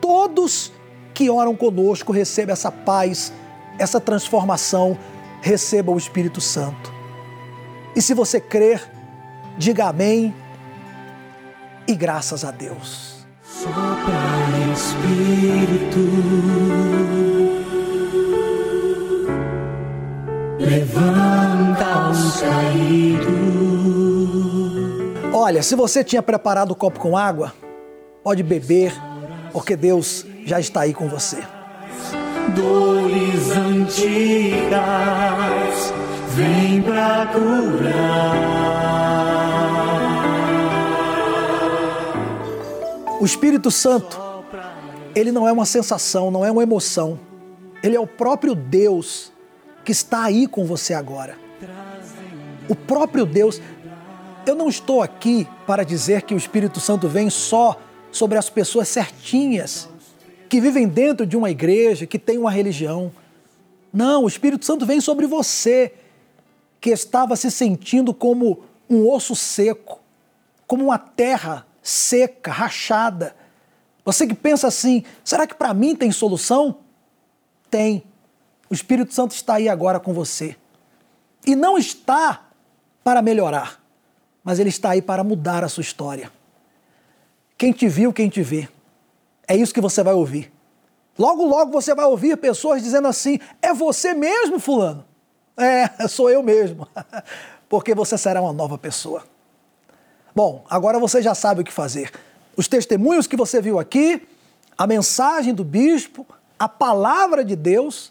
todos 0.00 0.72
que 1.14 1.30
oram 1.30 1.56
conosco 1.56 2.12
recebam 2.12 2.52
essa 2.52 2.70
paz, 2.70 3.32
essa 3.78 4.00
transformação, 4.00 4.98
receba 5.40 5.90
o 5.92 5.98
Espírito 5.98 6.40
Santo. 6.40 6.92
E 7.96 8.02
se 8.02 8.14
você 8.14 8.40
crer, 8.40 8.90
diga 9.56 9.86
amém 9.86 10.34
e 11.86 11.94
graças 11.94 12.44
a 12.44 12.50
Deus. 12.50 13.26
Sopra 13.42 14.30
Espírito, 14.72 16.00
levanta 20.58 22.10
os 22.10 22.40
caídos. 22.40 23.39
Olha, 25.50 25.64
se 25.64 25.74
você 25.74 26.04
tinha 26.04 26.22
preparado 26.22 26.70
o 26.70 26.76
copo 26.76 27.00
com 27.00 27.16
água, 27.16 27.52
pode 28.22 28.40
beber, 28.40 28.92
porque 29.52 29.74
Deus 29.74 30.24
já 30.44 30.60
está 30.60 30.82
aí 30.82 30.94
com 30.94 31.08
você. 31.08 31.38
Dores 32.54 33.50
antigas 33.50 34.70
vem 36.36 36.80
pra 36.80 37.26
curar. 37.32 38.36
O 43.20 43.24
Espírito 43.24 43.72
Santo, 43.72 44.20
ele 45.16 45.32
não 45.32 45.48
é 45.48 45.52
uma 45.52 45.66
sensação, 45.66 46.30
não 46.30 46.44
é 46.44 46.52
uma 46.52 46.62
emoção. 46.62 47.18
Ele 47.82 47.96
é 47.96 48.00
o 48.00 48.06
próprio 48.06 48.54
Deus 48.54 49.32
que 49.84 49.90
está 49.90 50.22
aí 50.22 50.46
com 50.46 50.64
você 50.64 50.94
agora. 50.94 51.36
O 52.68 52.76
próprio 52.76 53.26
Deus. 53.26 53.60
Eu 54.46 54.54
não 54.54 54.68
estou 54.68 55.02
aqui 55.02 55.46
para 55.66 55.84
dizer 55.84 56.22
que 56.22 56.34
o 56.34 56.36
Espírito 56.36 56.80
Santo 56.80 57.08
vem 57.08 57.28
só 57.28 57.78
sobre 58.10 58.38
as 58.38 58.48
pessoas 58.48 58.88
certinhas, 58.88 59.88
que 60.48 60.60
vivem 60.60 60.88
dentro 60.88 61.26
de 61.26 61.36
uma 61.36 61.50
igreja, 61.50 62.06
que 62.06 62.18
tem 62.18 62.38
uma 62.38 62.50
religião. 62.50 63.12
Não, 63.92 64.24
o 64.24 64.28
Espírito 64.28 64.64
Santo 64.64 64.86
vem 64.86 65.00
sobre 65.00 65.26
você, 65.26 65.94
que 66.80 66.90
estava 66.90 67.36
se 67.36 67.50
sentindo 67.50 68.14
como 68.14 68.64
um 68.88 69.08
osso 69.08 69.36
seco, 69.36 70.00
como 70.66 70.84
uma 70.84 70.98
terra 70.98 71.66
seca, 71.82 72.50
rachada. 72.50 73.36
Você 74.04 74.26
que 74.26 74.34
pensa 74.34 74.66
assim: 74.66 75.04
será 75.22 75.46
que 75.46 75.54
para 75.54 75.74
mim 75.74 75.94
tem 75.94 76.10
solução? 76.10 76.78
Tem. 77.70 78.02
O 78.68 78.74
Espírito 78.74 79.12
Santo 79.12 79.32
está 79.32 79.54
aí 79.54 79.68
agora 79.68 80.00
com 80.00 80.12
você. 80.12 80.56
E 81.46 81.54
não 81.54 81.78
está 81.78 82.48
para 83.02 83.22
melhorar, 83.22 83.79
mas 84.42 84.58
ele 84.58 84.68
está 84.68 84.90
aí 84.90 85.02
para 85.02 85.22
mudar 85.22 85.64
a 85.64 85.68
sua 85.68 85.82
história. 85.82 86.30
Quem 87.56 87.72
te 87.72 87.88
viu, 87.88 88.12
quem 88.12 88.28
te 88.28 88.42
vê. 88.42 88.68
É 89.46 89.54
isso 89.56 89.74
que 89.74 89.80
você 89.80 90.02
vai 90.02 90.14
ouvir. 90.14 90.50
Logo, 91.18 91.44
logo 91.44 91.70
você 91.70 91.94
vai 91.94 92.06
ouvir 92.06 92.36
pessoas 92.36 92.82
dizendo 92.82 93.08
assim: 93.08 93.38
é 93.60 93.74
você 93.74 94.14
mesmo, 94.14 94.58
Fulano? 94.58 95.04
É, 95.58 96.08
sou 96.08 96.30
eu 96.30 96.42
mesmo. 96.42 96.88
Porque 97.68 97.94
você 97.94 98.16
será 98.16 98.40
uma 98.40 98.52
nova 98.52 98.78
pessoa. 98.78 99.24
Bom, 100.34 100.64
agora 100.70 100.98
você 100.98 101.20
já 101.20 101.34
sabe 101.34 101.60
o 101.60 101.64
que 101.64 101.72
fazer. 101.72 102.10
Os 102.56 102.66
testemunhos 102.66 103.26
que 103.26 103.36
você 103.36 103.60
viu 103.60 103.78
aqui, 103.78 104.26
a 104.78 104.86
mensagem 104.86 105.52
do 105.52 105.62
bispo, 105.62 106.26
a 106.58 106.66
palavra 106.66 107.44
de 107.44 107.54
Deus, 107.56 108.10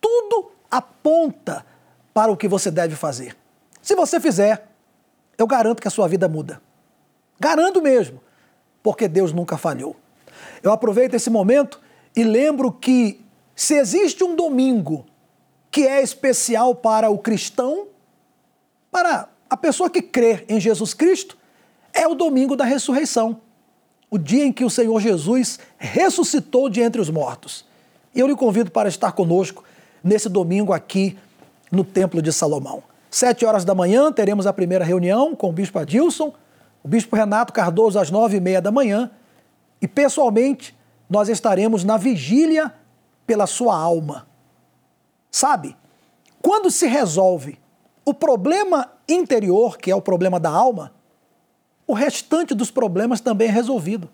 tudo 0.00 0.50
aponta 0.68 1.64
para 2.12 2.32
o 2.32 2.36
que 2.36 2.48
você 2.48 2.72
deve 2.72 2.96
fazer. 2.96 3.36
Se 3.80 3.94
você 3.94 4.18
fizer, 4.18 4.66
eu 5.36 5.46
garanto 5.46 5.80
que 5.80 5.88
a 5.88 5.90
sua 5.90 6.08
vida 6.08 6.28
muda. 6.28 6.60
Garanto 7.38 7.82
mesmo, 7.82 8.20
porque 8.82 9.08
Deus 9.08 9.32
nunca 9.32 9.56
falhou. 9.56 9.96
Eu 10.62 10.72
aproveito 10.72 11.14
esse 11.14 11.30
momento 11.30 11.80
e 12.14 12.22
lembro 12.22 12.70
que 12.72 13.20
se 13.54 13.74
existe 13.74 14.22
um 14.24 14.34
domingo 14.34 15.04
que 15.70 15.86
é 15.86 16.02
especial 16.02 16.74
para 16.74 17.10
o 17.10 17.18
cristão, 17.18 17.88
para 18.90 19.28
a 19.50 19.56
pessoa 19.56 19.90
que 19.90 20.00
crê 20.00 20.44
em 20.48 20.60
Jesus 20.60 20.94
Cristo, 20.94 21.36
é 21.92 22.06
o 22.06 22.14
domingo 22.14 22.56
da 22.56 22.64
ressurreição, 22.64 23.40
o 24.10 24.18
dia 24.18 24.44
em 24.44 24.52
que 24.52 24.64
o 24.64 24.70
Senhor 24.70 25.00
Jesus 25.00 25.58
ressuscitou 25.76 26.68
de 26.68 26.80
entre 26.80 27.00
os 27.00 27.10
mortos. 27.10 27.64
E 28.14 28.20
eu 28.20 28.26
lhe 28.28 28.36
convido 28.36 28.70
para 28.70 28.88
estar 28.88 29.12
conosco 29.12 29.64
nesse 30.02 30.28
domingo 30.28 30.72
aqui 30.72 31.18
no 31.70 31.82
Templo 31.82 32.22
de 32.22 32.32
Salomão. 32.32 32.82
Sete 33.14 33.46
horas 33.46 33.64
da 33.64 33.76
manhã 33.76 34.10
teremos 34.10 34.44
a 34.44 34.52
primeira 34.52 34.84
reunião 34.84 35.36
com 35.36 35.48
o 35.48 35.52
Bispo 35.52 35.78
Adilson, 35.78 36.34
o 36.82 36.88
Bispo 36.88 37.14
Renato 37.14 37.52
Cardoso 37.52 37.96
às 37.96 38.10
nove 38.10 38.38
e 38.38 38.40
meia 38.40 38.60
da 38.60 38.72
manhã 38.72 39.08
e 39.80 39.86
pessoalmente 39.86 40.76
nós 41.08 41.28
estaremos 41.28 41.84
na 41.84 41.96
vigília 41.96 42.74
pela 43.24 43.46
sua 43.46 43.78
alma. 43.78 44.26
Sabe, 45.30 45.76
quando 46.42 46.72
se 46.72 46.88
resolve 46.88 47.56
o 48.04 48.12
problema 48.12 48.90
interior, 49.08 49.78
que 49.78 49.92
é 49.92 49.94
o 49.94 50.02
problema 50.02 50.40
da 50.40 50.50
alma, 50.50 50.92
o 51.86 51.92
restante 51.92 52.52
dos 52.52 52.72
problemas 52.72 53.20
também 53.20 53.46
é 53.46 53.52
resolvido. 53.52 54.10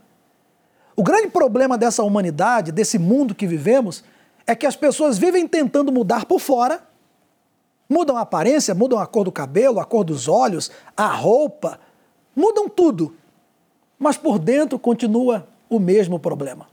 O 0.95 1.03
grande 1.03 1.29
problema 1.29 1.79
dessa 1.79 2.03
humanidade, 2.03 2.71
desse 2.71 2.99
mundo 2.99 3.35
que 3.35 3.47
vivemos, 3.47 4.05
é 4.47 4.55
que 4.55 4.67
as 4.67 4.77
pessoas 4.77 5.17
vivem 5.17 5.49
tentando 5.49 5.91
mudar 5.91 6.27
por 6.27 6.39
fora, 6.39 6.90
mudam 7.91 8.17
a 8.17 8.21
aparência, 8.21 8.73
mudam 8.73 9.01
a 9.01 9.07
cor 9.07 9.25
do 9.25 9.33
cabelo, 9.33 9.81
a 9.81 9.85
cor 9.85 10.05
dos 10.05 10.29
olhos, 10.29 10.71
a 10.97 11.09
roupa, 11.09 11.81
mudam 12.35 12.69
tudo, 12.69 13.17
mas 13.99 14.17
por 14.17 14.39
dentro 14.39 14.79
continua 14.79 15.49
o 15.69 15.81
mesmo 15.81 16.21
problema. 16.21 16.69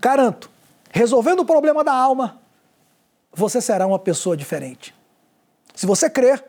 Garanto, 0.00 0.50
resolvendo 0.90 1.40
o 1.40 1.44
problema 1.44 1.84
da 1.84 1.92
alma, 1.92 2.40
você 3.32 3.60
será 3.60 3.86
uma 3.86 3.98
pessoa 3.98 4.34
diferente. 4.34 4.94
Se 5.74 5.84
você 5.84 6.08
crer, 6.08 6.42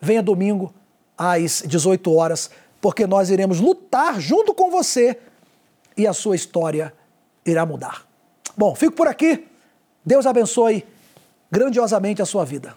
venha 0.00 0.22
domingo 0.22 0.74
às 1.16 1.62
18 1.64 2.12
horas 2.12 2.50
porque 2.80 3.06
nós 3.06 3.30
iremos 3.30 3.60
lutar 3.60 4.20
junto 4.20 4.52
com 4.52 4.70
você 4.70 5.18
e 5.96 6.06
a 6.06 6.12
sua 6.12 6.34
história 6.34 6.92
irá 7.46 7.64
mudar. 7.64 8.06
Bom, 8.56 8.74
fico 8.74 8.94
por 8.94 9.06
aqui. 9.08 9.46
Deus 10.04 10.26
abençoe 10.26 10.84
grandiosamente 11.54 12.20
a 12.20 12.26
sua 12.26 12.44
vida. 12.44 12.74